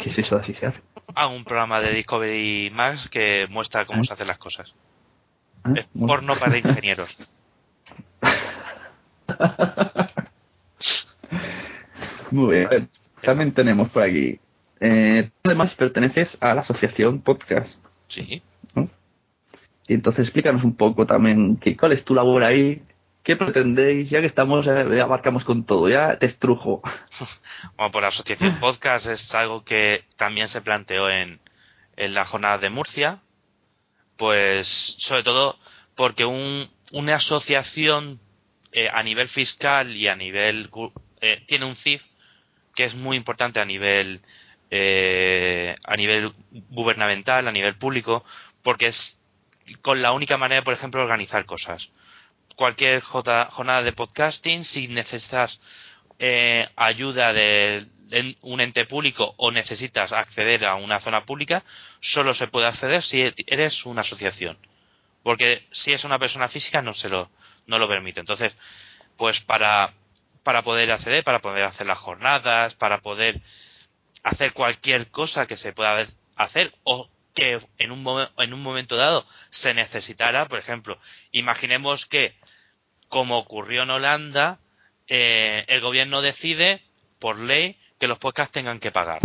¿Qué 0.00 0.08
es 0.08 0.18
eso? 0.18 0.36
Así 0.36 0.54
se 0.54 0.64
hace. 0.66 0.80
Ah, 1.14 1.26
un 1.26 1.44
programa 1.44 1.78
de 1.80 1.92
Discovery 1.92 2.70
Max 2.70 3.06
que 3.10 3.46
muestra 3.50 3.84
cómo 3.84 4.02
¿Eh? 4.02 4.06
se 4.06 4.14
hacen 4.14 4.26
las 4.26 4.38
cosas. 4.38 4.72
¿Ah? 5.62 5.74
Es 5.76 5.86
Bueno. 5.92 6.06
porno 6.06 6.38
para 6.38 6.56
ingenieros. 6.56 7.14
Muy 12.30 12.54
bien. 12.54 12.68
Ver, 12.70 12.86
También 13.20 13.52
tenemos 13.52 13.90
por 13.90 14.02
aquí. 14.02 14.40
Eh, 14.80 15.30
tú 15.42 15.50
además 15.50 15.74
perteneces 15.74 16.34
a 16.40 16.54
la 16.54 16.62
asociación 16.62 17.20
podcast. 17.20 17.76
Sí. 18.08 18.42
¿no? 18.74 18.88
Y 19.86 19.92
entonces 19.92 20.24
explícanos 20.24 20.64
un 20.64 20.76
poco 20.76 21.04
también 21.04 21.58
qué, 21.58 21.76
cuál 21.76 21.92
es 21.92 22.02
tu 22.06 22.14
labor 22.14 22.42
ahí, 22.42 22.82
qué 23.24 23.36
pretendéis, 23.36 24.10
ya 24.10 24.20
que 24.20 24.26
estamos, 24.26 24.66
eh, 24.66 24.86
ya 24.96 25.04
abarcamos 25.04 25.44
con 25.44 25.64
todo, 25.66 25.88
ya 25.88 26.18
te 26.18 26.26
estrujo. 26.26 26.82
Bueno, 27.76 27.90
por 27.92 28.02
la 28.02 28.08
asociación 28.08 28.58
podcast 28.60 29.06
es 29.06 29.34
algo 29.34 29.64
que 29.64 30.04
también 30.16 30.48
se 30.48 30.60
planteó 30.60 31.10
en, 31.10 31.40
en 31.96 32.14
la 32.14 32.24
jornada 32.26 32.58
de 32.58 32.70
Murcia. 32.70 33.20
Pues, 34.16 34.68
sobre 35.00 35.22
todo, 35.24 35.58
porque 35.96 36.24
un, 36.24 36.68
una 36.92 37.16
asociación 37.16 38.20
eh, 38.72 38.88
a 38.92 39.02
nivel 39.02 39.28
fiscal 39.28 39.94
y 39.96 40.08
a 40.08 40.16
nivel. 40.16 40.70
eh, 41.20 41.42
tiene 41.46 41.64
un 41.64 41.76
CIF 41.76 42.02
que 42.74 42.84
es 42.84 42.94
muy 42.94 43.16
importante 43.16 43.60
a 43.60 43.64
nivel. 43.64 44.20
eh, 44.70 45.74
a 45.84 45.96
nivel 45.96 46.32
gubernamental, 46.70 47.46
a 47.46 47.52
nivel 47.52 47.76
público, 47.76 48.24
porque 48.62 48.86
es 48.88 49.18
con 49.82 50.02
la 50.02 50.12
única 50.12 50.36
manera, 50.36 50.62
por 50.64 50.74
ejemplo, 50.74 51.00
de 51.00 51.04
organizar 51.04 51.44
cosas. 51.46 51.88
Cualquier 52.56 53.00
jornada 53.02 53.82
de 53.82 53.92
podcasting, 53.92 54.64
si 54.64 54.88
necesitas 54.88 55.60
eh, 56.18 56.68
ayuda 56.76 57.32
de 57.32 57.86
un 58.42 58.60
ente 58.60 58.86
público 58.86 59.34
o 59.38 59.50
necesitas 59.50 60.12
acceder 60.12 60.64
a 60.64 60.76
una 60.76 61.00
zona 61.00 61.24
pública, 61.24 61.64
solo 62.00 62.34
se 62.34 62.46
puede 62.46 62.66
acceder 62.66 63.02
si 63.02 63.20
eres 63.46 63.84
una 63.84 64.02
asociación. 64.02 64.56
Porque 65.22 65.66
si 65.72 65.92
es 65.92 66.04
una 66.04 66.18
persona 66.18 66.48
física 66.48 66.82
no 66.82 66.94
se 66.94 67.08
lo, 67.08 67.30
no 67.66 67.78
lo 67.78 67.88
permite. 67.88 68.20
Entonces, 68.20 68.54
pues 69.16 69.40
para, 69.40 69.92
para 70.42 70.62
poder 70.62 70.90
acceder, 70.92 71.24
para 71.24 71.40
poder 71.40 71.64
hacer 71.64 71.86
las 71.86 71.98
jornadas, 71.98 72.74
para 72.74 73.00
poder 73.00 73.40
hacer 74.22 74.52
cualquier 74.52 75.10
cosa 75.10 75.46
que 75.46 75.56
se 75.56 75.72
pueda 75.72 76.06
hacer 76.36 76.72
o 76.84 77.08
que 77.34 77.58
en 77.78 77.90
un, 77.90 78.28
en 78.38 78.54
un 78.54 78.62
momento 78.62 78.96
dado 78.96 79.26
se 79.50 79.74
necesitara, 79.74 80.46
por 80.46 80.58
ejemplo, 80.58 80.98
imaginemos 81.32 82.06
que, 82.06 82.34
como 83.14 83.38
ocurrió 83.38 83.84
en 83.84 83.90
Holanda, 83.90 84.58
eh, 85.06 85.64
el 85.68 85.80
gobierno 85.80 86.20
decide, 86.20 86.82
por 87.20 87.38
ley, 87.38 87.76
que 88.00 88.08
los 88.08 88.18
podcasts 88.18 88.52
tengan 88.52 88.80
que 88.80 88.90
pagar 88.90 89.20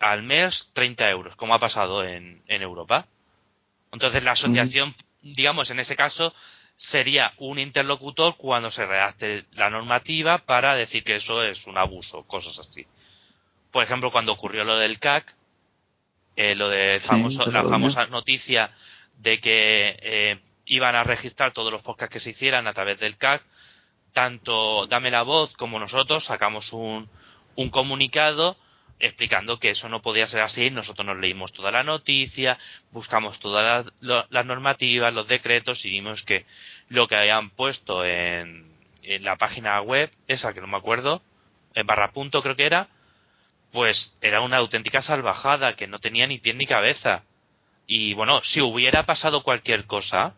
al 0.00 0.22
mes 0.22 0.70
30 0.72 1.10
euros, 1.10 1.36
como 1.36 1.54
ha 1.54 1.58
pasado 1.58 2.02
en, 2.04 2.42
en 2.46 2.62
Europa. 2.62 3.06
Entonces 3.92 4.24
la 4.24 4.32
asociación, 4.32 4.94
digamos, 5.20 5.70
en 5.70 5.78
ese 5.78 5.94
caso, 5.94 6.34
sería 6.76 7.34
un 7.36 7.58
interlocutor 7.58 8.36
cuando 8.38 8.70
se 8.70 8.86
redacte 8.86 9.44
la 9.52 9.68
normativa 9.68 10.38
para 10.38 10.74
decir 10.74 11.04
que 11.04 11.16
eso 11.16 11.42
es 11.42 11.66
un 11.66 11.76
abuso, 11.76 12.26
cosas 12.26 12.58
así. 12.58 12.86
Por 13.72 13.84
ejemplo, 13.84 14.10
cuando 14.10 14.32
ocurrió 14.32 14.64
lo 14.64 14.78
del 14.78 14.98
CAC, 14.98 15.34
eh, 16.34 16.54
lo 16.54 16.70
de 16.70 17.00
Sí, 17.00 17.08
famoso, 17.08 17.50
la 17.50 17.64
famosa 17.64 18.06
noticia 18.06 18.70
de 19.18 19.38
que 19.38 19.98
eh, 20.00 20.38
iban 20.66 20.94
a 20.94 21.04
registrar 21.04 21.52
todos 21.52 21.72
los 21.72 21.82
podcasts 21.82 22.12
que 22.12 22.20
se 22.20 22.30
hicieran 22.30 22.66
a 22.66 22.72
través 22.72 22.98
del 22.98 23.16
CAC, 23.16 23.42
tanto 24.12 24.86
Dame 24.86 25.10
la 25.10 25.22
Voz 25.22 25.52
como 25.54 25.78
nosotros 25.78 26.24
sacamos 26.24 26.72
un, 26.72 27.08
un 27.56 27.70
comunicado 27.70 28.56
explicando 29.00 29.58
que 29.58 29.70
eso 29.70 29.88
no 29.88 30.02
podía 30.02 30.26
ser 30.26 30.40
así. 30.40 30.70
Nosotros 30.70 31.04
nos 31.06 31.18
leímos 31.18 31.52
toda 31.52 31.70
la 31.70 31.82
noticia, 31.82 32.58
buscamos 32.92 33.38
todas 33.40 33.86
las, 34.00 34.26
las 34.30 34.46
normativas, 34.46 35.12
los 35.12 35.28
decretos 35.28 35.84
y 35.84 35.90
vimos 35.90 36.22
que 36.22 36.46
lo 36.88 37.08
que 37.08 37.16
habían 37.16 37.50
puesto 37.50 38.04
en, 38.04 38.72
en 39.02 39.24
la 39.24 39.36
página 39.36 39.80
web, 39.82 40.10
esa 40.28 40.54
que 40.54 40.60
no 40.60 40.66
me 40.66 40.76
acuerdo, 40.76 41.22
en 41.74 41.86
barra 41.86 42.12
punto 42.12 42.42
creo 42.42 42.56
que 42.56 42.66
era, 42.66 42.88
pues 43.72 44.16
era 44.22 44.40
una 44.40 44.58
auténtica 44.58 45.02
salvajada 45.02 45.74
que 45.74 45.88
no 45.88 45.98
tenía 45.98 46.26
ni 46.26 46.38
pie 46.38 46.54
ni 46.54 46.66
cabeza. 46.66 47.24
Y 47.86 48.14
bueno, 48.14 48.40
si 48.44 48.60
hubiera 48.60 49.04
pasado 49.04 49.42
cualquier 49.42 49.84
cosa, 49.86 50.34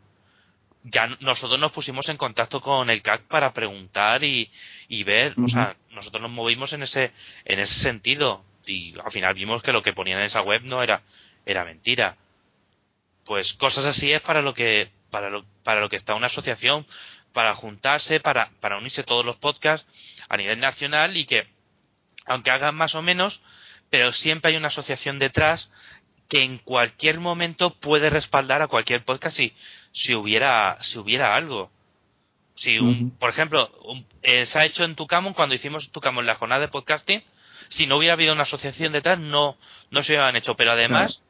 ya 0.90 1.08
nosotros 1.20 1.58
nos 1.58 1.72
pusimos 1.72 2.08
en 2.08 2.16
contacto 2.16 2.60
con 2.60 2.90
el 2.90 3.02
CAC 3.02 3.22
para 3.22 3.52
preguntar 3.52 4.22
y, 4.22 4.50
y 4.88 5.04
ver, 5.04 5.34
o 5.42 5.48
sea, 5.48 5.76
nosotros 5.90 6.22
nos 6.22 6.30
movimos 6.30 6.72
en 6.72 6.82
ese 6.82 7.12
en 7.44 7.58
ese 7.58 7.74
sentido 7.80 8.44
y 8.66 8.94
al 9.04 9.10
final 9.10 9.34
vimos 9.34 9.62
que 9.62 9.72
lo 9.72 9.82
que 9.82 9.92
ponían 9.92 10.20
en 10.20 10.26
esa 10.26 10.42
web 10.42 10.62
no 10.64 10.82
era 10.82 11.02
era 11.44 11.64
mentira. 11.64 12.16
Pues 13.24 13.52
cosas 13.54 13.84
así 13.84 14.12
es 14.12 14.20
para 14.22 14.42
lo 14.42 14.54
que 14.54 14.90
para 15.10 15.28
lo 15.28 15.44
para 15.64 15.80
lo 15.80 15.88
que 15.88 15.96
está 15.96 16.14
una 16.14 16.28
asociación 16.28 16.86
para 17.32 17.54
juntarse, 17.54 18.20
para 18.20 18.50
para 18.60 18.78
unirse 18.78 19.02
todos 19.02 19.24
los 19.24 19.36
podcasts 19.36 19.86
a 20.28 20.36
nivel 20.36 20.60
nacional 20.60 21.16
y 21.16 21.26
que 21.26 21.48
aunque 22.26 22.50
hagan 22.50 22.74
más 22.74 22.94
o 22.94 23.02
menos, 23.02 23.40
pero 23.90 24.12
siempre 24.12 24.52
hay 24.52 24.56
una 24.56 24.68
asociación 24.68 25.18
detrás 25.18 25.68
que 26.28 26.42
en 26.42 26.58
cualquier 26.58 27.20
momento 27.20 27.74
puede 27.74 28.10
respaldar 28.10 28.62
a 28.62 28.66
cualquier 28.66 29.04
podcast 29.04 29.36
si, 29.36 29.52
si 29.96 30.14
hubiera 30.14 30.76
si 30.82 30.98
hubiera 30.98 31.34
algo. 31.34 31.70
Si 32.54 32.78
un, 32.78 33.10
por 33.18 33.30
ejemplo, 33.30 33.70
un- 33.84 34.06
eh, 34.22 34.44
se 34.46 34.58
ha 34.58 34.64
hecho 34.64 34.84
en 34.84 34.94
Tucamon 34.94 35.32
cuando 35.34 35.54
hicimos 35.54 35.90
Tucamon 35.90 36.26
la 36.26 36.34
jornada 36.36 36.60
de 36.60 36.68
podcasting, 36.68 37.22
si 37.70 37.86
no 37.86 37.96
hubiera 37.96 38.12
habido 38.14 38.32
una 38.34 38.42
asociación 38.44 38.92
detrás 38.92 39.18
no 39.18 39.56
no 39.90 40.02
se 40.02 40.12
hubieran 40.12 40.36
hecho, 40.36 40.54
pero 40.56 40.72
además 40.72 41.22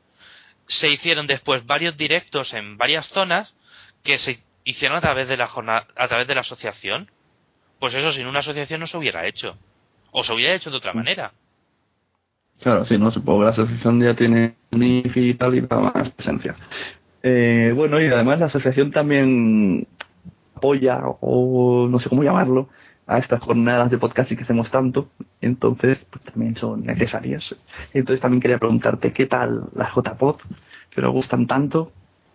se 0.68 0.88
hicieron 0.88 1.26
después 1.26 1.64
varios 1.64 1.96
directos 1.96 2.52
en 2.52 2.76
varias 2.76 3.06
zonas 3.08 3.54
que 4.02 4.18
se 4.18 4.40
hicieron 4.64 4.98
a 4.98 5.00
través 5.00 5.28
de 5.28 5.36
la 5.36 5.46
jornada, 5.46 5.86
a 5.96 6.08
través 6.08 6.26
de 6.26 6.34
la 6.34 6.40
asociación. 6.42 7.08
Pues 7.78 7.94
eso 7.94 8.10
sin 8.12 8.26
una 8.26 8.40
asociación 8.40 8.80
no 8.80 8.86
se 8.86 8.96
hubiera 8.96 9.26
hecho. 9.26 9.56
O 10.10 10.24
se 10.24 10.32
hubiera 10.32 10.54
hecho 10.54 10.70
de 10.70 10.76
otra 10.78 10.92
manera. 10.92 11.32
Claro, 12.60 12.84
sí, 12.84 12.96
no 12.98 13.10
supongo 13.10 13.40
que 13.40 13.44
la 13.44 13.50
asociación 13.50 14.02
ya 14.02 14.14
tiene 14.14 14.54
un 14.70 14.82
y 14.82 15.34
tal 15.34 15.54
y 15.54 15.60
da 15.60 15.78
más 15.78 16.10
presencia. 16.10 16.56
Eh, 17.28 17.72
bueno, 17.74 18.00
y 18.00 18.06
además 18.06 18.38
la 18.38 18.46
asociación 18.46 18.92
también 18.92 19.88
apoya, 20.54 21.00
o 21.20 21.88
no 21.90 21.98
sé 21.98 22.08
cómo 22.08 22.22
llamarlo, 22.22 22.68
a 23.04 23.18
estas 23.18 23.40
jornadas 23.40 23.90
de 23.90 23.98
podcasting 23.98 24.36
que 24.36 24.44
hacemos 24.44 24.70
tanto, 24.70 25.08
entonces 25.40 26.06
pues, 26.08 26.24
también 26.24 26.56
son 26.56 26.86
necesarias. 26.86 27.42
Entonces 27.92 28.20
también 28.20 28.40
quería 28.40 28.58
preguntarte 28.58 29.12
qué 29.12 29.26
tal 29.26 29.64
las 29.74 29.92
JPod, 29.92 30.36
que 30.90 31.02
nos 31.02 31.12
gustan 31.12 31.48
tanto, 31.48 31.90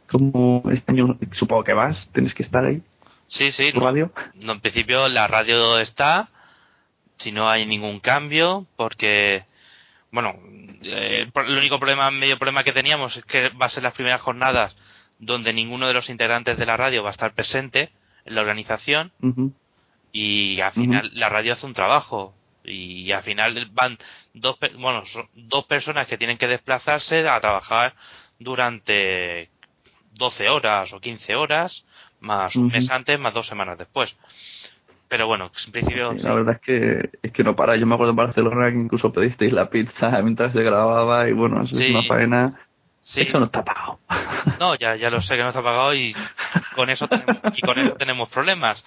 como 0.09 0.61
este 0.69 0.91
año 0.91 1.17
supongo 1.31 1.63
que 1.63 1.73
vas, 1.73 2.09
tienes 2.11 2.33
que 2.33 2.43
estar 2.43 2.65
ahí, 2.65 2.81
Sí, 3.27 3.49
sí. 3.53 3.71
radio. 3.71 4.11
No, 4.35 4.51
en 4.51 4.59
principio 4.59 5.07
la 5.07 5.25
radio 5.25 5.79
está, 5.79 6.27
si 7.17 7.31
no 7.31 7.49
hay 7.49 7.65
ningún 7.65 8.01
cambio, 8.01 8.65
porque, 8.75 9.45
bueno, 10.11 10.35
eh, 10.83 11.29
el 11.33 11.57
único 11.57 11.79
problema, 11.79 12.11
medio 12.11 12.37
problema 12.37 12.63
que 12.63 12.73
teníamos 12.73 13.15
es 13.15 13.25
que 13.25 13.49
va 13.49 13.67
a 13.67 13.69
ser 13.69 13.83
las 13.83 13.93
primeras 13.93 14.21
jornadas 14.21 14.75
donde 15.19 15.53
ninguno 15.53 15.87
de 15.87 15.93
los 15.93 16.09
integrantes 16.09 16.57
de 16.57 16.65
la 16.65 16.77
radio 16.77 17.03
va 17.03 17.09
a 17.09 17.13
estar 17.13 17.33
presente 17.33 17.91
en 18.25 18.35
la 18.35 18.41
organización 18.41 19.11
y 20.11 20.59
al 20.59 20.73
final 20.73 21.11
la 21.13 21.29
radio 21.29 21.53
hace 21.53 21.65
un 21.65 21.73
trabajo 21.73 22.33
y 22.63 23.11
al 23.11 23.23
final 23.23 23.69
van 23.71 23.97
dos, 24.33 24.57
bueno, 24.77 25.05
son 25.07 25.27
dos 25.33 25.65
personas 25.65 26.07
que 26.07 26.17
tienen 26.17 26.37
que 26.37 26.47
desplazarse 26.47 27.27
a 27.27 27.39
trabajar 27.39 27.93
durante 28.39 29.49
12 30.13 30.49
horas 30.49 30.91
o 30.93 30.99
15 30.99 31.35
horas, 31.35 31.85
más 32.19 32.55
un 32.55 32.67
mes 32.67 32.89
antes, 32.89 33.19
más 33.19 33.33
dos 33.33 33.47
semanas 33.47 33.77
después. 33.77 34.15
Pero 35.11 35.27
bueno, 35.27 35.51
en 35.65 35.71
principio 35.73 36.13
Sí, 36.13 36.19
sí. 36.19 36.25
La 36.25 36.33
verdad 36.35 36.55
es 36.55 36.61
que 36.61 37.09
es 37.21 37.31
que 37.33 37.43
no 37.43 37.53
para. 37.53 37.75
Yo 37.75 37.85
me 37.85 37.95
acuerdo 37.95 38.11
en 38.11 38.15
Barcelona 38.15 38.71
que 38.71 38.77
incluso 38.77 39.11
pedisteis 39.11 39.51
la 39.51 39.69
pizza 39.69 40.09
mientras 40.23 40.53
se 40.53 40.63
grababa 40.63 41.27
y 41.27 41.33
bueno, 41.33 41.61
eso 41.63 41.75
Sí. 41.75 41.83
es 41.83 41.89
una 41.91 42.03
faena. 42.03 42.59
Eso 43.15 43.37
no 43.39 43.45
está 43.47 43.61
pagado. 43.63 43.99
No, 44.59 44.75
ya, 44.75 44.95
ya 44.95 45.09
lo 45.09 45.21
sé 45.21 45.35
que 45.35 45.41
no 45.43 45.49
está 45.49 45.61
pagado 45.61 45.93
y 45.93 46.15
con 46.75 46.89
eso 46.89 47.07
tenemos, 47.09 47.37
y 47.57 47.61
con 47.61 47.77
eso 47.77 47.93
tenemos 47.95 48.29
problemas. 48.29 48.81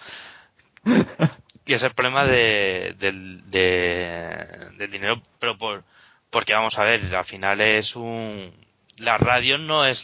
Y 1.66 1.72
es 1.75 1.83
el 1.83 1.93
problema 1.93 2.25
de, 2.25 2.95
del, 2.99 3.51
de- 3.51 4.70
del 4.79 4.91
dinero, 4.91 5.20
pero 5.39 5.59
por, 5.59 5.83
porque 6.31 6.55
vamos 6.55 6.79
a 6.79 6.85
ver, 6.85 7.14
al 7.14 7.25
final 7.25 7.61
es 7.61 7.95
un, 7.97 8.51
la 8.99 9.18
radio 9.18 9.59
no 9.59 9.85
es, 9.85 9.99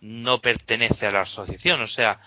no 0.00 0.38
pertenece 0.40 1.06
a 1.06 1.10
la 1.12 1.20
asociación, 1.22 1.80
o 1.82 1.86
sea, 1.86 2.18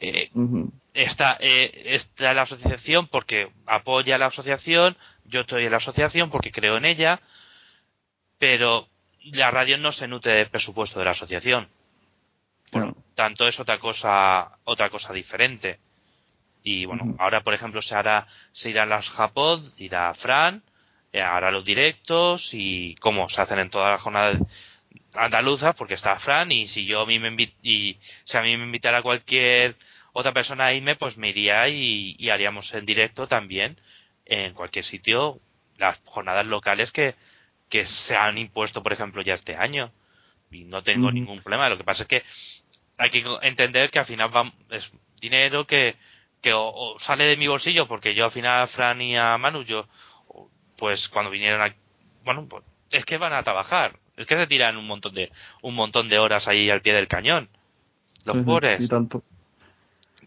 eh, 0.00 0.30
Ujú. 0.34 0.72
Está, 0.94 1.36
eh, 1.40 1.94
está 1.94 2.34
la 2.34 2.42
asociación 2.42 3.08
porque 3.08 3.50
apoya 3.66 4.16
a 4.16 4.18
la 4.18 4.26
asociación, 4.26 4.96
yo 5.24 5.40
estoy 5.40 5.64
en 5.64 5.70
la 5.70 5.78
asociación 5.78 6.30
porque 6.30 6.52
creo 6.52 6.76
en 6.76 6.84
ella, 6.84 7.20
pero 8.38 8.88
la 9.24 9.50
radio 9.50 9.78
no 9.78 9.92
se 9.92 10.08
nutre 10.08 10.32
del 10.32 10.48
presupuesto 10.48 10.98
de 10.98 11.04
la 11.04 11.12
asociación. 11.12 11.68
Por 12.70 12.86
lo 12.86 12.96
tanto, 13.14 13.46
es 13.46 13.58
otra 13.58 13.78
cosa, 13.78 14.58
otra 14.64 14.90
cosa 14.90 15.12
diferente. 15.12 15.78
Y 16.62 16.84
bueno, 16.84 17.16
ahora 17.18 17.40
por 17.42 17.54
ejemplo 17.54 17.82
se 17.82 17.94
hará, 17.94 18.26
se 18.52 18.70
irán 18.70 18.90
las 18.90 19.08
Japod, 19.10 19.62
irá 19.78 20.12
Fran, 20.14 20.62
eh, 21.12 21.20
hará 21.20 21.50
los 21.50 21.64
directos 21.64 22.48
y 22.52 22.94
como 22.96 23.28
se 23.28 23.40
hacen 23.40 23.58
en 23.58 23.70
todas 23.70 23.92
las 23.92 24.02
jornadas 24.02 24.38
andaluzas, 25.14 25.74
porque 25.74 25.94
está 25.94 26.18
Fran 26.20 26.52
y 26.52 26.68
si 26.68 26.84
yo 26.84 27.02
a 27.02 27.06
mí 27.06 27.18
me 27.18 27.30
y 27.62 27.98
si 28.24 28.36
a 28.36 28.42
mí 28.42 28.56
me 28.56 28.64
invitara 28.64 29.02
cualquier 29.02 29.76
otra 30.12 30.32
persona 30.32 30.66
a 30.66 30.72
irme, 30.72 30.96
pues 30.96 31.16
me 31.16 31.28
iría 31.28 31.68
y, 31.68 32.16
y 32.18 32.30
haríamos 32.30 32.72
en 32.74 32.84
directo 32.84 33.26
también 33.26 33.76
en 34.26 34.54
cualquier 34.54 34.84
sitio 34.84 35.40
las 35.78 35.98
jornadas 36.04 36.46
locales 36.46 36.92
que, 36.92 37.14
que 37.68 37.86
se 37.86 38.16
han 38.16 38.38
impuesto, 38.38 38.82
por 38.82 38.92
ejemplo, 38.92 39.22
ya 39.22 39.34
este 39.34 39.56
año. 39.56 39.90
Y 40.50 40.64
no 40.64 40.82
tengo 40.82 41.10
ningún 41.12 41.42
problema. 41.42 41.68
Lo 41.68 41.78
que 41.78 41.84
pasa 41.84 42.02
es 42.02 42.08
que 42.08 42.22
hay 42.98 43.10
que 43.10 43.24
entender 43.42 43.90
que 43.90 44.00
al 44.00 44.06
final 44.06 44.34
va, 44.34 44.52
es 44.70 44.90
dinero 45.20 45.66
que, 45.66 45.96
que 46.42 46.52
o, 46.52 46.66
o 46.66 46.98
sale 47.00 47.24
de 47.24 47.36
mi 47.36 47.46
bolsillo, 47.46 47.86
porque 47.86 48.14
yo 48.14 48.26
al 48.26 48.32
final 48.32 48.62
a 48.62 48.66
Fran 48.66 49.00
y 49.00 49.16
a 49.16 49.38
Manu, 49.38 49.62
yo, 49.62 49.86
pues 50.76 51.08
cuando 51.08 51.30
vinieron 51.30 51.62
a, 51.62 51.74
bueno, 52.24 52.46
pues 52.48 52.64
es 52.90 53.04
que 53.04 53.16
van 53.16 53.32
a 53.32 53.42
trabajar. 53.42 53.96
Es 54.16 54.26
que 54.26 54.36
se 54.36 54.46
tiran 54.46 54.76
un 54.76 54.86
montón 54.86 55.14
de, 55.14 55.30
un 55.62 55.74
montón 55.74 56.08
de 56.08 56.18
horas 56.18 56.46
ahí 56.46 56.68
al 56.68 56.82
pie 56.82 56.92
del 56.92 57.08
cañón. 57.08 57.48
Los 58.24 58.38
pobres. 58.44 58.80
Y 58.80 58.88
tanto. 58.88 59.22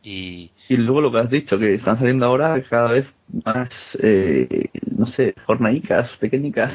Y, 0.06 0.52
luego 0.70 1.00
lo 1.00 1.12
que 1.14 1.20
has 1.20 1.30
dicho, 1.30 1.58
que 1.58 1.76
están 1.76 1.98
saliendo 1.98 2.26
ahora 2.26 2.62
cada 2.70 2.92
vez 2.92 3.06
más, 3.46 3.70
eh, 4.00 4.70
no 4.98 5.06
sé, 5.06 5.34
jornaicas, 5.46 6.12
pequeñicas, 6.18 6.74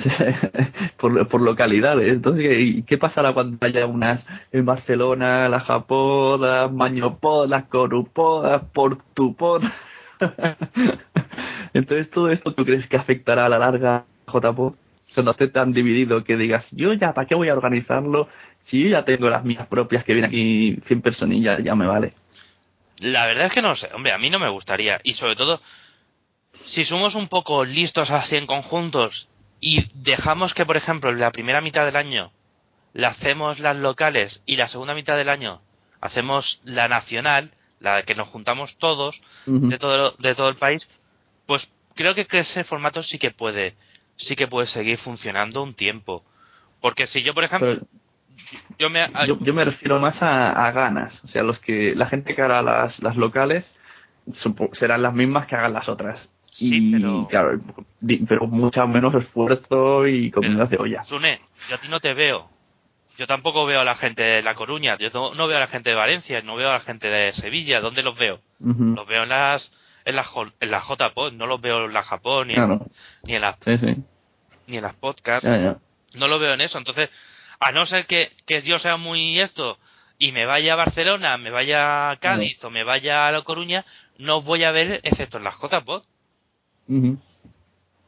por, 0.98 1.28
por 1.28 1.42
localidades. 1.42 2.10
Entonces, 2.10 2.42
¿qué, 2.42 2.84
qué 2.86 2.96
pasará 2.96 3.34
cuando 3.34 3.58
haya 3.60 3.86
unas 3.86 4.26
en 4.50 4.64
Barcelona, 4.64 5.48
las 5.50 5.64
Japodas, 5.64 6.72
Mañopodas, 6.72 7.64
Corupodas, 7.64 8.62
Portupod? 8.72 9.62
Entonces, 11.74 12.10
todo 12.10 12.30
esto, 12.30 12.54
¿tú 12.54 12.64
crees 12.64 12.88
que 12.88 12.96
afectará 12.96 13.44
a 13.44 13.48
la 13.50 13.58
larga 13.58 14.06
a 14.26 14.32
JPod? 14.32 14.74
Cuando 15.14 15.32
esté 15.32 15.48
tan 15.48 15.72
dividido 15.72 16.24
que 16.24 16.36
digas, 16.36 16.66
yo 16.70 16.94
ya, 16.94 17.12
¿para 17.12 17.26
qué 17.26 17.34
voy 17.34 17.48
a 17.48 17.54
organizarlo? 17.54 18.28
Si 18.64 18.82
yo 18.82 18.88
ya 18.88 19.04
tengo 19.04 19.28
las 19.28 19.44
mías 19.44 19.66
propias 19.66 20.04
que 20.04 20.14
vienen 20.14 20.28
aquí 20.28 20.78
100 20.86 21.02
personillas, 21.02 21.62
ya 21.62 21.74
me 21.74 21.86
vale. 21.86 22.12
La 22.98 23.26
verdad 23.26 23.46
es 23.46 23.52
que 23.52 23.62
no 23.62 23.76
sé, 23.76 23.88
hombre, 23.94 24.12
a 24.12 24.18
mí 24.18 24.30
no 24.30 24.38
me 24.38 24.48
gustaría. 24.48 25.00
Y 25.04 25.14
sobre 25.14 25.36
todo, 25.36 25.60
si 26.66 26.84
somos 26.84 27.14
un 27.14 27.28
poco 27.28 27.64
listos 27.64 28.10
así 28.10 28.36
en 28.36 28.46
conjuntos 28.46 29.28
y 29.60 29.90
dejamos 29.94 30.54
que, 30.54 30.66
por 30.66 30.76
ejemplo, 30.76 31.12
la 31.12 31.30
primera 31.30 31.60
mitad 31.60 31.84
del 31.84 31.96
año 31.96 32.32
la 32.94 33.08
hacemos 33.08 33.58
las 33.58 33.76
locales 33.76 34.42
y 34.46 34.56
la 34.56 34.68
segunda 34.68 34.94
mitad 34.94 35.16
del 35.16 35.28
año 35.28 35.60
hacemos 36.00 36.60
la 36.64 36.88
nacional, 36.88 37.52
la 37.80 38.02
que 38.02 38.14
nos 38.14 38.28
juntamos 38.28 38.76
todos 38.78 39.20
de 39.68 39.78
todo, 39.78 40.14
de 40.18 40.34
todo 40.34 40.48
el 40.48 40.56
país, 40.56 40.88
pues 41.46 41.70
creo 41.94 42.14
que, 42.14 42.26
que 42.26 42.40
ese 42.40 42.64
formato 42.64 43.02
sí 43.02 43.18
que 43.18 43.30
puede, 43.30 43.74
sí 44.16 44.36
que 44.36 44.46
puede 44.48 44.66
seguir 44.68 44.98
funcionando 44.98 45.62
un 45.62 45.74
tiempo. 45.74 46.24
Porque 46.80 47.06
si 47.08 47.22
yo, 47.22 47.34
por 47.34 47.44
ejemplo, 47.44 47.68
Pero- 47.74 47.86
yo 48.78 48.90
me, 48.90 49.06
yo, 49.26 49.38
yo 49.40 49.54
me 49.54 49.64
refiero 49.64 49.98
más 49.98 50.22
a, 50.22 50.66
a 50.66 50.70
ganas. 50.72 51.22
O 51.24 51.28
sea, 51.28 51.42
los 51.42 51.58
que 51.60 51.94
la 51.94 52.06
gente 52.06 52.34
que 52.34 52.42
hará 52.42 52.62
las, 52.62 52.98
las 53.02 53.16
locales 53.16 53.64
serán 54.72 55.02
las 55.02 55.14
mismas 55.14 55.46
que 55.46 55.56
hagan 55.56 55.72
las 55.72 55.88
otras. 55.88 56.28
Sí, 56.52 56.88
y, 56.88 56.92
pero- 56.92 57.26
claro, 57.28 57.60
pero 58.28 58.46
mucho 58.46 58.86
menos 58.86 59.14
esfuerzo 59.14 60.06
y 60.06 60.30
comida 60.30 60.64
de 60.66 60.76
olla. 60.78 61.02
Sune, 61.04 61.40
yo 61.68 61.76
a 61.76 61.78
ti 61.78 61.88
no 61.88 62.00
te 62.00 62.14
veo. 62.14 62.48
Yo 63.16 63.26
tampoco 63.26 63.66
veo 63.66 63.80
a 63.80 63.84
la 63.84 63.96
gente 63.96 64.22
de 64.22 64.42
La 64.42 64.54
Coruña, 64.54 64.96
yo 64.96 65.10
no, 65.12 65.34
no 65.34 65.48
veo 65.48 65.56
a 65.56 65.60
la 65.60 65.66
gente 65.66 65.90
de 65.90 65.96
Valencia, 65.96 66.40
no 66.42 66.54
veo 66.54 66.70
a 66.70 66.74
la 66.74 66.80
gente 66.80 67.08
de 67.08 67.32
Sevilla. 67.32 67.80
¿Dónde 67.80 68.02
los 68.04 68.16
veo? 68.16 68.40
Los 68.60 69.06
veo 69.08 69.24
en 69.24 69.28
las 69.28 69.72
en 70.04 70.14
las 70.16 70.28
en 70.60 70.70
las 70.70 70.84
JPod, 70.86 71.32
no 71.32 71.46
los 71.46 71.60
veo 71.60 71.86
en 71.86 71.92
la 71.92 72.02
Japón 72.04 72.46
ni, 72.48 72.54
en, 72.54 72.80
ni 73.24 73.34
en 73.34 73.40
las 73.42 73.56
sí, 73.64 73.76
sí. 73.78 73.96
ni 74.68 74.76
en 74.76 74.82
las 74.84 74.94
podcasts. 74.94 75.44
Ya, 75.44 75.58
ya. 75.58 75.76
No 76.14 76.28
lo 76.28 76.38
veo 76.38 76.54
en 76.54 76.60
eso. 76.60 76.78
Entonces, 76.78 77.10
a 77.60 77.72
no 77.72 77.86
ser 77.86 78.06
que, 78.06 78.30
que 78.46 78.62
yo 78.62 78.78
sea 78.78 78.96
muy 78.96 79.40
esto 79.40 79.78
y 80.18 80.32
me 80.32 80.46
vaya 80.46 80.72
a 80.72 80.76
Barcelona, 80.76 81.38
me 81.38 81.50
vaya 81.50 82.10
a 82.10 82.16
Cádiz 82.16 82.62
o 82.64 82.70
me 82.70 82.84
vaya 82.84 83.28
a 83.28 83.32
La 83.32 83.42
Coruña, 83.42 83.84
no 84.18 84.38
os 84.38 84.44
voy 84.44 84.64
a 84.64 84.72
ver 84.72 85.00
excepto 85.04 85.38
en 85.38 85.44
las 85.44 85.54
JPod. 85.60 86.02
Ujú. 86.88 87.18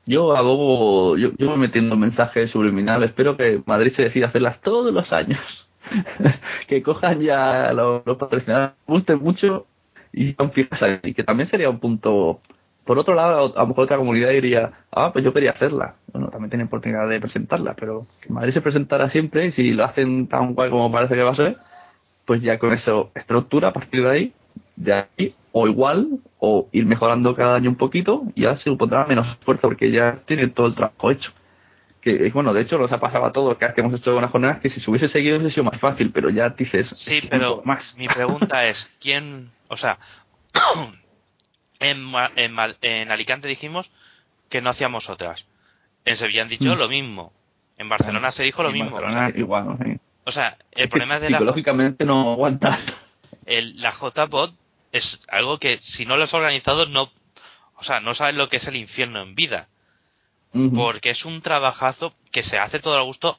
Yo 0.06 0.36
abogo, 0.36 1.16
yo, 1.16 1.30
yo 1.38 1.50
voy 1.50 1.58
metiendo 1.58 1.96
mensajes 1.96 2.50
subliminales. 2.50 3.10
Espero 3.10 3.36
que 3.36 3.62
Madrid 3.64 3.92
se 3.94 4.02
decida 4.02 4.26
hacerlas 4.26 4.60
todos 4.60 4.92
los 4.92 5.12
años. 5.12 5.40
que 6.66 6.82
cojan 6.82 7.20
ya 7.20 7.72
los, 7.72 8.04
los 8.04 8.16
patrocinadores, 8.16 8.74
gusten 8.86 9.18
mucho 9.18 9.66
y 10.12 10.34
fijas 10.52 10.82
ahí. 10.82 11.14
Que 11.14 11.22
también 11.22 11.48
sería 11.48 11.70
un 11.70 11.78
punto. 11.78 12.40
Por 12.90 12.98
otro 12.98 13.14
lado, 13.14 13.56
a 13.56 13.60
lo 13.60 13.66
mejor 13.68 13.84
otra 13.84 13.98
comunidad 13.98 14.30
diría, 14.30 14.72
ah, 14.90 15.12
pues 15.12 15.24
yo 15.24 15.32
quería 15.32 15.52
hacerla. 15.52 15.94
Bueno, 16.12 16.26
también 16.26 16.50
tienen 16.50 16.66
oportunidad 16.66 17.08
de 17.08 17.20
presentarla, 17.20 17.74
pero 17.78 18.04
que 18.20 18.32
Madrid 18.32 18.52
se 18.52 18.60
presentara 18.60 19.08
siempre 19.08 19.46
y 19.46 19.52
si 19.52 19.70
lo 19.70 19.84
hacen 19.84 20.26
tan 20.26 20.54
guay 20.54 20.70
como 20.70 20.90
parece 20.90 21.14
que 21.14 21.22
va 21.22 21.30
a 21.30 21.36
ser, 21.36 21.56
pues 22.24 22.42
ya 22.42 22.58
con 22.58 22.72
eso 22.72 23.12
estructura 23.14 23.68
a 23.68 23.72
partir 23.72 24.02
de 24.02 24.10
ahí, 24.10 24.32
de 24.74 24.92
ahí, 24.92 25.36
o 25.52 25.68
igual, 25.68 26.18
o 26.40 26.66
ir 26.72 26.84
mejorando 26.84 27.36
cada 27.36 27.54
año 27.54 27.70
un 27.70 27.76
poquito, 27.76 28.24
ya 28.34 28.56
se 28.56 28.64
supondrá 28.64 29.06
menos 29.06 29.28
esfuerzo 29.28 29.68
porque 29.68 29.92
ya 29.92 30.18
tiene 30.26 30.48
todo 30.48 30.66
el 30.66 30.74
trabajo 30.74 31.12
hecho. 31.12 31.30
que 32.00 32.28
bueno, 32.34 32.52
de 32.52 32.62
hecho 32.62 32.76
nos 32.76 32.90
ha 32.90 32.98
pasado 32.98 33.24
a 33.24 33.30
todos 33.30 33.56
que 33.56 33.72
hemos 33.76 33.94
hecho 33.94 34.16
unas 34.16 34.32
jornadas 34.32 34.58
que 34.58 34.68
si 34.68 34.80
se 34.80 34.90
hubiese 34.90 35.06
seguido 35.06 35.36
hubiese 35.36 35.54
sido 35.54 35.62
más 35.70 35.78
fácil, 35.78 36.10
pero 36.12 36.28
ya 36.28 36.48
dices, 36.48 36.92
Sí, 36.96 37.20
pero 37.30 37.62
más. 37.64 37.94
mi 37.96 38.08
pregunta 38.08 38.66
es, 38.66 38.90
¿quién, 39.00 39.52
o 39.68 39.76
sea, 39.76 39.96
en, 41.80 42.12
en, 42.36 42.56
en 42.82 43.10
Alicante 43.10 43.48
dijimos 43.48 43.90
que 44.48 44.60
no 44.60 44.70
hacíamos 44.70 45.08
otras. 45.08 45.44
En 46.04 46.16
Sevilla 46.16 46.42
han 46.42 46.48
dicho 46.48 46.74
Mm. 46.74 46.78
lo 46.78 46.88
mismo. 46.88 47.32
En 47.78 47.88
Barcelona 47.88 48.30
se 48.32 48.42
dijo 48.42 48.62
lo 48.62 48.68
En 48.70 48.74
mismo. 48.74 48.90
O 48.90 49.00
Barcelona, 49.00 49.30
sea, 49.30 49.38
igual, 49.38 49.76
sí. 49.82 49.98
o 50.24 50.32
sea, 50.32 50.56
el 50.72 50.84
Es 50.84 50.90
problema 50.90 51.16
es 51.16 51.22
de 51.22 51.30
la, 51.30 51.38
psicológicamente 51.38 52.04
no 52.04 52.32
aguanta. 52.32 52.78
el, 53.46 53.80
la 53.80 53.92
JPod 53.92 54.52
es 54.92 55.20
algo 55.28 55.58
que 55.58 55.78
si 55.78 56.04
no 56.06 56.16
lo 56.16 56.24
has 56.24 56.34
organizado 56.34 56.86
no, 56.86 57.10
o 57.76 57.84
sea, 57.84 58.00
no 58.00 58.14
sabes 58.14 58.34
lo 58.34 58.48
que 58.48 58.58
es 58.58 58.66
el 58.66 58.76
infierno 58.76 59.22
en 59.22 59.34
vida. 59.34 59.68
Porque 60.74 61.10
es 61.10 61.24
un 61.24 61.42
trabajazo 61.42 62.12
que 62.32 62.42
se 62.42 62.58
hace 62.58 62.80
todo 62.80 62.96
al 62.98 63.04
gusto 63.04 63.38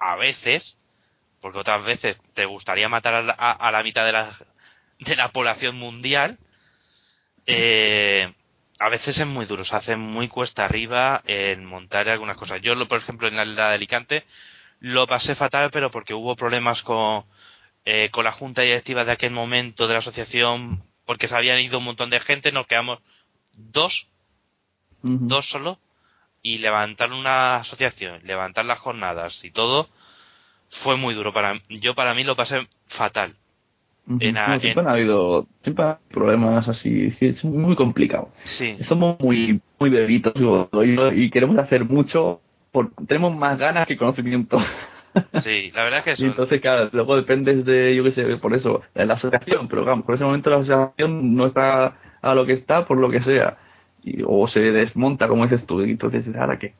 a 0.00 0.16
veces, 0.16 0.76
porque 1.42 1.58
otras 1.58 1.84
veces 1.84 2.18
te 2.32 2.46
gustaría 2.46 2.88
matar 2.88 3.14
a 3.14 3.22
la, 3.22 3.34
a- 3.38 3.52
a 3.52 3.70
la 3.70 3.82
mitad 3.82 4.06
de 4.06 4.12
la, 4.12 4.34
de 5.00 5.16
la 5.16 5.28
población 5.32 5.76
mundial. 5.76 6.38
Eh, 7.50 8.32
a 8.78 8.88
veces 8.90 9.18
es 9.18 9.26
muy 9.26 9.46
duro, 9.46 9.64
se 9.64 9.74
hace 9.74 9.96
muy 9.96 10.28
cuesta 10.28 10.64
arriba 10.64 11.22
en 11.26 11.64
montar 11.64 12.08
algunas 12.08 12.36
cosas. 12.36 12.60
Yo, 12.62 12.74
lo- 12.74 12.86
por 12.88 12.98
ejemplo, 12.98 13.26
en 13.28 13.36
la 13.36 13.44
de 13.68 13.74
Alicante 13.74 14.24
lo 14.80 15.06
pasé 15.06 15.34
fatal, 15.34 15.70
pero 15.72 15.90
porque 15.90 16.14
hubo 16.14 16.36
problemas 16.36 16.82
con, 16.82 17.24
eh, 17.84 18.10
con 18.12 18.24
la 18.24 18.32
junta 18.32 18.62
directiva 18.62 19.04
de 19.04 19.12
aquel 19.12 19.30
momento 19.32 19.86
de 19.88 19.94
la 19.94 19.98
asociación, 20.00 20.84
porque 21.06 21.26
se 21.26 21.34
habían 21.34 21.58
ido 21.60 21.78
un 21.78 21.84
montón 21.84 22.10
de 22.10 22.20
gente, 22.20 22.52
nos 22.52 22.66
quedamos 22.66 23.00
dos 23.54 24.06
dos 25.28 25.48
solo 25.48 25.78
y 26.42 26.58
levantar 26.58 27.12
una 27.12 27.56
asociación, 27.56 28.20
levantar 28.24 28.64
las 28.64 28.78
jornadas 28.78 29.42
y 29.44 29.50
todo 29.50 29.88
fue 30.82 30.96
muy 30.96 31.14
duro 31.14 31.32
para 31.32 31.60
yo 31.68 31.94
para 31.94 32.14
mí 32.14 32.24
lo 32.24 32.36
pasé 32.36 32.66
fatal. 32.88 33.34
En 34.20 34.36
a- 34.36 34.54
No, 34.54 34.60
siempre 34.60 34.82
han 34.82 34.88
habido 34.88 35.46
siempre 35.62 35.84
problemas 36.10 36.66
así, 36.68 37.10
sí, 37.12 37.26
es 37.26 37.44
muy 37.44 37.76
complicado. 37.76 38.30
Sí, 38.44 38.76
Somos 38.84 39.18
muy 39.20 39.60
muy 39.78 39.90
bebitos 39.90 40.32
y 41.14 41.30
queremos 41.30 41.58
hacer 41.58 41.84
mucho, 41.84 42.40
por, 42.72 42.90
tenemos 43.06 43.36
más 43.36 43.58
ganas 43.58 43.86
que 43.86 43.96
conocimiento. 43.96 44.58
sí, 45.42 45.70
la 45.74 45.84
verdad 45.84 45.98
es 46.00 46.04
que 46.04 46.10
eso. 46.12 46.24
Y 46.24 46.28
entonces, 46.28 46.60
claro, 46.60 46.88
luego 46.92 47.16
dependes 47.16 47.64
de, 47.64 47.94
yo 47.94 48.02
qué 48.04 48.12
sé, 48.12 48.36
por 48.38 48.54
eso, 48.54 48.82
de 48.94 49.06
la 49.06 49.14
asociación, 49.14 49.68
pero 49.68 49.84
vamos, 49.84 50.04
por 50.04 50.14
ese 50.14 50.24
momento 50.24 50.50
la 50.50 50.56
asociación 50.56 51.34
no 51.36 51.46
está 51.46 51.96
a 52.20 52.34
lo 52.34 52.46
que 52.46 52.52
está 52.54 52.86
por 52.86 52.98
lo 52.98 53.10
que 53.10 53.20
sea. 53.22 53.58
Y, 54.02 54.22
o 54.26 54.46
se 54.48 54.60
desmonta, 54.60 55.28
como 55.28 55.44
dices 55.44 55.66
tú, 55.66 55.82
y 55.84 55.90
entonces, 55.90 56.26
¿ahora 56.36 56.58
qué? 56.58 56.74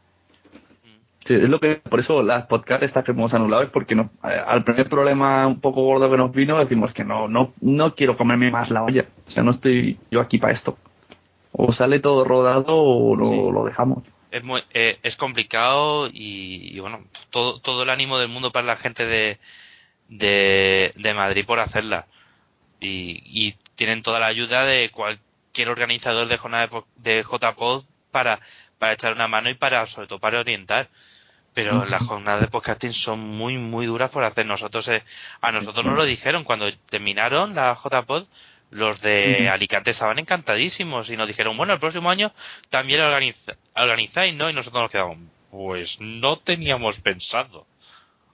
Sí, 1.29 1.35
es 1.35 1.49
lo 1.49 1.61
que, 1.61 1.77
por 1.77 2.01
eso 2.01 2.23
las 2.23 2.47
podcasts 2.47 2.87
estas 2.87 3.05
que 3.05 3.11
hemos 3.11 3.35
anulado 3.35 3.63
es 3.63 3.69
porque 3.71 3.95
no, 3.95 4.11
eh, 4.25 4.43
al 4.47 4.65
primer 4.65 4.89
problema 4.89 5.47
un 5.47 5.61
poco 5.61 5.83
gordo 5.83 6.11
que 6.11 6.17
nos 6.17 6.33
vino 6.33 6.59
decimos 6.59 6.91
que 6.95 7.05
no, 7.05 7.29
no, 7.29 7.53
no 7.61 7.95
quiero 7.95 8.17
comerme 8.17 8.51
más 8.51 8.71
la 8.71 8.83
olla. 8.83 9.05
O 9.27 9.31
sea, 9.33 9.43
no 9.43 9.51
estoy 9.51 9.99
yo 10.11 10.23
aquí 10.23 10.39
para 10.39 10.55
esto. 10.55 10.79
O 11.53 11.71
sale 11.75 12.01
todo 12.01 12.25
rodado 12.25 12.75
o 12.77 13.15
lo, 13.15 13.25
Sí. 13.29 13.53
lo 13.53 13.65
dejamos. 13.67 14.05
es 14.31 14.43
muy 14.43 14.63
eh, 14.73 14.99
es 15.03 15.17
complicado 15.17 16.07
y, 16.09 16.75
y 16.75 16.81
bueno 16.81 17.01
todo 17.31 17.61
todo 17.61 17.83
el 17.83 17.91
ánimo 17.91 18.19
del 18.19 18.29
mundo 18.29 18.51
para 18.51 18.67
la 18.67 18.77
gente 18.77 19.05
de 19.05 19.39
de, 20.09 20.93
de 20.97 21.15
Madrid 21.15 21.45
por 21.47 21.61
hacerla 21.61 22.07
y, 22.81 23.21
y 23.27 23.55
tienen 23.77 24.03
toda 24.03 24.19
la 24.19 24.27
ayuda 24.27 24.65
de 24.65 24.91
cualquier 24.91 25.69
organizador 25.69 26.27
de 26.29 26.39
jornada 26.39 26.69
de, 26.69 26.83
de 27.17 27.23
JPod 27.23 27.85
para 28.13 28.41
para 28.79 28.93
echar 28.95 29.13
una 29.13 29.29
mano 29.29 29.51
y 29.51 29.55
para 29.55 29.85
sobre 29.87 30.07
todo 30.07 30.19
para 30.21 30.41
orientar 30.41 30.89
pero 31.59 31.85
las 31.87 32.03
jornadas 32.07 32.41
de 32.43 32.47
podcasting 32.47 32.93
son 32.93 33.19
muy 33.19 33.59
muy 33.59 33.87
duras 33.87 34.13
por 34.13 34.23
hacer 34.23 34.47
nosotros 34.47 34.87
eh, 34.87 35.03
a 35.41 35.51
nosotros 35.51 35.85
nos 35.85 35.97
lo 35.97 36.05
dijeron 36.05 36.45
cuando 36.45 36.67
terminaron 36.89 37.53
la 37.57 37.75
JPod 37.75 38.27
los 38.71 39.01
de. 39.01 39.49
Alicante 39.49 39.91
estaban 39.91 40.21
encantadísimos 40.21 41.11
y 41.11 41.17
nos 41.17 41.27
dijeron 41.27 41.57
bueno 41.57 41.73
el 41.73 41.81
próximo 41.81 42.11
año 42.11 42.31
también 42.71 43.01
organiza- 43.01 43.57
organizáis 43.75 44.35
no 44.37 44.49
y 44.49 44.53
nosotros 44.53 44.83
nos 44.83 44.91
quedamos 44.93 45.19
pues 45.51 45.97
no 45.99 46.37
teníamos 46.37 46.97
pensado 47.01 47.67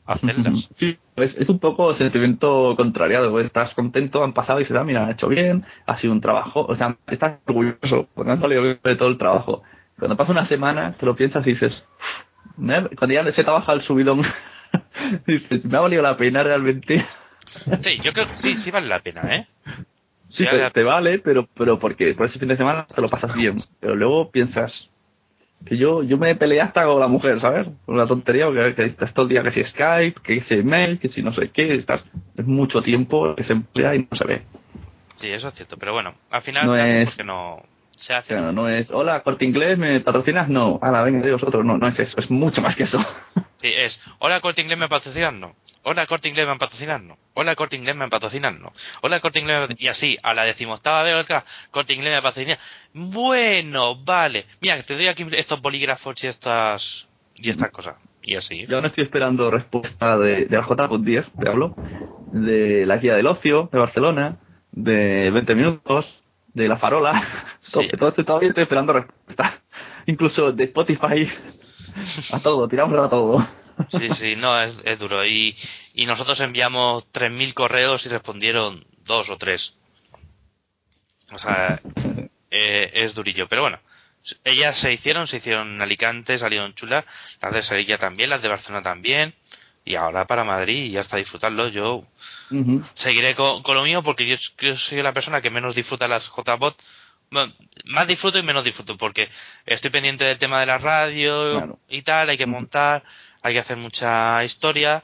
hacerlas 0.05 0.69
Sí, 0.79 0.99
es, 1.17 1.35
es 1.37 1.49
un 1.49 1.59
poco 1.59 1.95
sentimiento 1.95 2.75
contrariado. 2.77 3.31
pues, 3.31 3.47
Estás 3.47 3.73
contento, 3.73 4.23
han 4.23 4.35
pasado 4.35 4.61
y 4.61 4.65
dices, 4.65 4.77
ah, 4.77 4.85
mira, 4.85 5.05
han 5.05 5.13
hecho 5.13 5.29
bien, 5.29 5.65
ha 5.87 5.97
sido 5.97 6.13
un 6.13 6.21
trabajo. 6.21 6.67
O 6.69 6.75
sea, 6.75 6.95
estás 7.07 7.39
orgulloso 7.47 8.07
porque 8.15 8.33
han 8.33 8.41
salido 8.41 8.63
bien 8.65 8.79
de 8.85 8.97
todo 8.97 9.09
el 9.09 9.17
trabajo. 9.17 9.63
Cuando 9.99 10.15
pasa 10.17 10.33
una 10.33 10.45
semana, 10.47 10.93
te 10.99 11.07
lo 11.07 11.15
piensas 11.17 11.47
y 11.47 11.51
dices, 11.53 11.85
"Uf, 12.57 12.59
me 12.59 12.75
ha- 12.77 12.89
cuando 12.99 13.15
ya 13.15 13.33
se 13.33 13.45
trabaja 13.45 13.73
el 13.73 13.83
subidón, 13.83 14.23
dices, 15.27 15.65
me 15.65 15.77
ha 15.79 15.81
valido 15.81 16.03
la 16.03 16.17
pena 16.17 16.43
realmente. 16.43 17.05
sí 17.83 18.01
yo 18.03 18.13
creo 18.13 18.27
que 18.29 18.37
sí 18.37 18.57
sí 18.57 18.71
vale 18.71 18.89
la 18.89 19.01
pena 19.01 19.35
eh 19.35 19.47
Sí, 20.31 20.43
Sí, 20.43 20.45
te, 20.51 20.57
vale. 20.57 20.71
te 20.73 20.83
vale, 20.83 21.19
pero 21.21 21.47
pero 21.57 21.79
porque 21.79 22.13
por 22.15 22.27
ese 22.27 22.39
fin 22.41 22.49
de 22.49 22.57
semana 22.57 22.87
te 22.93 23.01
lo 23.01 23.09
pasas 23.09 23.35
bien. 23.37 23.57
Pero 23.79 23.95
luego 23.95 24.31
piensas 24.33 24.91
que 25.65 25.77
yo 25.77 26.03
yo 26.03 26.19
me 26.19 26.35
peleé 26.35 26.61
hasta 26.61 26.85
con 26.87 26.99
la 26.99 27.07
mujer, 27.07 27.41
¿sabes? 27.41 27.69
Con 27.87 27.97
la 27.97 28.07
tontería, 28.07 28.47
porque 28.47 28.75
que 28.75 28.85
estás 28.87 29.15
todo 29.15 29.25
el 29.27 29.31
día 29.31 29.43
que 29.45 29.53
si 29.53 29.63
Skype, 29.65 30.21
que 30.23 30.41
si 30.43 30.55
email, 30.55 30.99
que 30.99 31.09
si 31.09 31.23
no 31.23 31.33
sé 31.33 31.51
qué, 31.51 31.75
estás 31.77 32.05
es 32.37 32.45
mucho 32.47 32.83
tiempo 32.83 33.35
que 33.37 33.45
se 33.45 33.53
emplea 33.53 33.95
y 33.95 34.09
no 34.11 34.17
se 34.17 34.25
ve. 34.27 34.43
sí 35.17 35.29
eso 35.31 35.49
es 35.49 35.55
cierto 35.55 35.77
pero 35.77 35.93
bueno 35.93 36.15
al 36.31 36.43
final 36.43 36.67
No 36.67 36.75
es- 36.77 37.11
porque 37.11 37.25
no 37.25 37.63
se 37.99 38.15
hace 38.15 38.29
Claro, 38.29 38.53
no 38.53 38.69
es, 38.69 38.91
hola, 38.91 39.23
corte 39.23 39.45
inglés, 39.45 39.79
¿me 39.79 40.01
patrocinas? 40.01 40.49
No, 40.49 40.79
a 40.83 40.91
la 40.91 41.03
venga 41.03 41.25
de 41.25 41.33
vosotros, 41.33 41.65
no, 41.65 41.79
no 41.79 41.89
es 41.89 41.99
eso, 41.99 42.19
es 42.19 42.31
mucho 42.31 42.61
más 42.61 42.77
que 42.77 42.85
eso. 42.85 42.99
Sí, 43.65 43.73
es, 43.75 43.99
hola 44.19 44.43
Corte 44.43 44.61
Inglés 44.61 44.77
me 44.77 44.91
patrocinan, 44.91 45.41
no. 45.41 45.55
Hola 45.85 46.07
Corte 46.07 46.29
Inglés 46.29 46.47
me 46.47 46.55
patrocinan, 46.59 47.09
no. 47.09 47.17
Hola 47.33 47.57
Corte 47.57 47.77
Inglés 47.77 47.97
me 47.97 48.11
patrocinan, 48.11 48.61
no. 48.61 48.75
Hola 49.01 49.21
Corte 49.21 49.39
Inglés 49.39 49.71
Y 49.79 49.89
así, 49.89 50.19
a 50.23 50.35
la 50.35 50.45
decimoctava 50.45 51.03
vez, 51.03 51.15
otra, 51.15 51.47
Corte 51.71 51.95
Inglés 51.95 52.15
me 52.15 52.21
patrocina. 52.21 52.59
Bueno, 52.93 53.97
vale. 54.05 54.45
Mira, 54.61 54.83
te 54.83 54.93
doy 54.93 55.07
aquí 55.07 55.27
estos 55.33 55.63
bolígrafos 55.63 56.23
y 56.23 56.27
estas, 56.27 57.09
y 57.37 57.49
estas 57.49 57.71
cosas. 57.71 57.97
Y 58.21 58.37
así. 58.37 58.67
Yo 58.67 58.83
no 58.83 58.89
estoy 58.89 59.05
esperando 59.05 59.51
respuesta 59.51 60.19
de, 60.19 60.45
de 60.45 60.57
la 60.59 60.67
JPOD 60.67 61.01
10, 61.01 61.33
te 61.41 61.49
hablo, 61.49 61.75
de 62.33 62.85
la 62.85 62.99
guía 62.99 63.15
del 63.15 63.29
ocio 63.29 63.71
de 63.73 63.79
Barcelona, 63.79 64.37
de 64.73 65.31
20 65.31 65.55
minutos, 65.55 66.23
de 66.53 66.69
la 66.69 66.77
farola, 66.77 67.54
Sí. 67.65 67.89
todo 67.99 68.11
esto 68.11 68.25
todavía 68.25 68.51
estoy 68.51 68.63
esperando 68.63 68.93
respuesta. 68.93 69.61
Incluso 70.07 70.53
de 70.53 70.65
Spotify, 70.65 71.29
a 72.33 72.41
todo, 72.41 72.69
tiramos 72.69 72.99
a 72.99 73.09
todo. 73.09 73.47
Sí, 73.89 74.09
sí, 74.15 74.37
no, 74.37 74.61
es, 74.61 74.77
es 74.85 74.99
duro. 74.99 75.25
Y, 75.25 75.57
y 75.95 76.07
nosotros 76.07 76.39
enviamos 76.41 77.05
3.000 77.13 77.55
correos 77.55 78.05
y 78.07 78.09
respondieron 78.09 78.85
dos 79.05 79.29
o 79.31 79.37
tres. 79.37 79.75
O 81.33 81.39
sea, 81.39 81.81
eh, 82.51 82.91
es 82.95 83.15
durillo. 83.15 83.49
Pero 83.49 83.63
bueno, 83.63 83.81
ellas 84.45 84.79
se 84.81 84.93
hicieron, 84.93 85.27
se 85.27 85.39
hicieron 85.39 85.75
en 85.75 85.83
Alicante, 85.83 86.39
salieron 86.39 86.75
chulas. 86.75 87.05
Las 87.41 87.53
de 87.53 87.63
Sevilla 87.63 87.99
también, 87.99 88.31
las 88.31 88.43
de 88.43 88.49
Barcelona 88.49 88.83
también. 88.83 89.35
Y 89.85 89.97
ahora 89.97 90.25
para 90.27 90.45
Madrid 90.45 90.85
y 90.85 90.97
hasta 90.97 91.19
disfrutarlo. 91.19 91.69
Yo 91.69 92.05
seguiré 92.95 93.35
con, 93.35 93.63
con 93.63 93.75
lo 93.75 93.85
mío 93.85 94.03
porque 94.03 94.27
yo, 94.27 94.37
yo 94.59 94.77
soy 94.77 95.03
la 95.03 95.13
persona 95.13 95.43
que 95.43 95.51
menos 95.51 95.75
disfruta 95.75 96.09
las 96.09 96.27
JBot. 96.31 96.77
Bueno, 97.31 97.53
más 97.87 98.07
disfruto 98.07 98.39
y 98.39 98.43
menos 98.43 98.65
disfruto 98.65 98.97
porque 98.97 99.29
estoy 99.67 99.91
pendiente 99.91 100.25
del 100.25 100.39
tema 100.39 100.61
de 100.61 100.67
la 100.67 100.79
radio 100.79 101.53
Claro. 101.59 101.79
y 101.89 102.03
tal, 102.03 102.29
hay 102.29 102.37
que 102.39 102.47
montar, 102.47 103.03
hay 103.43 103.55
que 103.55 103.61
hacer 103.61 103.77
mucha 103.77 104.45
historia 104.45 105.03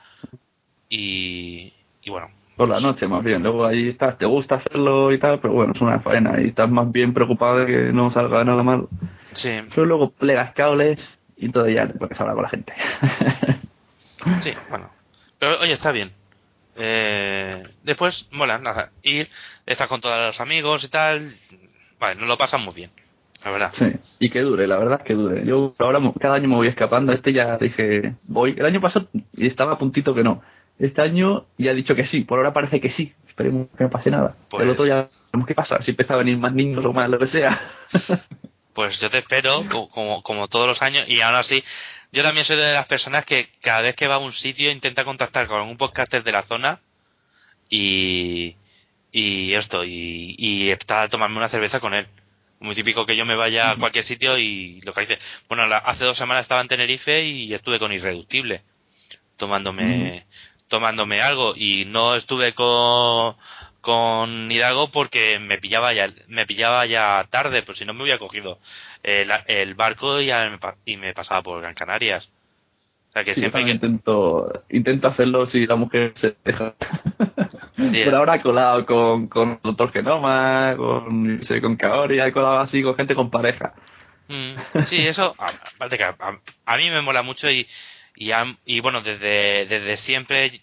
y, 0.88 1.72
y 2.02 2.10
bueno. 2.10 2.30
Por 2.56 2.68
la 2.68 2.78
noche, 2.80 3.06
más 3.08 3.24
bien. 3.24 3.42
Luego 3.42 3.64
ahí 3.64 3.88
estás, 3.88 4.18
te 4.18 4.26
gusta 4.26 4.56
hacerlo 4.56 5.12
y 5.12 5.18
tal, 5.18 5.40
pero 5.40 5.54
bueno, 5.54 5.72
es 5.74 5.80
una 5.80 6.00
faena 6.00 6.40
y 6.40 6.48
estás 6.48 6.68
más 6.70 6.92
bien 6.92 7.14
preocupado 7.14 7.58
de 7.60 7.66
que 7.66 7.92
no 7.92 8.10
salga 8.10 8.44
nada 8.44 8.62
mal. 8.62 8.86
Sí, 9.32 9.50
Pero 9.70 9.86
luego 9.86 10.10
plegas 10.10 10.52
cables 10.52 11.00
y 11.38 11.46
entonces 11.46 11.74
ya 11.74 11.86
te 11.86 11.94
puedes 11.94 12.20
hablar 12.20 12.34
con 12.34 12.42
la 12.44 12.50
gente. 12.50 12.74
sí, 14.42 14.52
bueno. 14.68 14.90
Pero 15.38 15.58
oye, 15.60 15.72
está 15.72 15.90
bien. 15.90 16.12
Eh, 16.76 17.62
después, 17.82 18.28
mola, 18.30 18.58
nada, 18.58 18.90
ir, 19.02 19.28
estar 19.66 19.88
con 19.88 20.00
todos 20.00 20.18
los 20.18 20.40
amigos 20.40 20.84
y 20.84 20.88
tal. 20.88 21.34
Vale, 22.00 22.14
nos 22.16 22.26
lo 22.28 22.36
pasan 22.38 22.62
muy 22.62 22.74
bien, 22.74 22.90
la 23.44 23.50
verdad. 23.52 23.72
Sí, 23.78 23.92
y 24.18 24.30
que 24.30 24.40
dure, 24.40 24.66
la 24.66 24.78
verdad 24.78 25.02
que 25.02 25.14
dure. 25.14 25.44
Yo 25.46 25.74
ahora 25.78 26.00
cada 26.18 26.34
año 26.36 26.48
me 26.48 26.56
voy 26.56 26.66
escapando. 26.68 27.12
Este 27.12 27.32
ya 27.32 27.56
dije, 27.58 28.14
voy. 28.24 28.56
El 28.58 28.66
año 28.66 28.80
pasado 28.80 29.06
y 29.34 29.46
estaba 29.46 29.72
a 29.74 29.78
puntito 29.78 30.14
que 30.14 30.24
no. 30.24 30.42
Este 30.78 31.02
año 31.02 31.44
ya 31.58 31.72
he 31.72 31.74
dicho 31.74 31.94
que 31.94 32.06
sí. 32.06 32.22
Por 32.22 32.38
ahora 32.38 32.52
parece 32.54 32.80
que 32.80 32.90
sí. 32.90 33.12
Esperemos 33.28 33.68
que 33.76 33.84
no 33.84 33.90
pase 33.90 34.10
nada. 34.10 34.34
Pues- 34.48 34.64
El 34.64 34.70
otro 34.70 34.86
ya 34.86 35.08
veremos 35.26 35.46
qué 35.46 35.54
pasa. 35.54 35.80
Si 35.82 35.90
empieza 35.90 36.14
a 36.14 36.16
venir 36.16 36.38
más 36.38 36.54
niños 36.54 36.82
o 36.84 36.92
más 36.92 37.08
lo 37.08 37.18
que 37.18 37.26
sea. 37.28 37.60
Pues 38.72 38.98
yo 39.00 39.10
te 39.10 39.18
espero, 39.18 39.64
co- 39.68 39.88
como, 39.90 40.22
como 40.22 40.46
todos 40.46 40.66
los 40.68 40.80
años, 40.80 41.04
y 41.08 41.20
aún 41.20 41.34
así, 41.34 41.62
yo 42.12 42.22
también 42.22 42.46
soy 42.46 42.56
de 42.56 42.72
las 42.72 42.86
personas 42.86 43.26
que 43.26 43.48
cada 43.60 43.80
vez 43.82 43.96
que 43.96 44.06
va 44.06 44.14
a 44.14 44.18
un 44.18 44.32
sitio 44.32 44.70
intenta 44.70 45.04
contactar 45.04 45.48
con 45.48 45.60
un 45.62 45.76
podcaster 45.76 46.22
de 46.22 46.30
la 46.32 46.44
zona 46.44 46.78
y, 47.68 48.54
y 49.12 49.52
esto, 49.54 49.84
y, 49.84 50.34
y 50.38 50.70
estar 50.70 51.04
a 51.04 51.08
tomarme 51.08 51.36
una 51.38 51.48
cerveza 51.48 51.80
con 51.80 51.94
él. 51.94 52.06
Muy 52.60 52.74
típico 52.74 53.06
que 53.06 53.16
yo 53.16 53.24
me 53.24 53.36
vaya 53.36 53.70
a 53.70 53.76
cualquier 53.76 54.04
sitio 54.04 54.36
y 54.36 54.80
lo 54.82 54.92
que 54.92 55.00
dice. 55.02 55.18
Bueno, 55.48 55.66
la- 55.66 55.78
hace 55.78 56.04
dos 56.04 56.18
semanas 56.18 56.42
estaba 56.42 56.60
en 56.60 56.68
Tenerife 56.68 57.22
y 57.24 57.54
estuve 57.54 57.78
con 57.78 57.90
Irreductible, 57.92 58.62
tomándome, 59.38 60.26
tomándome 60.68 61.20
algo 61.22 61.54
y 61.56 61.84
no 61.86 62.14
estuve 62.16 62.52
con 62.54 63.36
con 63.80 64.52
Hidalgo 64.52 64.90
porque 64.90 65.38
me 65.38 65.56
pillaba 65.56 65.94
ya 65.94 66.12
me 66.28 66.44
pillaba 66.44 66.84
ya 66.84 67.26
tarde, 67.30 67.62
pues 67.62 67.78
si 67.78 67.86
no 67.86 67.94
me 67.94 68.02
hubiera 68.02 68.18
cogido 68.18 68.58
el, 69.02 69.30
el 69.46 69.74
barco 69.74 70.20
y, 70.20 70.26
ya 70.26 70.50
me, 70.50 70.58
pa- 70.58 70.76
y 70.84 70.98
me 70.98 71.14
pasaba 71.14 71.42
por 71.42 71.62
Gran 71.62 71.72
Canarias. 71.74 72.28
O 73.08 73.12
sea 73.14 73.24
que 73.24 73.32
Sí, 73.34 73.40
siempre 73.40 73.64
que 73.64 73.70
intento, 73.70 74.64
intento 74.68 75.08
hacerlo 75.08 75.46
si 75.46 75.66
la 75.66 75.76
mujer 75.76 76.12
se 76.16 76.36
deja. 76.44 76.74
Sí. 77.90 78.00
Pero 78.04 78.18
ahora 78.18 78.36
he 78.36 78.42
colado 78.42 78.84
con, 78.86 79.28
con 79.28 79.60
doctor 79.62 79.92
Genoma, 79.92 80.74
con, 80.76 81.38
no 81.38 81.42
sé, 81.44 81.60
con 81.60 81.76
Kaori, 81.76 82.20
he 82.20 82.32
colado 82.32 82.60
así 82.60 82.82
con 82.82 82.94
gente 82.96 83.14
con 83.14 83.30
pareja. 83.30 83.72
Mm, 84.28 84.54
Sí, 84.88 85.06
eso, 85.06 85.34
a- 85.38 85.52
aparte 85.74 85.96
que 85.98 86.04
a, 86.04 86.14
a- 86.18 86.38
a 86.66 86.76
mí 86.76 86.90
me 86.90 87.00
mola 87.00 87.22
mucho 87.22 87.50
y, 87.50 87.66
y, 88.14 88.80
bueno, 88.80 89.00
desde, 89.00 89.66
desde 89.66 89.96
siempre, 89.98 90.60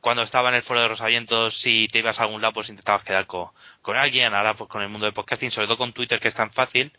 cuando 0.00 0.22
estaba 0.22 0.48
en 0.50 0.56
el 0.56 0.62
foro 0.62 0.80
de 0.80 0.88
Rosavientos, 0.88 1.58
si 1.60 1.88
te 1.88 1.98
ibas 2.00 2.18
a 2.18 2.22
algún 2.24 2.40
lado, 2.42 2.54
pues 2.54 2.68
intentabas 2.68 3.04
quedar 3.04 3.26
con, 3.26 3.48
con 3.82 3.96
alguien, 3.96 4.32
ahora 4.34 4.54
pues 4.54 4.70
con 4.70 4.82
el 4.82 4.88
mundo 4.88 5.06
del 5.06 5.14
podcasting, 5.14 5.50
sobre 5.50 5.66
todo 5.66 5.78
con 5.78 5.92
Twitter, 5.92 6.20
que 6.20 6.28
es 6.28 6.34
tan 6.34 6.50
fácil, 6.52 6.92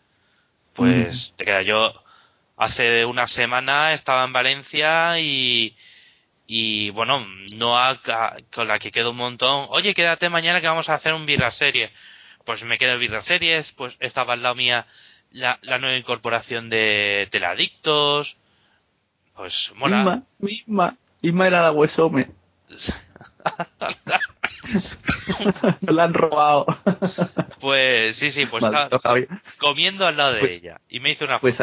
pues 0.74 1.32
te 1.36 1.44
queda 1.44 1.62
yo. 1.62 1.92
Hace 2.58 3.04
una 3.04 3.26
semana 3.28 3.92
estaba 3.92 4.24
en 4.24 4.32
Valencia 4.32 5.18
y, 5.20 5.76
y 6.46 6.90
bueno, 6.90 7.26
ca- 8.02 8.36
con 8.54 8.68
la 8.68 8.78
que 8.78 8.92
quedo 8.92 9.10
un 9.10 9.16
montón, 9.16 9.66
oye, 9.70 9.94
quédate 9.94 10.28
mañana 10.28 10.60
que 10.60 10.68
vamos 10.68 10.88
a 10.88 10.94
hacer 10.94 11.12
un 11.14 11.26
birra 11.26 11.50
serie. 11.52 11.90
Pues 12.44 12.62
me 12.62 12.78
quedo 12.78 12.92
en 12.94 13.00
birra 13.00 13.22
series, 13.22 13.70
pues 13.72 13.96
estaba 14.00 14.34
al 14.34 14.42
lado 14.42 14.54
mía 14.54 14.86
la, 15.32 15.58
la 15.62 15.78
nueva 15.78 15.96
incorporación 15.96 16.68
de 16.70 17.28
Teladictos. 17.32 18.36
Pues 19.34 19.52
mola. 19.74 19.98
Isma, 20.00 20.22
Isma, 20.48 20.96
Isma 21.22 21.46
era 21.48 21.62
la 21.62 21.72
huesome. 21.72 22.28
Me 25.80 25.92
la 25.92 26.04
han 26.04 26.14
robado. 26.14 26.66
pues 27.60 28.16
sí, 28.18 28.30
sí, 28.30 28.46
pues 28.46 28.62
Maldito 28.62 28.96
estaba 28.96 29.16
comiendo 29.58 30.06
al 30.06 30.16
lado 30.16 30.32
de 30.34 30.40
Pues- 30.40 30.52
ella. 30.52 30.80
Y 30.88 31.00
me 31.00 31.10
hizo 31.10 31.24
una 31.24 31.38
Pues, 31.38 31.56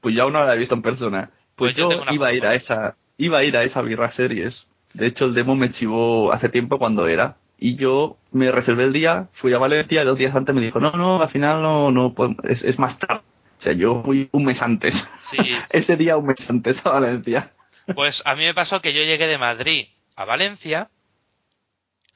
pues 0.00 0.14
yo 0.14 0.22
aún 0.24 0.32
no 0.32 0.44
la 0.44 0.54
he 0.54 0.58
visto 0.58 0.74
en 0.74 0.82
persona. 0.82 1.30
Pues, 1.56 1.74
Pues 1.74 1.76
yo 1.76 1.82
yo, 1.84 1.88
tengo 1.90 2.02
una 2.02 2.14
iba 2.14 2.28
a 2.28 2.32
ir 2.32 2.46
a 2.46 2.54
esa, 2.54 2.96
iba 3.20 3.38
a 3.38 3.44
ir 3.44 3.56
a 3.56 3.64
esa 3.64 3.82
birra 3.82 4.10
series. 4.12 4.66
De 4.94 5.06
hecho, 5.06 5.26
el 5.26 5.34
demo 5.34 5.54
me 5.54 5.70
chivó 5.72 6.32
hace 6.32 6.48
tiempo 6.48 6.78
cuando 6.78 7.06
era. 7.06 7.36
Y 7.58 7.76
yo 7.76 8.16
me 8.32 8.50
reservé 8.50 8.84
el 8.84 8.92
día, 8.92 9.28
fui 9.34 9.52
a 9.52 9.58
Valencia 9.58 10.02
y 10.02 10.04
dos 10.04 10.18
días 10.18 10.34
antes 10.34 10.54
me 10.54 10.62
dijo, 10.62 10.80
no, 10.80 10.92
no, 10.92 11.20
al 11.22 11.28
final 11.28 11.62
no, 11.62 11.90
no, 11.90 12.14
es, 12.44 12.62
es 12.64 12.78
más 12.78 12.98
tarde. 12.98 13.22
O 13.58 13.62
sea, 13.62 13.74
yo 13.74 14.02
fui 14.02 14.30
un 14.32 14.46
mes 14.46 14.60
antes. 14.62 14.94
Sí. 15.30 15.36
Ese 15.70 15.96
día 15.96 16.16
un 16.16 16.26
mes 16.26 16.48
antes 16.48 16.80
a 16.84 16.90
Valencia. 16.90 17.52
Pues 17.94 18.22
a 18.24 18.34
mí 18.34 18.44
me 18.44 18.54
pasó 18.54 18.80
que 18.80 18.94
yo 18.94 19.02
llegué 19.02 19.26
de 19.26 19.36
Madrid 19.36 19.88
a 20.16 20.24
Valencia, 20.24 20.88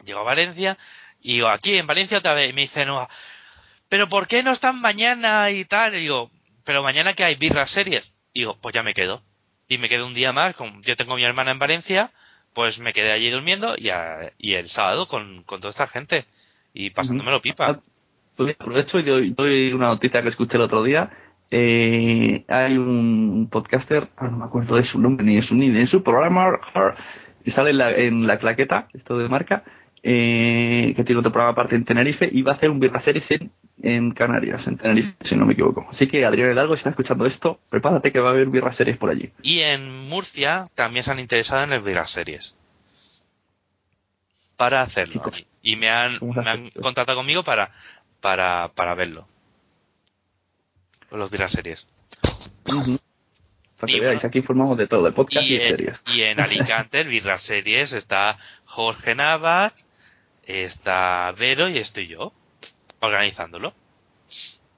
llego 0.05 0.21
a 0.21 0.25
Valencia 0.25 0.79
y 1.21 1.35
digo, 1.35 1.49
aquí 1.49 1.77
en 1.77 1.87
Valencia 1.87 2.19
otra 2.19 2.35
vez, 2.35 2.51
y 2.51 2.53
me 2.55 2.63
dice 2.63 2.87
Noah, 2.87 3.09
pero 3.89 4.09
¿por 4.09 4.27
qué 4.27 4.43
no 4.43 4.53
están 4.53 4.81
mañana 4.81 5.51
y 5.51 5.65
tal? 5.67 5.95
Y 5.95 6.01
digo, 6.01 6.31
pero 6.65 6.83
mañana 6.83 7.15
que 7.15 7.25
hay 7.25 7.35
birras 7.35 7.71
series. 7.71 8.11
Y 8.33 8.41
digo, 8.41 8.59
pues 8.61 8.75
ya 8.75 8.83
me 8.83 8.95
quedo. 8.95 9.23
Y 9.69 9.79
me 9.79 9.89
quedo 9.89 10.07
un 10.07 10.15
día 10.15 10.33
más, 10.33 10.55
con, 10.57 10.83
yo 10.83 10.97
tengo 10.97 11.15
a 11.15 11.17
mi 11.17 11.25
hermana 11.25 11.51
en 11.53 11.59
Valencia, 11.59 12.11
pues 12.53 12.79
me 12.79 12.93
quedé 12.93 13.13
allí 13.13 13.31
durmiendo 13.31 13.75
y, 13.77 13.89
a- 13.91 14.33
y 14.39 14.55
el 14.55 14.69
sábado 14.69 15.09
con, 15.09 15.43
con 15.45 15.61
toda 15.61 15.71
esta 15.71 15.87
gente 15.87 16.27
y 16.73 16.91
pasándomelo 16.91 17.41
pipa. 17.41 17.67
Ah, 17.71 17.81
pues 18.37 18.57
aprovecho 18.59 18.99
y 18.99 19.03
doy, 19.05 19.31
doy 19.31 19.73
una 19.73 19.89
noticia 19.89 20.23
que 20.23 20.29
escuché 20.29 20.57
el 20.57 20.63
otro 20.63 20.83
día. 20.83 21.11
Eh, 21.51 22.45
hay 22.49 22.77
un 22.77 23.49
podcaster, 23.51 24.09
ah, 24.17 24.27
no 24.29 24.39
me 24.39 24.45
acuerdo 24.45 24.77
de 24.77 24.85
su 24.85 24.99
nombre 24.99 25.25
ni 25.25 25.37
de 25.37 25.43
su, 25.43 25.55
ni 25.55 25.71
de 25.71 25.87
su 25.87 26.03
programa, 26.03 26.49
y 27.45 27.51
sale 27.53 27.71
en 27.71 27.79
la, 27.79 27.93
en 27.93 28.27
la 28.27 28.39
claqueta, 28.39 28.89
esto 28.93 29.19
de 29.19 29.29
marca, 29.29 29.63
eh, 30.07 30.93
que 30.95 31.03
tiene 31.03 31.19
otro 31.21 31.33
programa 31.33 31.53
aparte 31.53 31.75
en 31.77 31.85
Tenerife, 31.87 32.29
y 32.31 32.43
va 32.43 32.53
a 32.53 32.55
hacer 32.57 32.69
un 32.69 32.79
birra 32.79 33.01
series 33.01 33.25
en, 33.31 33.51
en 33.83 34.11
Canarias, 34.13 34.67
en 34.67 34.77
Tenerife, 34.77 35.15
si 35.25 35.35
no 35.35 35.47
me 35.47 35.55
equivoco. 35.55 35.87
Así 35.91 36.07
que 36.07 36.25
Adrián 36.27 36.53
Hidalgo, 36.53 36.75
si 36.75 36.81
está 36.81 36.91
escuchando 36.91 37.25
esto, 37.25 37.59
prepárate 37.71 38.13
que 38.13 38.21
va 38.21 38.29
a 38.29 38.33
haber 38.33 38.49
birra 38.49 38.73
series 38.75 38.99
por 38.99 39.09
allí. 39.11 39.31
Y 39.43 39.61
en 39.61 40.09
Murcia 40.09 40.67
también 40.75 41.05
se 41.05 41.11
han 41.11 41.21
interesado 41.21 41.65
en 41.65 41.73
el 41.73 41.81
birras 41.81 42.13
series. 42.13 42.55
Para 44.57 44.83
hacerlo. 44.83 45.15
Chicos, 45.15 45.47
Y 45.63 45.77
me 45.77 45.89
han, 45.89 46.19
¿cómo 46.19 46.35
se 46.35 46.41
me 46.43 46.51
han 46.51 46.71
contratado 46.71 47.17
conmigo 47.19 47.43
para, 47.43 47.71
para, 48.21 48.69
para 48.75 48.95
verlo. 48.95 49.27
Los 51.11 51.31
birras 51.31 51.51
series. 51.53 51.87
Ujú. 52.67 52.99
Para 53.81 53.91
Y 53.91 53.95
que 53.95 54.01
veáis, 54.01 54.17
bueno. 54.19 54.29
aquí 54.29 54.39
informamos 54.39 54.79
de 54.79 54.87
todo, 54.87 55.05
de 55.05 55.13
podcast 55.13 55.47
y, 55.47 55.55
Y 55.55 55.57
en, 55.61 55.69
series. 55.77 56.03
y 56.07 56.23
en 56.23 56.41
Alicante, 56.41 57.01
el 57.01 57.09
birras 57.09 57.43
series, 57.43 57.93
está 57.93 58.37
Jorge 58.67 59.15
Navas, 59.15 59.73
está 60.47 61.33
Vero 61.39 61.69
y 61.69 61.79
estoy 61.79 62.09
yo. 62.09 62.33
Organizándolo. 63.01 63.75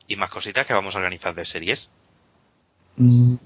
Y 0.08 0.16
más 0.16 0.30
cositas 0.30 0.66
que 0.66 0.72
vamos 0.74 0.94
a 0.94 0.98
organizar 0.98 1.34
de 1.34 1.44
series. 1.44 1.88
Mm, 2.96 3.36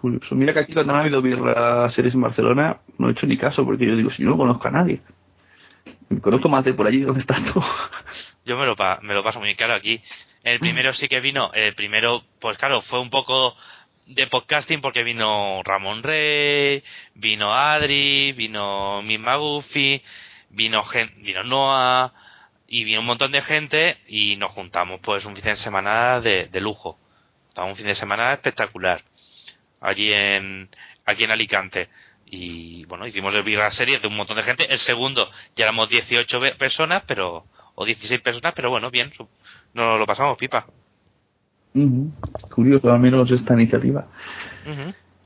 Curioso. 0.00 0.34
Mira 0.34 0.52
que 0.52 0.60
aquí 0.60 0.74
cuando 0.74 0.92
han 0.94 1.00
habido 1.00 1.22
birra 1.22 1.88
series 1.90 2.14
en 2.14 2.20
Barcelona 2.20 2.78
no 2.98 3.08
he 3.08 3.12
hecho 3.12 3.26
ni 3.26 3.36
caso 3.36 3.64
porque 3.64 3.86
yo 3.86 3.96
digo, 3.96 4.10
si 4.10 4.22
yo 4.22 4.28
no 4.30 4.36
conozco 4.36 4.68
a 4.68 4.70
nadie. 4.70 5.00
Me 6.08 6.20
conozco 6.20 6.48
más 6.48 6.64
de 6.64 6.74
por 6.74 6.86
allí 6.86 7.00
donde 7.00 7.20
estás 7.20 7.42
tú. 7.52 7.62
Yo 8.46 8.58
me 8.58 8.66
lo, 8.66 8.76
pa- 8.76 8.98
me 9.02 9.14
lo 9.14 9.24
paso 9.24 9.40
muy 9.40 9.54
claro 9.54 9.72
aquí. 9.72 10.02
El 10.42 10.60
primero 10.60 10.92
sí 10.92 11.08
que 11.08 11.20
vino, 11.20 11.50
el 11.54 11.74
primero, 11.74 12.22
pues 12.40 12.58
claro, 12.58 12.82
fue 12.82 13.00
un 13.00 13.08
poco 13.08 13.56
de 14.06 14.26
podcasting 14.26 14.82
porque 14.82 15.02
vino 15.02 15.62
Ramón 15.64 16.02
Rey, 16.02 16.84
vino 17.14 17.54
Adri, 17.54 18.32
vino 18.32 19.00
Misma 19.00 19.36
Goofy, 19.36 20.02
vino, 20.54 20.82
gen, 20.84 21.10
vino 21.22 21.42
Noah 21.44 22.12
y 22.66 22.84
vino 22.84 23.00
un 23.00 23.06
montón 23.06 23.32
de 23.32 23.42
gente 23.42 23.98
y 24.08 24.36
nos 24.36 24.52
juntamos 24.52 25.00
pues 25.02 25.24
un 25.24 25.34
fin 25.34 25.44
de 25.44 25.56
semana 25.56 26.20
de, 26.20 26.46
de 26.46 26.60
lujo. 26.60 26.98
Estaba 27.48 27.66
un 27.68 27.76
fin 27.76 27.86
de 27.86 27.94
semana 27.94 28.32
espectacular 28.32 29.02
allí 29.80 30.12
en 30.12 30.68
aquí 31.04 31.24
en 31.24 31.30
Alicante 31.30 31.88
y 32.26 32.84
bueno 32.86 33.06
hicimos 33.06 33.34
el 33.34 33.42
birra 33.42 33.70
series 33.70 34.00
de 34.00 34.08
un 34.08 34.16
montón 34.16 34.38
de 34.38 34.42
gente 34.42 34.64
el 34.72 34.78
segundo 34.78 35.30
ya 35.54 35.64
éramos 35.64 35.90
18 35.90 36.40
ve- 36.40 36.54
personas 36.54 37.02
pero 37.06 37.44
o 37.74 37.84
16 37.84 38.22
personas 38.22 38.54
pero 38.56 38.70
bueno 38.70 38.90
bien 38.90 39.12
nos 39.74 39.98
lo 39.98 40.06
pasamos 40.06 40.38
pipa 40.38 40.66
Ujú. 41.74 42.10
Curioso, 42.54 42.90
al 42.92 43.00
menos 43.00 43.28
esta 43.32 43.52
iniciativa. 43.54 44.06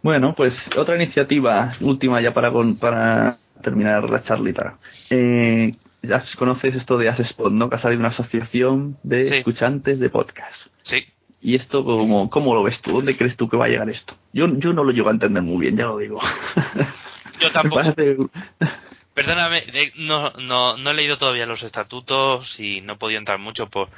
Bueno, 0.02 0.34
pues 0.34 0.54
otra 0.76 0.96
iniciativa, 0.96 1.74
última 1.80 2.20
ya 2.22 2.32
para, 2.32 2.50
para 2.80 3.36
terminar 3.62 4.08
la 4.08 4.22
charlita. 4.24 4.78
Eh, 5.10 5.72
ya 6.02 6.22
conoces 6.38 6.74
esto 6.76 6.96
de 6.98 7.08
Asespot, 7.08 7.52
¿no? 7.52 7.68
Que 7.68 7.76
ha 7.76 7.80
salido 7.80 8.00
una 8.00 8.08
asociación 8.10 8.96
de 9.02 9.28
Sí. 9.28 9.34
escuchantes 9.36 9.98
de 10.00 10.10
podcast. 10.10 10.56
sí 10.84 11.04
¿Y 11.40 11.54
esto 11.54 11.84
cómo, 11.84 12.28
cómo 12.30 12.52
lo 12.54 12.64
ves 12.64 12.80
tú? 12.82 12.92
¿Dónde 12.92 13.16
crees 13.16 13.36
tú 13.36 13.48
que 13.48 13.56
va 13.56 13.66
a 13.66 13.68
llegar 13.68 13.88
esto? 13.88 14.14
Yo, 14.32 14.48
yo 14.58 14.72
no 14.72 14.82
lo 14.82 14.90
llego 14.90 15.08
a 15.08 15.12
entender 15.12 15.40
muy 15.42 15.60
bien, 15.60 15.76
ya 15.76 15.84
lo 15.86 15.98
digo. 15.98 16.20
Yo 17.40 17.52
tampoco. 17.52 17.76
parece- 17.82 18.16
perdóname 19.14 19.64
no, 19.96 20.30
no 20.32 20.76
no 20.76 20.90
he 20.90 20.94
leído 20.94 21.16
todavía 21.18 21.46
los 21.46 21.62
estatutos 21.62 22.58
y 22.60 22.80
no 22.82 22.92
he 22.94 22.96
podido 22.96 23.18
entrar 23.18 23.38
mucho 23.38 23.68
por 23.68 23.88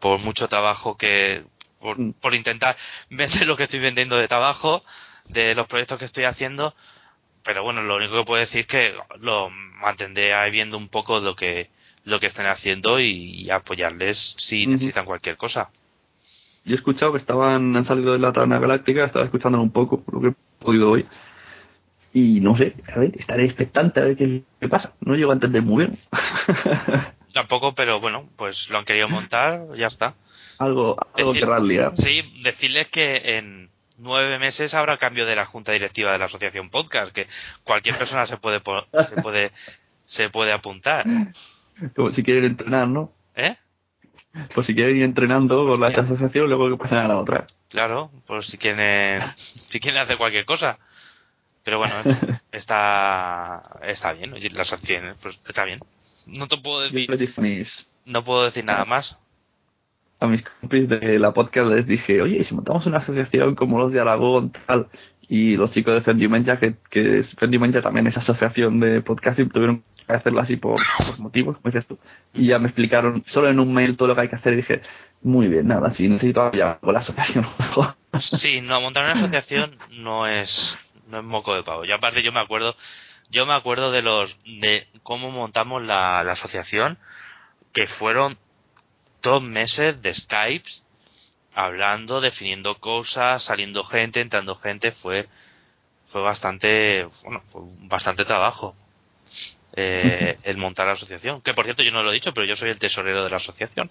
por 0.00 0.18
mucho 0.20 0.48
trabajo 0.48 0.96
que 0.96 1.42
por, 1.80 1.98
Mm. 1.98 2.12
por 2.20 2.34
intentar 2.34 2.76
vender 3.10 3.46
lo 3.46 3.56
que 3.56 3.64
estoy 3.64 3.80
vendiendo 3.80 4.16
de 4.16 4.28
trabajo 4.28 4.82
de 5.28 5.54
los 5.54 5.66
proyectos 5.66 5.98
que 5.98 6.04
estoy 6.06 6.24
haciendo 6.24 6.74
pero 7.44 7.62
bueno 7.62 7.82
lo 7.82 7.96
único 7.96 8.16
que 8.18 8.24
puedo 8.24 8.40
decir 8.40 8.60
es 8.62 8.66
que 8.66 8.94
lo 9.20 9.50
mantendré 9.50 10.34
ahí 10.34 10.50
viendo 10.50 10.76
un 10.78 10.88
poco 10.88 11.20
lo 11.20 11.34
que 11.36 11.70
lo 12.04 12.20
que 12.20 12.26
estén 12.26 12.46
haciendo 12.46 13.00
y, 13.00 13.42
y 13.44 13.50
apoyarles 13.50 14.34
si 14.38 14.66
necesitan 14.66 15.04
cualquier 15.06 15.36
cosa 15.36 15.70
Yo 16.64 16.74
he 16.74 16.76
escuchado 16.76 17.12
que 17.12 17.18
estaban, 17.18 17.74
han 17.76 17.86
salido 17.86 18.12
de 18.12 18.18
la 18.18 18.32
Taberna 18.32 18.58
Galáctica, 18.58 19.04
estaba 19.04 19.24
escuchándolo 19.24 19.62
un 19.62 19.70
poco, 19.72 20.02
lo 20.12 20.20
que 20.20 20.28
he 20.28 20.34
podido 20.64 20.90
hoy. 20.90 21.06
Y 22.12 22.40
no 22.40 22.56
sé, 22.56 22.74
a 22.94 22.98
ver, 23.00 23.12
estaré 23.18 23.44
expectante 23.44 24.00
a 24.00 24.04
ver 24.04 24.16
qué, 24.16 24.42
qué 24.60 24.68
pasa. 24.68 24.92
No 25.00 25.14
llego 25.16 25.30
a 25.32 25.34
entender 25.34 25.62
muy 25.62 25.84
bien. 25.86 25.98
tampoco 27.34 27.74
pero 27.74 28.00
bueno 28.00 28.28
pues 28.36 28.68
lo 28.70 28.78
han 28.78 28.84
querido 28.84 29.08
montar 29.08 29.60
ya 29.76 29.88
está 29.88 30.14
algo 30.58 30.96
algo 31.14 31.32
Decir- 31.34 31.62
liar. 31.62 31.92
Sí, 31.96 32.22
decirles 32.42 32.88
que 32.88 33.38
en 33.38 33.68
nueve 33.98 34.38
meses 34.38 34.74
habrá 34.74 34.96
cambio 34.98 35.26
de 35.26 35.36
la 35.36 35.46
junta 35.46 35.72
directiva 35.72 36.12
de 36.12 36.18
la 36.18 36.26
asociación 36.26 36.70
podcast, 36.70 37.12
que 37.12 37.26
cualquier 37.62 37.98
persona 37.98 38.26
se 38.26 38.36
puede 38.36 38.60
se 39.08 39.22
puede 39.22 39.52
se 40.06 40.30
puede 40.30 40.52
apuntar, 40.52 41.06
Como 41.96 42.10
si 42.10 42.22
quieren 42.22 42.44
entrenar, 42.44 42.88
¿no? 42.88 43.12
¿eh? 43.34 43.56
Pues 44.54 44.66
si 44.66 44.74
quieren 44.74 44.96
ir 44.96 45.04
entrenando 45.04 45.66
con 45.66 45.80
la 45.80 45.88
asociación, 45.88 46.48
luego 46.48 46.68
que 46.70 46.82
pasen 46.82 46.98
a 46.98 47.08
la 47.08 47.18
otra. 47.18 47.46
Claro, 47.68 48.10
por 48.26 48.44
si 48.44 48.58
quieren 48.58 49.22
si 49.70 49.80
quieren 49.80 50.00
hacer 50.00 50.18
cualquier 50.18 50.44
cosa. 50.44 50.78
Pero 51.64 51.78
bueno, 51.78 51.94
está 52.52 53.62
está 53.82 54.12
bien, 54.12 54.32
oye, 54.32 54.50
las 54.50 54.72
acciones, 54.72 55.16
pues 55.22 55.38
está 55.48 55.64
bien. 55.64 55.80
No 56.26 56.48
te 56.48 56.56
puedo 56.58 56.80
decir, 56.80 57.08
no 58.06 58.24
puedo 58.24 58.44
decir 58.44 58.64
nada 58.64 58.84
más. 58.84 59.18
A 60.20 60.26
mis 60.26 60.42
compis 60.42 60.88
de 60.88 61.18
la 61.18 61.32
podcast 61.32 61.70
les 61.70 61.86
dije, 61.86 62.22
oye, 62.22 62.38
¿y 62.38 62.44
si 62.44 62.54
montamos 62.54 62.86
una 62.86 62.98
asociación 62.98 63.54
como 63.54 63.78
los 63.78 63.92
de 63.92 64.00
Aragón, 64.00 64.52
tal, 64.66 64.88
y 65.28 65.56
los 65.56 65.70
chicos 65.72 65.94
de 65.94 66.02
Fendimentia, 66.02 66.58
que, 66.58 66.76
que 66.90 67.22
Fendimentia 67.38 67.82
también 67.82 68.06
es 68.06 68.16
asociación 68.16 68.80
de 68.80 69.00
podcasting, 69.00 69.50
tuvieron 69.50 69.82
que 70.06 70.12
hacerlo 70.12 70.40
así 70.40 70.56
por, 70.56 70.80
por 70.98 71.18
motivos, 71.18 71.56
como 71.56 71.72
dices 71.72 71.86
tú, 71.86 71.98
y 72.32 72.46
ya 72.46 72.58
me 72.58 72.66
explicaron 72.66 73.24
solo 73.26 73.48
en 73.48 73.58
un 73.60 73.72
mail 73.72 73.96
todo 73.96 74.08
lo 74.08 74.14
que 74.14 74.22
hay 74.22 74.28
que 74.28 74.36
hacer 74.36 74.52
y 74.52 74.56
dije, 74.56 74.82
muy 75.22 75.48
bien, 75.48 75.66
nada, 75.66 75.90
si 75.94 76.08
necesito 76.08 76.42
apoyar 76.42 76.78
con 76.80 76.94
la 76.94 77.00
asociación. 77.00 77.46
Sí, 78.40 78.60
no, 78.60 78.80
montar 78.80 79.02
una 79.06 79.14
asociación 79.14 79.76
no 79.90 80.28
es, 80.28 80.78
no 81.08 81.18
es 81.18 81.24
moco 81.24 81.52
de 81.52 81.64
pavo. 81.64 81.84
Yo 81.84 81.96
aparte 81.96 82.22
yo 82.22 82.30
me 82.30 82.38
acuerdo, 82.38 82.76
yo 83.28 83.44
me 83.44 83.54
acuerdo 83.54 83.90
de 83.90 84.02
los, 84.02 84.36
de 84.44 84.86
cómo 85.02 85.32
montamos 85.32 85.82
la, 85.82 86.22
la 86.22 86.34
asociación, 86.34 86.96
que 87.72 87.88
fueron 87.88 88.38
dos 89.24 89.42
meses 89.42 90.00
de 90.02 90.14
Skypes, 90.14 90.84
hablando, 91.54 92.20
definiendo 92.20 92.76
cosas, 92.76 93.42
saliendo 93.42 93.82
gente, 93.84 94.20
entrando 94.20 94.54
gente, 94.56 94.92
fue, 94.92 95.26
fue 96.08 96.22
bastante, 96.22 97.08
bueno, 97.24 97.42
fue 97.48 97.62
bastante 97.88 98.24
trabajo. 98.24 98.76
eh, 99.76 100.38
el 100.44 100.56
montar 100.56 100.86
la 100.86 100.92
asociación. 100.92 101.40
Que 101.40 101.54
por 101.54 101.64
cierto 101.64 101.82
yo 101.82 101.90
no 101.90 102.02
lo 102.02 102.10
he 102.10 102.14
dicho, 102.14 102.32
pero 102.32 102.46
yo 102.46 102.54
soy 102.54 102.70
el 102.70 102.78
tesorero 102.78 103.24
de 103.24 103.30
la 103.30 103.38
asociación. 103.38 103.90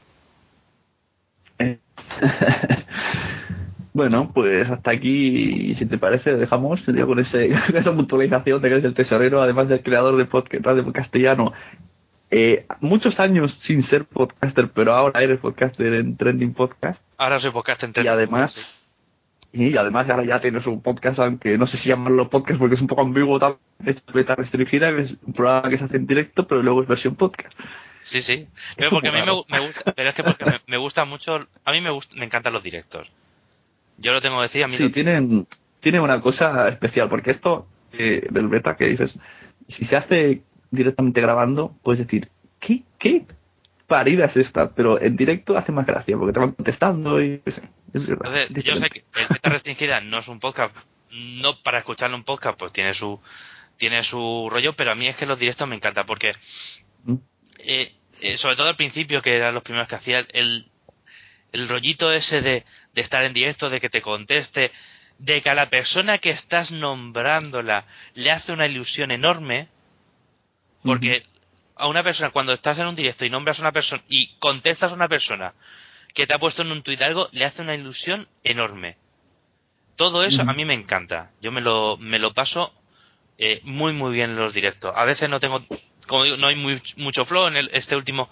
Eh, 1.59 1.79
bueno, 3.93 4.31
pues 4.33 4.69
hasta 4.69 4.91
aquí, 4.91 5.75
si 5.75 5.85
te 5.85 5.97
parece, 5.97 6.35
dejamos 6.35 6.81
con, 6.81 7.19
ese, 7.19 7.49
con 7.67 7.77
esa 7.77 7.93
puntualización 7.93 8.61
de 8.61 8.69
que 8.69 8.73
eres 8.75 8.85
el 8.85 8.93
tesorero, 8.93 9.41
además 9.41 9.67
del 9.67 9.83
creador 9.83 10.15
de 10.15 10.25
podcast 10.25 10.65
radio 10.65 10.93
castellano. 10.93 11.51
Eh, 12.35 12.65
muchos 12.81 13.19
años 13.19 13.55
sin 13.61 13.83
ser 13.83 14.05
podcaster, 14.05 14.71
pero 14.73 14.91
ahora 14.93 15.21
eres 15.21 15.39
podcaster 15.39 15.93
en 15.93 16.17
Trending 16.17 16.55
Podcast. 16.55 16.99
Ahora 17.15 17.39
soy 17.39 17.51
podcast 17.51 17.83
en 17.83 17.93
Y 17.95 18.07
además, 18.07 18.57
y 19.51 19.77
además 19.77 20.09
ahora 20.09 20.23
ya 20.23 20.41
tienes 20.41 20.65
un 20.65 20.81
podcast, 20.81 21.19
aunque 21.19 21.59
no 21.59 21.67
sé 21.67 21.77
si 21.77 21.89
llamarlo 21.89 22.31
podcast 22.31 22.59
porque 22.59 22.73
es 22.73 22.81
un 22.81 22.87
poco 22.87 23.03
ambiguo, 23.03 23.37
tal, 23.37 23.57
es 23.85 24.03
beta 24.11 24.33
restringida, 24.33 24.95
que 24.95 25.03
es 25.03 25.17
un 25.27 25.33
programa 25.33 25.69
que 25.69 25.77
se 25.77 25.83
hace 25.83 25.97
en 25.97 26.07
directo, 26.07 26.47
pero 26.47 26.63
luego 26.63 26.81
es 26.81 26.87
versión 26.87 27.15
podcast. 27.15 27.53
Sí, 28.05 28.23
sí. 28.23 28.47
Pero 28.77 28.89
porque 28.89 29.09
a 29.09 29.11
mí 29.11 29.19
me, 29.19 29.59
me 29.59 29.67
gusta, 29.67 29.91
pero 29.91 30.09
es 30.09 30.15
que 30.15 30.23
porque 30.23 30.45
me, 30.45 30.59
me 30.65 30.77
gusta 30.77 31.05
mucho, 31.05 31.47
a 31.63 31.71
mí 31.71 31.81
me 31.81 31.91
gusta, 31.91 32.15
me 32.15 32.25
encantan 32.25 32.51
los 32.51 32.63
directos. 32.63 33.11
Yo 33.99 34.11
lo 34.11 34.21
tengo 34.21 34.37
que 34.37 34.43
decir, 34.43 34.63
a 34.63 34.67
mí 34.67 34.75
Sí, 34.77 34.89
tienen, 34.89 35.45
tienen 35.81 36.01
una 36.01 36.19
cosa 36.19 36.67
especial, 36.67 37.09
porque 37.09 37.29
esto 37.29 37.67
eh, 37.91 38.25
del 38.31 38.47
beta 38.47 38.75
que 38.75 38.85
dices, 38.85 39.19
si 39.67 39.85
se 39.85 39.95
hace 39.95 40.41
directamente 40.73 41.21
grabando, 41.21 41.75
puedes 41.83 41.99
decir, 42.05 42.29
¿qué, 42.59 42.83
qué 42.99 43.25
parida 43.87 44.25
es 44.25 44.35
esta? 44.35 44.73
Pero 44.73 44.99
en 44.99 45.15
directo 45.15 45.57
hace 45.57 45.71
más 45.71 45.85
gracia, 45.85 46.17
porque 46.17 46.33
te 46.33 46.39
van 46.39 46.51
contestando 46.53 47.21
y 47.21 47.41
es 47.45 47.61
Entonces, 47.93 48.49
yo 48.63 48.75
sé 48.75 48.89
que 48.89 48.99
el 49.15 49.27
beta 49.29 49.49
restringida 49.49 50.01
no 50.01 50.19
es 50.19 50.27
un 50.27 50.39
podcast, 50.39 50.75
no 51.11 51.61
para 51.63 51.79
escucharlo 51.79 52.17
un 52.17 52.23
podcast, 52.23 52.57
pues 52.59 52.73
tiene 52.73 52.93
su 52.93 53.19
tiene 53.77 54.03
su 54.03 54.49
rollo, 54.51 54.73
pero 54.73 54.91
a 54.91 54.95
mí 54.95 55.07
es 55.07 55.15
que 55.15 55.25
los 55.25 55.39
directos 55.39 55.67
me 55.67 55.75
encanta 55.75 56.05
porque 56.05 56.33
Mm. 57.05 57.15
eh, 57.59 57.91
eh, 58.21 58.37
sobre 58.37 58.55
todo 58.55 58.69
al 58.69 58.77
principio 58.77 59.21
que 59.21 59.35
eran 59.35 59.53
los 59.53 59.63
primeros 59.63 59.87
que 59.89 59.95
hacía 59.95 60.19
el 60.33 60.65
el 61.51 61.69
rollito 61.69 62.11
ese 62.11 62.41
de, 62.41 62.63
de 62.93 63.01
estar 63.01 63.23
en 63.25 63.33
directo, 63.33 63.69
de 63.69 63.79
que 63.79 63.89
te 63.89 64.01
conteste, 64.01 64.71
de 65.19 65.41
que 65.41 65.49
a 65.49 65.53
la 65.53 65.69
persona 65.69 66.17
que 66.17 66.31
estás 66.31 66.71
nombrándola 66.71 67.85
le 68.15 68.31
hace 68.31 68.51
una 68.51 68.65
ilusión 68.65 69.11
enorme, 69.11 69.67
porque 70.83 71.23
a 71.75 71.87
una 71.87 72.03
persona, 72.03 72.31
cuando 72.31 72.53
estás 72.53 72.77
en 72.79 72.87
un 72.87 72.95
directo 72.95 73.25
y 73.25 73.29
nombras 73.29 73.57
a 73.59 73.61
una 73.61 73.71
persona 73.71 74.03
y 74.07 74.35
contestas 74.39 74.91
a 74.91 74.95
una 74.95 75.07
persona 75.07 75.53
que 76.13 76.27
te 76.27 76.33
ha 76.33 76.39
puesto 76.39 76.61
en 76.61 76.71
un 76.71 76.83
tuit 76.83 77.01
algo, 77.01 77.29
le 77.31 77.45
hace 77.45 77.61
una 77.61 77.75
ilusión 77.75 78.27
enorme. 78.43 78.97
Todo 79.95 80.23
eso 80.23 80.41
a 80.41 80.53
mí 80.53 80.65
me 80.65 80.73
encanta. 80.73 81.31
Yo 81.41 81.51
me 81.51 81.61
lo, 81.61 81.97
me 81.97 82.19
lo 82.19 82.33
paso 82.33 82.73
eh, 83.37 83.61
muy, 83.63 83.93
muy 83.93 84.13
bien 84.13 84.31
en 84.31 84.37
los 84.37 84.53
directos. 84.53 84.93
A 84.95 85.05
veces 85.05 85.29
no 85.29 85.39
tengo, 85.39 85.63
como 86.07 86.23
digo, 86.23 86.37
no 86.37 86.47
hay 86.47 86.55
muy, 86.55 86.81
mucho 86.97 87.25
flow. 87.25 87.47
En 87.47 87.57
el, 87.57 87.69
este 87.73 87.95
último 87.95 88.29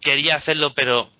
quería 0.00 0.36
hacerlo, 0.36 0.72
pero 0.74 1.10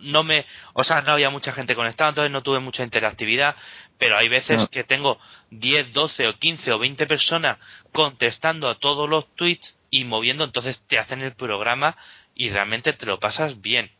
no 0.00 0.22
me, 0.22 0.44
o 0.74 0.84
sea, 0.84 1.00
no 1.02 1.12
había 1.12 1.30
mucha 1.30 1.52
gente 1.52 1.74
conectada, 1.74 2.10
entonces 2.10 2.30
no 2.32 2.42
tuve 2.42 2.60
mucha 2.60 2.82
interactividad, 2.84 3.56
pero 3.98 4.16
hay 4.16 4.28
veces 4.28 4.58
No. 4.58 4.68
que 4.68 4.84
tengo 4.84 5.18
10, 5.50 5.92
12 5.92 6.28
o 6.28 6.34
15 6.38 6.72
o 6.72 6.78
20 6.78 7.06
personas 7.06 7.58
contestando 7.92 8.68
a 8.68 8.74
todos 8.76 9.08
los 9.08 9.26
tweets 9.36 9.76
y 9.90 10.04
moviendo, 10.04 10.44
entonces 10.44 10.82
te 10.88 10.98
hacen 10.98 11.22
el 11.22 11.32
programa 11.32 11.96
y 12.34 12.50
realmente 12.50 12.92
te 12.92 13.06
lo 13.06 13.18
pasas 13.18 13.60
bien. 13.60 13.90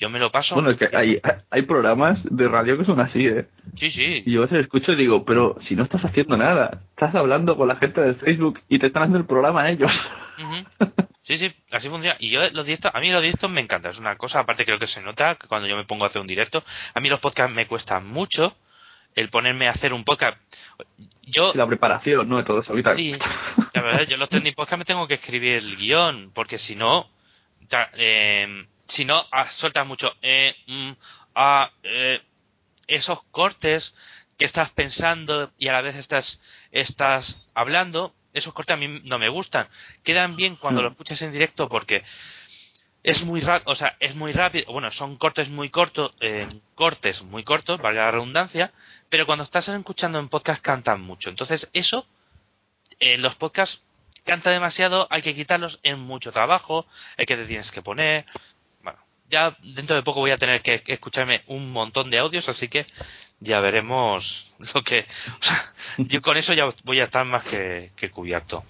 Yo 0.00 0.08
me 0.10 0.20
lo 0.20 0.30
paso. 0.30 0.54
Bueno, 0.54 0.70
es 0.70 0.76
que 0.76 0.88
hay, 0.96 1.20
hay 1.50 1.62
programas 1.62 2.20
de 2.24 2.46
radio 2.46 2.78
que 2.78 2.84
son 2.84 3.00
así, 3.00 3.26
¿eh? 3.26 3.48
Sí, 3.74 3.90
sí. 3.90 4.22
Y 4.24 4.32
yo 4.32 4.38
a 4.40 4.42
veces 4.44 4.60
escucho 4.60 4.92
y 4.92 4.96
digo, 4.96 5.24
pero 5.24 5.56
si 5.62 5.74
no 5.74 5.82
estás 5.82 6.04
haciendo 6.04 6.36
nada, 6.36 6.82
estás 6.90 7.16
hablando 7.16 7.56
con 7.56 7.66
la 7.66 7.74
gente 7.76 8.00
del 8.00 8.14
Facebook 8.14 8.60
y 8.68 8.78
te 8.78 8.86
están 8.86 9.02
haciendo 9.02 9.18
el 9.18 9.26
programa 9.26 9.62
a 9.62 9.70
ellos. 9.70 9.90
Sí, 11.28 11.36
sí, 11.36 11.54
así 11.72 11.90
funciona. 11.90 12.16
Y 12.20 12.30
yo 12.30 12.40
los 12.52 12.64
directos, 12.64 12.90
a 12.94 13.00
mí 13.00 13.10
los 13.10 13.20
directos 13.20 13.50
me 13.50 13.60
encanta. 13.60 13.90
Es 13.90 13.98
una 13.98 14.16
cosa, 14.16 14.40
aparte 14.40 14.64
creo 14.64 14.78
que 14.78 14.86
se 14.86 15.02
nota 15.02 15.34
que 15.34 15.46
cuando 15.46 15.68
yo 15.68 15.76
me 15.76 15.84
pongo 15.84 16.04
a 16.04 16.08
hacer 16.08 16.22
un 16.22 16.26
directo. 16.26 16.64
A 16.94 17.00
mí 17.00 17.10
los 17.10 17.20
podcasts 17.20 17.54
me 17.54 17.66
cuestan 17.66 18.06
mucho 18.06 18.56
el 19.14 19.28
ponerme 19.28 19.68
a 19.68 19.72
hacer 19.72 19.92
un 19.92 20.04
podcast. 20.04 20.38
Yo, 21.24 21.52
La 21.54 21.66
preparación, 21.66 22.26
¿no? 22.30 22.38
De 22.38 22.44
todo 22.44 22.60
eso 22.60 22.72
ahorita. 22.72 22.96
sí, 22.96 23.12
la 23.74 23.82
verdad, 23.82 24.06
yo 24.08 24.16
los 24.16 24.30
trending 24.30 24.54
podcasts 24.54 24.78
me 24.78 24.84
tengo 24.86 25.06
que 25.06 25.14
escribir 25.14 25.56
el 25.56 25.76
guion, 25.76 26.32
porque 26.34 26.58
si 26.58 26.74
no, 26.74 27.10
eh, 27.98 28.66
si 28.86 29.04
no, 29.04 29.22
ah, 29.30 29.50
sueltas 29.50 29.86
mucho. 29.86 30.10
Eh, 30.22 30.56
mm, 30.66 30.92
ah, 31.34 31.70
eh, 31.82 32.22
esos 32.86 33.22
cortes 33.24 33.94
que 34.38 34.46
estás 34.46 34.70
pensando 34.70 35.52
y 35.58 35.68
a 35.68 35.72
la 35.72 35.82
vez 35.82 35.96
estás, 35.96 36.40
estás 36.72 37.46
hablando, 37.54 38.14
esos 38.38 38.54
cortes 38.54 38.74
a 38.74 38.76
mí 38.76 39.00
no 39.04 39.18
me 39.18 39.28
gustan. 39.28 39.68
Quedan 40.04 40.36
bien 40.36 40.56
cuando 40.56 40.80
Mm. 40.80 40.84
lo 40.84 40.90
escuchas 40.90 41.20
en 41.22 41.32
directo 41.32 41.68
porque 41.68 42.02
es 43.02 43.22
muy 43.22 43.40
rápido, 43.40 43.72
o 43.72 43.74
sea, 43.74 43.96
es 44.00 44.14
muy 44.14 44.32
rápido, 44.32 44.72
bueno, 44.72 44.90
son 44.90 45.16
cortes 45.16 45.48
muy 45.48 45.70
cortos, 45.70 46.12
eh, 46.20 46.48
cortes 46.74 47.22
muy 47.22 47.44
cortos, 47.44 47.80
valga 47.80 48.06
la 48.06 48.10
redundancia, 48.10 48.72
pero 49.08 49.24
cuando 49.24 49.44
estás 49.44 49.68
escuchando 49.68 50.18
en 50.18 50.28
podcast 50.28 50.60
cantan 50.62 51.00
mucho. 51.00 51.30
Entonces, 51.30 51.68
eso, 51.72 52.06
en 52.98 53.22
los 53.22 53.34
podcasts 53.36 53.82
canta 54.24 54.50
demasiado, 54.50 55.06
hay 55.10 55.22
que 55.22 55.34
quitarlos, 55.34 55.78
es 55.82 55.96
mucho 55.96 56.32
trabajo, 56.32 56.86
hay 57.16 57.24
que 57.24 57.36
te 57.36 57.46
tienes 57.46 57.70
que 57.70 57.80
poner. 57.80 58.26
Bueno, 58.82 58.98
ya 59.30 59.56
dentro 59.62 59.96
de 59.96 60.02
poco 60.02 60.20
voy 60.20 60.32
a 60.32 60.36
tener 60.38 60.60
que 60.60 60.82
escucharme 60.86 61.42
un 61.46 61.70
montón 61.70 62.10
de 62.10 62.18
audios, 62.18 62.46
así 62.48 62.68
que 62.68 62.84
ya 63.40 63.60
veremos 63.60 64.54
lo 64.74 64.82
que. 64.82 65.00
O 65.40 65.44
sea, 65.44 65.72
yo 65.98 66.22
con 66.22 66.36
eso 66.36 66.52
ya 66.52 66.68
voy 66.84 67.00
a 67.00 67.04
estar 67.04 67.24
más 67.24 67.44
que, 67.44 67.90
que 67.96 68.10
cubierto. 68.10 68.64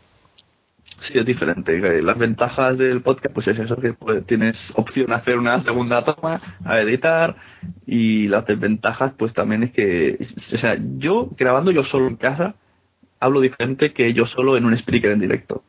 Sí, 1.03 1.17
es 1.17 1.25
diferente. 1.25 2.03
Las 2.03 2.19
ventajas 2.19 2.77
del 2.77 3.03
podcast, 3.03 3.33
pues 3.33 3.47
es 3.47 3.59
eso, 3.59 3.77
que 3.77 3.93
pues, 3.93 4.27
tienes 4.27 4.59
opción 4.75 5.13
a 5.13 5.17
hacer 5.17 5.39
una 5.39 5.61
segunda 5.63 6.05
toma, 6.05 6.59
a 6.65 6.81
editar, 6.81 7.37
y 7.87 8.27
las 8.27 8.45
desventajas, 8.47 9.13
pues 9.17 9.33
también 9.33 9.63
es 9.63 9.71
que, 9.73 10.19
o 10.53 10.59
sea, 10.59 10.77
yo 10.97 11.29
grabando 11.37 11.71
yo 11.71 11.85
solo 11.85 12.09
en 12.09 12.17
casa, 12.17 12.57
hablo 13.21 13.41
diferente 13.41 13.93
que 13.93 14.13
yo 14.13 14.27
solo 14.27 14.57
en 14.57 14.65
un 14.65 14.75
speaker 14.75 15.13
en 15.13 15.21
directo. 15.21 15.63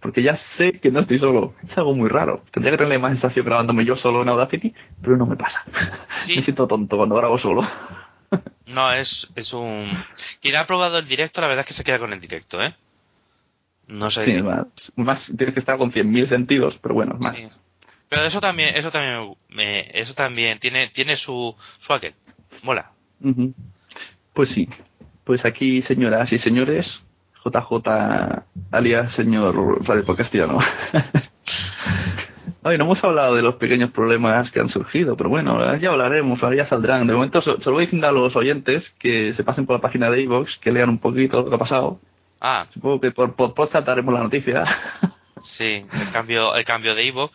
Porque 0.00 0.22
ya 0.22 0.36
sé 0.56 0.78
que 0.78 0.92
no 0.92 1.00
estoy 1.00 1.18
solo. 1.18 1.54
Es 1.64 1.76
algo 1.76 1.94
muy 1.94 2.08
raro. 2.08 2.42
Tendría 2.52 2.76
que 2.76 2.84
tener 2.84 3.00
más 3.00 3.12
sensación 3.12 3.44
grabándome 3.44 3.84
yo 3.84 3.96
solo 3.96 4.22
en 4.22 4.28
Audacity, 4.28 4.72
pero 5.02 5.16
no 5.16 5.26
me 5.26 5.36
pasa. 5.36 5.64
Sí. 6.26 6.36
me 6.36 6.42
siento 6.42 6.68
tonto 6.68 6.96
cuando 6.96 7.16
grabo 7.16 7.38
solo. 7.38 7.66
No, 8.66 8.92
es, 8.92 9.26
es 9.36 9.52
un. 9.52 9.90
Quien 10.42 10.56
ha 10.56 10.66
probado 10.66 10.98
el 10.98 11.06
directo, 11.08 11.40
la 11.40 11.46
verdad 11.46 11.64
es 11.64 11.68
que 11.68 11.74
se 11.74 11.84
queda 11.84 11.98
con 11.98 12.12
el 12.12 12.20
directo, 12.20 12.62
¿eh? 12.62 12.74
No 13.86 14.10
sé. 14.10 14.24
Sí, 14.24 14.42
más, 14.42 14.66
más 14.96 15.24
tienes 15.36 15.54
que 15.54 15.60
estar 15.60 15.78
con 15.78 15.92
100.000 15.92 16.28
sentidos, 16.28 16.76
pero 16.82 16.94
bueno, 16.94 17.14
más. 17.20 17.36
Sí. 17.36 17.48
Pero 18.08 18.24
eso 18.24 18.40
también, 18.40 18.74
eso 18.76 18.90
también, 18.90 19.34
me- 19.48 19.88
eso 19.98 20.14
también 20.14 20.58
tiene, 20.58 20.88
tiene 20.88 21.16
su, 21.16 21.54
su 21.78 21.92
aquel. 21.92 22.14
Mola. 22.62 22.90
Ujú. 23.20 23.54
Pues 24.34 24.50
sí. 24.50 24.68
Pues 25.24 25.44
aquí, 25.44 25.82
señoras 25.82 26.32
y 26.32 26.38
señores, 26.38 26.86
JJ 27.44 28.44
alias 28.72 29.12
señor 29.14 29.86
Radio 29.86 30.04
Castellano. 30.16 30.58
Hoy 32.68 32.78
no 32.78 32.84
hemos 32.84 33.04
hablado 33.04 33.36
de 33.36 33.42
los 33.42 33.54
pequeños 33.56 33.90
problemas 33.92 34.50
que 34.50 34.58
han 34.58 34.68
surgido, 34.68 35.16
pero 35.16 35.30
bueno, 35.30 35.76
ya 35.76 35.90
hablaremos, 35.90 36.42
ahora 36.42 36.56
ya 36.56 36.66
saldrán. 36.66 37.06
De 37.06 37.12
momento 37.14 37.40
se, 37.40 37.50
lo 37.52 37.72
voy 37.72 37.84
diciendo 37.84 38.08
a 38.08 38.12
los 38.12 38.34
oyentes 38.34 38.92
que 38.98 39.32
se 39.34 39.44
pasen 39.44 39.66
por 39.66 39.76
la 39.76 39.80
página 39.80 40.10
de 40.10 40.22
iVoox, 40.22 40.56
que 40.58 40.72
lean 40.72 40.88
un 40.88 40.98
poquito 40.98 41.42
lo 41.42 41.48
que 41.48 41.54
ha 41.54 41.58
pasado. 41.58 42.00
Ah, 42.40 42.66
Supongo 42.74 43.00
que 43.00 43.12
por, 43.12 43.36
por 43.36 43.54
post 43.54 43.70
trataremos 43.70 44.12
la 44.12 44.20
noticia. 44.24 44.64
sí, 45.56 45.84
el 45.92 46.10
cambio, 46.12 46.56
el 46.56 46.64
cambio 46.64 46.96
de 46.96 47.04
iVoox. 47.06 47.32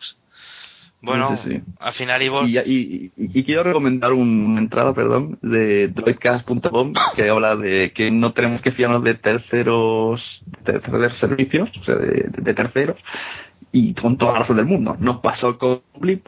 Bueno, 1.04 1.36
Sí, 1.42 1.50
sí, 1.50 1.60
al 1.80 1.94
final 1.94 2.22
iVoox. 2.22 2.48
Y, 2.48 2.58
y- 2.58 3.10
y- 3.16 3.38
y 3.40 3.44
quiero 3.44 3.62
recomendar 3.62 4.12
un- 4.12 4.44
una 4.50 4.60
entrada, 4.60 4.92
perdón, 4.92 5.38
de 5.40 5.88
droidcast.com 5.88 6.92
que 7.16 7.28
habla 7.30 7.56
de 7.56 7.90
que 7.94 8.10
no 8.10 8.32
tenemos 8.34 8.60
que 8.60 8.70
fiarnos 8.70 9.02
de 9.02 9.14
terceros, 9.14 10.42
de 10.64 10.74
terceros 10.74 11.18
servicios, 11.18 11.70
o 11.80 11.84
sea, 11.84 11.94
de, 11.96 12.26
de 12.28 12.54
terceros, 12.54 12.96
y 13.72 13.94
con 13.94 14.16
toda 14.18 14.34
la 14.34 14.38
razón 14.40 14.56
del 14.56 14.66
mundo. 14.66 14.96
Nos 14.98 15.20
pasó 15.20 15.58
con 15.58 15.82
Blip, 15.96 16.26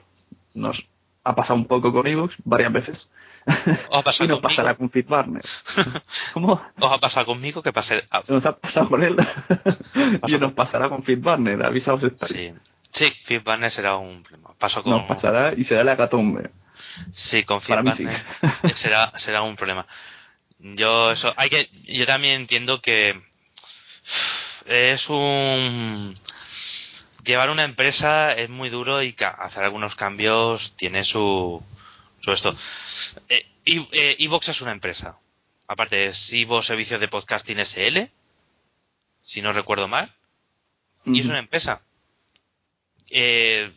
nos 0.54 0.82
ha 1.24 1.34
pasado 1.34 1.54
un 1.54 1.66
poco 1.66 1.92
con 1.92 2.06
Evox 2.06 2.34
varias 2.44 2.72
veces. 2.72 3.08
¿Os 3.46 3.98
ha 3.98 4.02
pasado 4.02 4.24
y 4.24 4.28
nos 4.28 4.40
conmigo? 4.40 4.40
pasará 4.40 4.74
con 4.74 4.90
Fitbarner. 4.90 5.42
¿Cómo? 6.34 6.52
¿Os 6.80 6.92
ha 6.92 6.98
pasado 6.98 7.26
conmigo 7.26 7.62
que 7.62 7.72
pasé? 7.72 8.04
ah, 8.10 8.22
Nos 8.28 8.44
ha 8.46 8.56
pasado 8.58 8.88
con 8.88 9.02
él. 9.02 9.16
y 10.26 10.32
nos 10.38 10.52
pasará 10.54 10.88
con 10.88 11.02
Fitbarner. 11.04 11.62
Avisaos 11.64 12.02
estáis. 12.02 12.32
sí, 12.32 12.52
sí, 12.92 13.10
Fitbarner 13.24 13.70
será 13.70 13.96
un 13.96 14.22
problema. 14.22 14.50
Paso 14.58 14.82
con, 14.82 14.92
Nos 14.92 15.02
pasará 15.06 15.52
y 15.54 15.64
será 15.64 15.84
la 15.84 15.96
catombe. 15.96 16.50
sí, 17.12 17.44
con 17.44 17.58
mí 17.58 17.62
Fitbarner 17.64 18.22
será, 18.74 19.12
será 19.18 19.42
un 19.42 19.56
problema. 19.56 19.86
Yo 20.58 21.10
eso, 21.10 21.32
hay 21.36 21.50
que, 21.50 21.68
yo 21.84 22.06
también 22.06 22.40
entiendo 22.42 22.80
que 22.80 23.20
es 24.66 25.08
un 25.10 26.16
llevar 27.24 27.50
una 27.50 27.64
empresa 27.64 28.32
es 28.32 28.50
muy 28.50 28.68
duro 28.68 29.02
y 29.02 29.14
hacer 29.18 29.64
algunos 29.64 29.94
cambios 29.96 30.74
tiene 30.76 31.04
su, 31.04 31.62
su 32.20 32.32
esto. 32.32 32.56
Eh, 33.28 33.46
e- 33.64 33.88
eh, 33.92 34.16
Evox 34.18 34.48
es 34.48 34.60
una 34.60 34.72
empresa. 34.72 35.18
Aparte 35.66 36.06
es 36.06 36.32
Evox 36.32 36.66
Servicios 36.66 37.00
de 37.00 37.08
Podcasting 37.08 37.58
SL, 37.60 38.10
si 39.22 39.40
no 39.40 39.52
recuerdo 39.52 39.88
mal, 39.88 40.12
y 41.06 41.20
es 41.20 41.26
una 41.26 41.38
empresa. 41.38 41.82
Eh, 43.10 43.72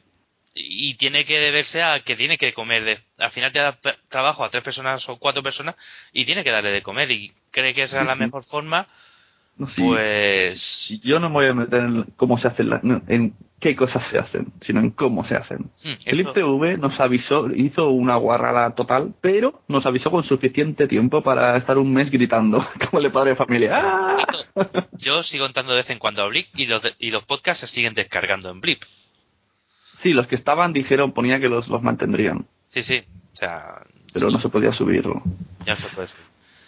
y 0.53 0.95
tiene 0.95 1.25
que 1.25 1.39
deberse 1.39 1.83
a 1.83 2.01
que 2.01 2.15
tiene 2.15 2.37
que 2.37 2.53
comer. 2.53 2.83
De, 2.83 2.99
al 3.17 3.31
final 3.31 3.51
te 3.51 3.59
da 3.59 3.79
trabajo 4.09 4.43
a 4.43 4.49
tres 4.49 4.63
personas 4.63 5.07
o 5.07 5.17
cuatro 5.17 5.43
personas 5.43 5.75
y 6.11 6.25
tiene 6.25 6.43
que 6.43 6.51
darle 6.51 6.71
de 6.71 6.81
comer. 6.81 7.11
Y 7.11 7.33
cree 7.51 7.73
que 7.73 7.83
esa 7.83 8.01
es 8.01 8.07
la 8.07 8.15
mejor 8.15 8.43
forma, 8.45 8.87
No, 9.57 9.67
pues. 9.75 10.87
Yo 11.03 11.19
no 11.19 11.29
me 11.29 11.33
voy 11.33 11.45
a 11.47 11.53
meter 11.53 11.79
en 11.83 12.03
cómo 12.15 12.37
se 12.37 12.47
hacen, 12.47 12.69
la- 12.69 12.79
no, 12.83 13.01
en 13.07 13.33
qué 13.59 13.75
cosas 13.75 14.05
se 14.11 14.19
hacen, 14.19 14.53
sino 14.61 14.79
en 14.79 14.91
cómo 14.91 15.23
se 15.23 15.35
hacen. 15.35 15.71
hmm, 15.83 15.93
El 16.05 16.19
IPTV 16.21 16.77
nos 16.77 16.99
avisó, 16.99 17.47
hizo 17.55 17.89
una 17.89 18.15
guarrada 18.17 18.75
total, 18.75 19.13
pero 19.19 19.61
nos 19.67 19.85
avisó 19.87 20.11
con 20.11 20.23
suficiente 20.23 20.87
tiempo 20.87 21.23
para 21.23 21.57
estar 21.57 21.77
un 21.79 21.91
mes 21.91 22.11
gritando, 22.11 22.63
como 22.91 23.01
el 23.03 23.11
padre 23.11 23.31
de 23.31 23.35
familia. 23.35 23.71
¡Ah! 23.81 24.25
yo 24.99 25.23
sigo 25.23 25.45
entrando 25.47 25.71
de 25.73 25.79
vez 25.79 25.89
en 25.89 25.97
cuando 25.97 26.21
a 26.21 26.27
Blip 26.27 26.47
y 26.55 26.67
los, 26.67 26.81
de- 26.83 26.93
y 26.99 27.09
los 27.09 27.23
podcasts 27.25 27.61
se 27.67 27.73
siguen 27.73 27.95
descargando 27.95 28.49
en 28.51 28.61
Blip. 28.61 28.81
Sí, 30.03 30.13
los 30.13 30.27
que 30.27 30.35
estaban 30.35 30.73
dijeron, 30.73 31.11
ponía 31.13 31.39
que 31.39 31.49
los, 31.49 31.67
los 31.67 31.81
mantendrían, 31.81 32.45
Sí, 32.67 32.83
sí. 32.83 33.01
O 33.33 33.37
sea, 33.37 33.81
pero 34.13 34.29
no 34.29 34.39
se 34.39 34.49
podía 34.49 34.71
subirlo. 34.71 35.21
ya 35.65 35.75
se 35.75 35.87
puede 35.87 36.07
decir. 36.07 36.19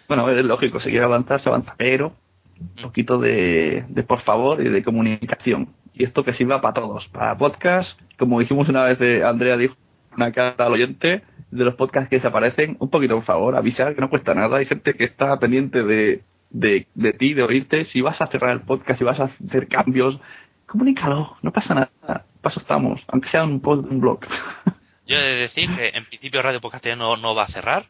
Bueno, 0.07 0.27
es 0.31 0.43
lógico, 0.43 0.79
si 0.79 0.89
quiere 0.89 1.05
avanzar, 1.05 1.39
se 1.41 1.49
avanza, 1.49 1.75
pero 1.77 2.13
un 2.59 2.81
poquito 2.83 3.17
de, 3.19 3.85
de 3.87 4.03
por 4.03 4.21
favor 4.21 4.61
y 4.61 4.69
de 4.69 4.83
comunicación. 4.83 5.69
Y 5.93 6.03
esto 6.03 6.23
que 6.23 6.33
sirva 6.33 6.61
para 6.61 6.73
todos, 6.75 7.07
para 7.09 7.37
podcast, 7.37 7.99
como 8.17 8.39
dijimos 8.39 8.69
una 8.69 8.83
vez, 8.83 8.99
eh, 9.01 9.23
Andrea 9.23 9.57
dijo 9.57 9.75
una 10.15 10.31
carta 10.31 10.65
al 10.65 10.73
oyente 10.73 11.23
de 11.51 11.65
los 11.65 11.75
podcasts 11.75 12.09
que 12.09 12.17
desaparecen, 12.17 12.77
un 12.79 12.89
poquito 12.89 13.15
por 13.15 13.25
favor, 13.25 13.55
avisar 13.55 13.95
que 13.95 14.01
no 14.01 14.09
cuesta 14.09 14.33
nada, 14.33 14.57
hay 14.57 14.65
gente 14.65 14.93
que 14.93 15.05
está 15.05 15.37
pendiente 15.39 15.83
de, 15.83 16.21
de, 16.51 16.87
de 16.93 17.13
ti, 17.13 17.33
de 17.33 17.43
oírte, 17.43 17.85
si 17.85 18.01
vas 18.01 18.21
a 18.21 18.27
cerrar 18.27 18.51
el 18.51 18.61
podcast, 18.61 18.99
si 18.99 19.03
vas 19.05 19.19
a 19.19 19.25
hacer 19.25 19.67
cambios, 19.67 20.19
comunícalo, 20.67 21.37
no 21.41 21.51
pasa 21.51 21.73
nada, 21.73 22.25
paso 22.41 22.59
estamos, 22.59 23.01
aunque 23.07 23.29
sea 23.29 23.43
un, 23.43 23.61
pod- 23.61 23.87
un 23.89 23.99
blog. 23.99 24.19
Yo 25.07 25.15
he 25.17 25.21
de 25.21 25.35
decir 25.37 25.69
que 25.75 25.89
en 25.89 26.05
principio 26.05 26.41
Radio 26.41 26.61
Podcast 26.61 26.85
no, 26.97 27.17
no 27.17 27.33
va 27.33 27.43
a 27.43 27.47
cerrar, 27.47 27.83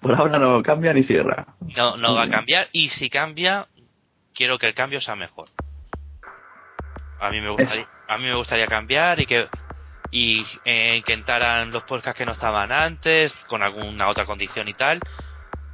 por 0.00 0.14
ahora 0.14 0.38
no 0.38 0.62
cambia 0.62 0.92
ni 0.94 1.04
cierra. 1.04 1.46
no, 1.76 1.96
no 1.98 2.14
va 2.14 2.22
a 2.22 2.30
cambiar 2.30 2.68
y 2.72 2.88
si 2.88 3.10
cambia, 3.10 3.66
quiero 4.34 4.58
que 4.58 4.66
el 4.66 4.74
cambio 4.74 5.00
sea 5.00 5.16
mejor. 5.16 5.48
A 7.20 7.30
mí 7.30 7.40
me 7.40 7.50
gustaría, 7.50 7.88
a 8.06 8.18
mí 8.18 8.24
me 8.24 8.34
gustaría 8.34 8.66
cambiar 8.66 9.20
y 9.20 9.26
que 9.26 9.48
y 10.10 10.46
eh, 10.64 11.02
que 11.04 11.12
entraran 11.12 11.70
los 11.70 11.82
podcasts 11.82 12.16
que 12.16 12.24
no 12.24 12.32
estaban 12.32 12.72
antes 12.72 13.34
con 13.46 13.62
alguna 13.62 14.08
otra 14.08 14.24
condición 14.24 14.68
y 14.68 14.74
tal, 14.74 15.00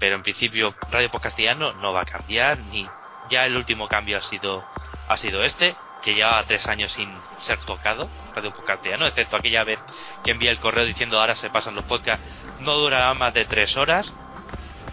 pero 0.00 0.16
en 0.16 0.22
principio 0.22 0.74
Radio 0.90 1.10
Podcastiano 1.10 1.72
no 1.74 1.92
va 1.92 2.00
a 2.00 2.04
cambiar 2.04 2.58
ni 2.58 2.88
ya 3.30 3.46
el 3.46 3.56
último 3.56 3.86
cambio 3.86 4.18
ha 4.18 4.22
sido 4.22 4.64
ha 5.08 5.16
sido 5.18 5.44
este 5.44 5.76
que 6.02 6.14
lleva 6.14 6.44
tres 6.46 6.66
años 6.66 6.92
sin 6.92 7.08
ser 7.38 7.58
tocado 7.60 8.10
Radio 8.34 8.52
Podcastiano, 8.52 9.06
excepto 9.06 9.36
aquella 9.36 9.64
vez 9.64 9.78
que 10.22 10.32
envié 10.32 10.50
el 10.50 10.58
correo 10.58 10.84
diciendo 10.84 11.18
ahora 11.18 11.36
se 11.36 11.48
pasan 11.50 11.74
los 11.74 11.84
podcasts, 11.84 12.24
no 12.60 12.74
durará 12.74 13.14
más 13.14 13.32
de 13.32 13.46
tres 13.46 13.76
horas. 13.76 14.12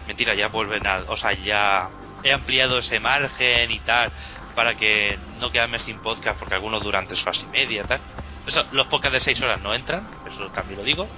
Mentira, 0.06 0.34
ya 0.34 0.48
vuelven 0.48 0.86
a, 0.86 1.04
o 1.08 1.16
sea, 1.16 1.32
ya 1.32 1.90
he 2.22 2.32
ampliado 2.32 2.78
ese 2.78 3.00
margen 3.00 3.70
y 3.70 3.78
tal 3.80 4.10
para 4.54 4.74
que 4.74 5.18
no 5.40 5.50
quedarme 5.50 5.78
sin 5.80 5.98
podcast 5.98 6.38
porque 6.38 6.54
algunos 6.54 6.82
duran 6.82 7.06
tres 7.06 7.22
horas 7.22 7.42
y 7.42 7.46
media 7.46 7.84
tal. 7.84 8.00
Eso, 8.46 8.64
los 8.72 8.86
podcasts 8.88 9.14
de 9.14 9.20
seis 9.20 9.40
horas 9.40 9.60
no 9.62 9.72
entran, 9.72 10.06
eso 10.26 10.48
también 10.50 10.78
lo 10.78 10.84
digo, 10.84 11.08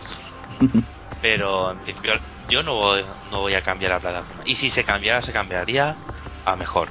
pero 1.22 1.72
en 1.72 1.78
principio 1.78 2.12
yo 2.48 2.62
no 2.62 2.74
voy, 2.74 3.02
no 3.30 3.40
voy 3.40 3.54
a 3.54 3.62
cambiar 3.62 3.92
la 3.92 4.00
plataforma. 4.00 4.42
Y 4.44 4.54
si 4.56 4.70
se 4.70 4.84
cambiara, 4.84 5.22
se 5.22 5.32
cambiaría 5.32 5.96
a 6.44 6.56
mejor, 6.56 6.88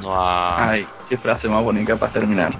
no 0.00 0.14
a... 0.14 0.70
Ay, 0.70 0.86
qué 1.08 1.18
frase 1.18 1.48
más 1.48 1.62
bonita 1.62 1.96
para 1.96 2.12
terminar. 2.12 2.54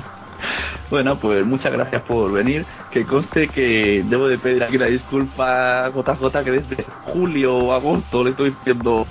bueno, 0.90 1.18
pues 1.18 1.44
muchas 1.44 1.72
gracias 1.72 2.02
por 2.02 2.32
venir. 2.32 2.64
Que 2.90 3.04
conste 3.04 3.48
que 3.48 4.02
debo 4.06 4.28
de 4.28 4.38
pedir 4.38 4.62
aquí 4.62 4.76
una 4.76 4.86
disculpa 4.86 5.90
JJ 5.90 6.44
que 6.44 6.50
desde 6.50 6.86
julio 7.04 7.56
o 7.56 7.72
agosto 7.72 8.24
le 8.24 8.30
estoy 8.30 8.50
diciendo 8.50 9.06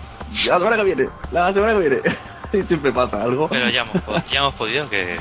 la 0.48 0.58
semana 0.58 0.76
que 0.78 0.84
viene, 0.84 1.10
la 1.32 1.54
semana 1.54 1.74
que 1.74 1.80
viene. 1.80 2.02
y 2.54 2.64
siempre 2.64 2.92
pasa 2.92 3.22
algo. 3.22 3.48
Pero 3.50 3.70
ya 3.70 3.82
hemos, 3.82 3.96
ya 4.32 4.40
hemos 4.40 4.54
podido 4.56 4.90
que... 4.90 5.20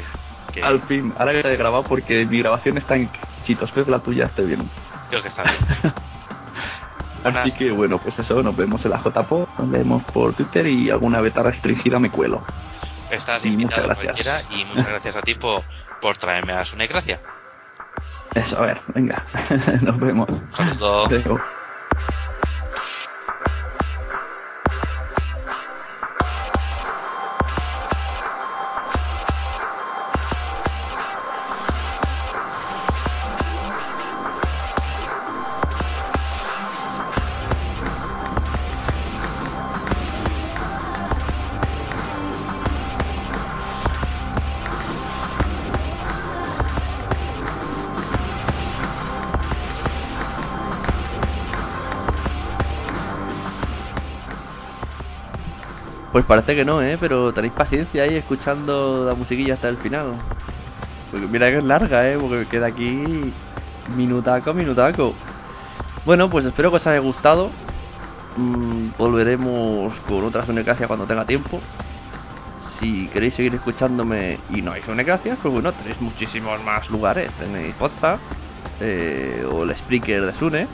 que 0.53 0.63
Al 0.63 0.81
fin, 0.83 1.13
ahora 1.19 1.33
que 1.33 1.41
he 1.53 1.57
grabado 1.57 1.85
porque 1.85 2.25
mi 2.27 2.39
grabación 2.39 2.79
está 2.79 2.97
en 2.97 3.11
chitos, 3.45 3.71
que 3.73 3.85
la 3.91 3.99
tuya 4.01 4.27
esté 4.27 4.45
bien. 4.45 4.69
creo 5.11 5.23
que 5.23 5.29
está 5.29 5.43
bien. 5.45 5.95
Así 7.37 7.53
que 7.53 7.71
bueno, 7.71 7.99
pues 7.99 8.19
eso, 8.19 8.43
nos 8.43 8.57
vemos 8.57 8.85
en 8.85 8.91
la 8.91 8.99
JPO, 8.99 9.49
nos 9.59 9.71
vemos 9.71 10.03
por 10.13 10.35
Twitter 10.35 10.67
y 10.67 10.91
alguna 10.91 11.21
beta 11.21 11.43
restringida 11.43 12.01
me 12.01 12.11
cuelo. 12.11 12.43
Estás 13.11 13.45
Y 13.45 13.49
invitado 13.49 13.89
muchas 13.89 14.03
gracias. 14.03 14.45
y 14.51 14.65
muchas 14.65 14.89
gracias 14.89 15.17
a 15.17 15.23
ti 15.23 15.35
por, 15.37 15.63
por 16.01 16.17
traerme 16.17 16.53
a 16.55 16.65
Sune 16.65 16.87
Gracia. 16.89 17.21
Eso, 18.35 18.59
a 18.59 18.63
ver, 18.63 18.81
venga, 18.89 19.23
nos 19.83 20.01
vemos. 20.01 20.29
Saludos. 20.57 21.41
Pues 56.23 56.41
parece 56.41 56.55
que 56.55 56.64
no, 56.64 56.81
¿eh? 56.81 56.97
Pero 57.01 57.33
tenéis 57.33 57.53
paciencia 57.53 58.05
ahí 58.05 58.14
escuchando 58.14 59.07
la 59.09 59.14
musiquilla 59.14 59.55
hasta 59.55 59.68
el 59.68 59.77
final. 59.79 60.12
Porque 61.11 61.27
mira 61.27 61.51
que 61.51 61.59
es 61.59 61.64
larga, 61.64 62.09
¿eh? 62.09 62.16
Porque 62.16 62.47
queda 62.47 62.66
aquí 62.68 63.33
minutaco, 63.97 64.55
minutaco. 64.55 65.14
Bueno, 66.07 66.31
pues 66.31 66.47
espero 66.47 66.70
que 66.70 66.77
os 66.77 66.87
haya 66.87 67.01
gustado. 67.01 67.51
Mm, 68.37 68.91
volveremos 68.97 69.93
con 70.07 70.23
otra 70.23 70.47
Sonecracia 70.47 70.87
cuando 70.87 71.07
tenga 71.07 71.25
tiempo. 71.25 71.59
Si 72.79 73.09
queréis 73.09 73.35
seguir 73.35 73.57
escuchándome 73.57 74.39
y 74.51 74.62
no 74.62 74.70
hay 74.70 74.83
Sonecracias, 74.83 75.39
pues 75.43 75.53
bueno, 75.53 75.73
tenéis 75.73 76.01
muchísimos 76.01 76.62
más 76.62 76.89
lugares. 76.89 77.33
Tenéis 77.33 77.75
WhatsApp, 77.81 78.20
eh, 78.81 79.45
o 79.51 79.64
el 79.64 79.75
Spreaker 79.75 80.27
de 80.27 80.33
Sune, 80.35 80.68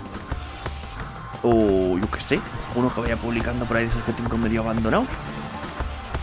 o 1.43 1.97
yo 1.99 2.11
que 2.11 2.21
sé, 2.29 2.39
uno 2.75 2.95
que 2.95 3.01
vaya 3.01 3.17
publicando 3.17 3.65
por 3.65 3.79
ahí 3.79 3.85
de 3.85 3.91
esos 3.91 4.03
que 4.03 4.13
tengo 4.13 4.37
medio 4.37 4.61
abandonados. 4.61 5.09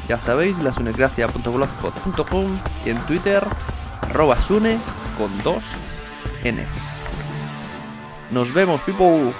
Ya 0.07 0.19
sabéis, 0.23 0.55
la 0.59 0.71
sunecracia.blogspot.com 0.73 2.59
y 2.85 2.89
en 2.91 3.05
Twitter, 3.07 3.43
arroba 4.01 4.45
sune 4.47 4.79
con 5.17 5.41
dos 5.43 5.63
Ns. 6.43 8.31
Nos 8.31 8.53
vemos, 8.53 8.81
people. 8.81 9.33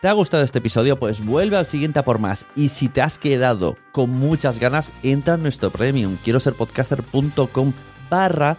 ¿Te 0.00 0.06
ha 0.06 0.12
gustado 0.12 0.44
este 0.44 0.60
episodio? 0.60 0.96
Pues 0.96 1.24
vuelve 1.24 1.56
al 1.56 1.66
siguiente 1.66 1.98
a 1.98 2.04
por 2.04 2.20
más. 2.20 2.46
Y 2.54 2.68
si 2.68 2.88
te 2.88 3.02
has 3.02 3.18
quedado 3.18 3.76
con 3.90 4.10
muchas 4.10 4.60
ganas, 4.60 4.92
entra 5.02 5.34
en 5.34 5.42
nuestro 5.42 5.70
premium. 5.70 6.16
Quiero 6.22 6.38
ser 6.38 6.54
podcaster.com 6.54 7.72
barra 8.08 8.56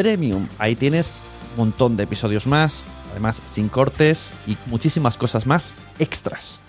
premium. 0.00 0.48
Ahí 0.58 0.76
tienes 0.76 1.12
un 1.50 1.66
montón 1.66 1.96
de 1.98 2.04
episodios 2.04 2.46
más, 2.46 2.86
además 3.10 3.42
sin 3.44 3.68
cortes 3.68 4.32
y 4.46 4.56
muchísimas 4.66 5.18
cosas 5.18 5.46
más 5.46 5.74
extras. 5.98 6.62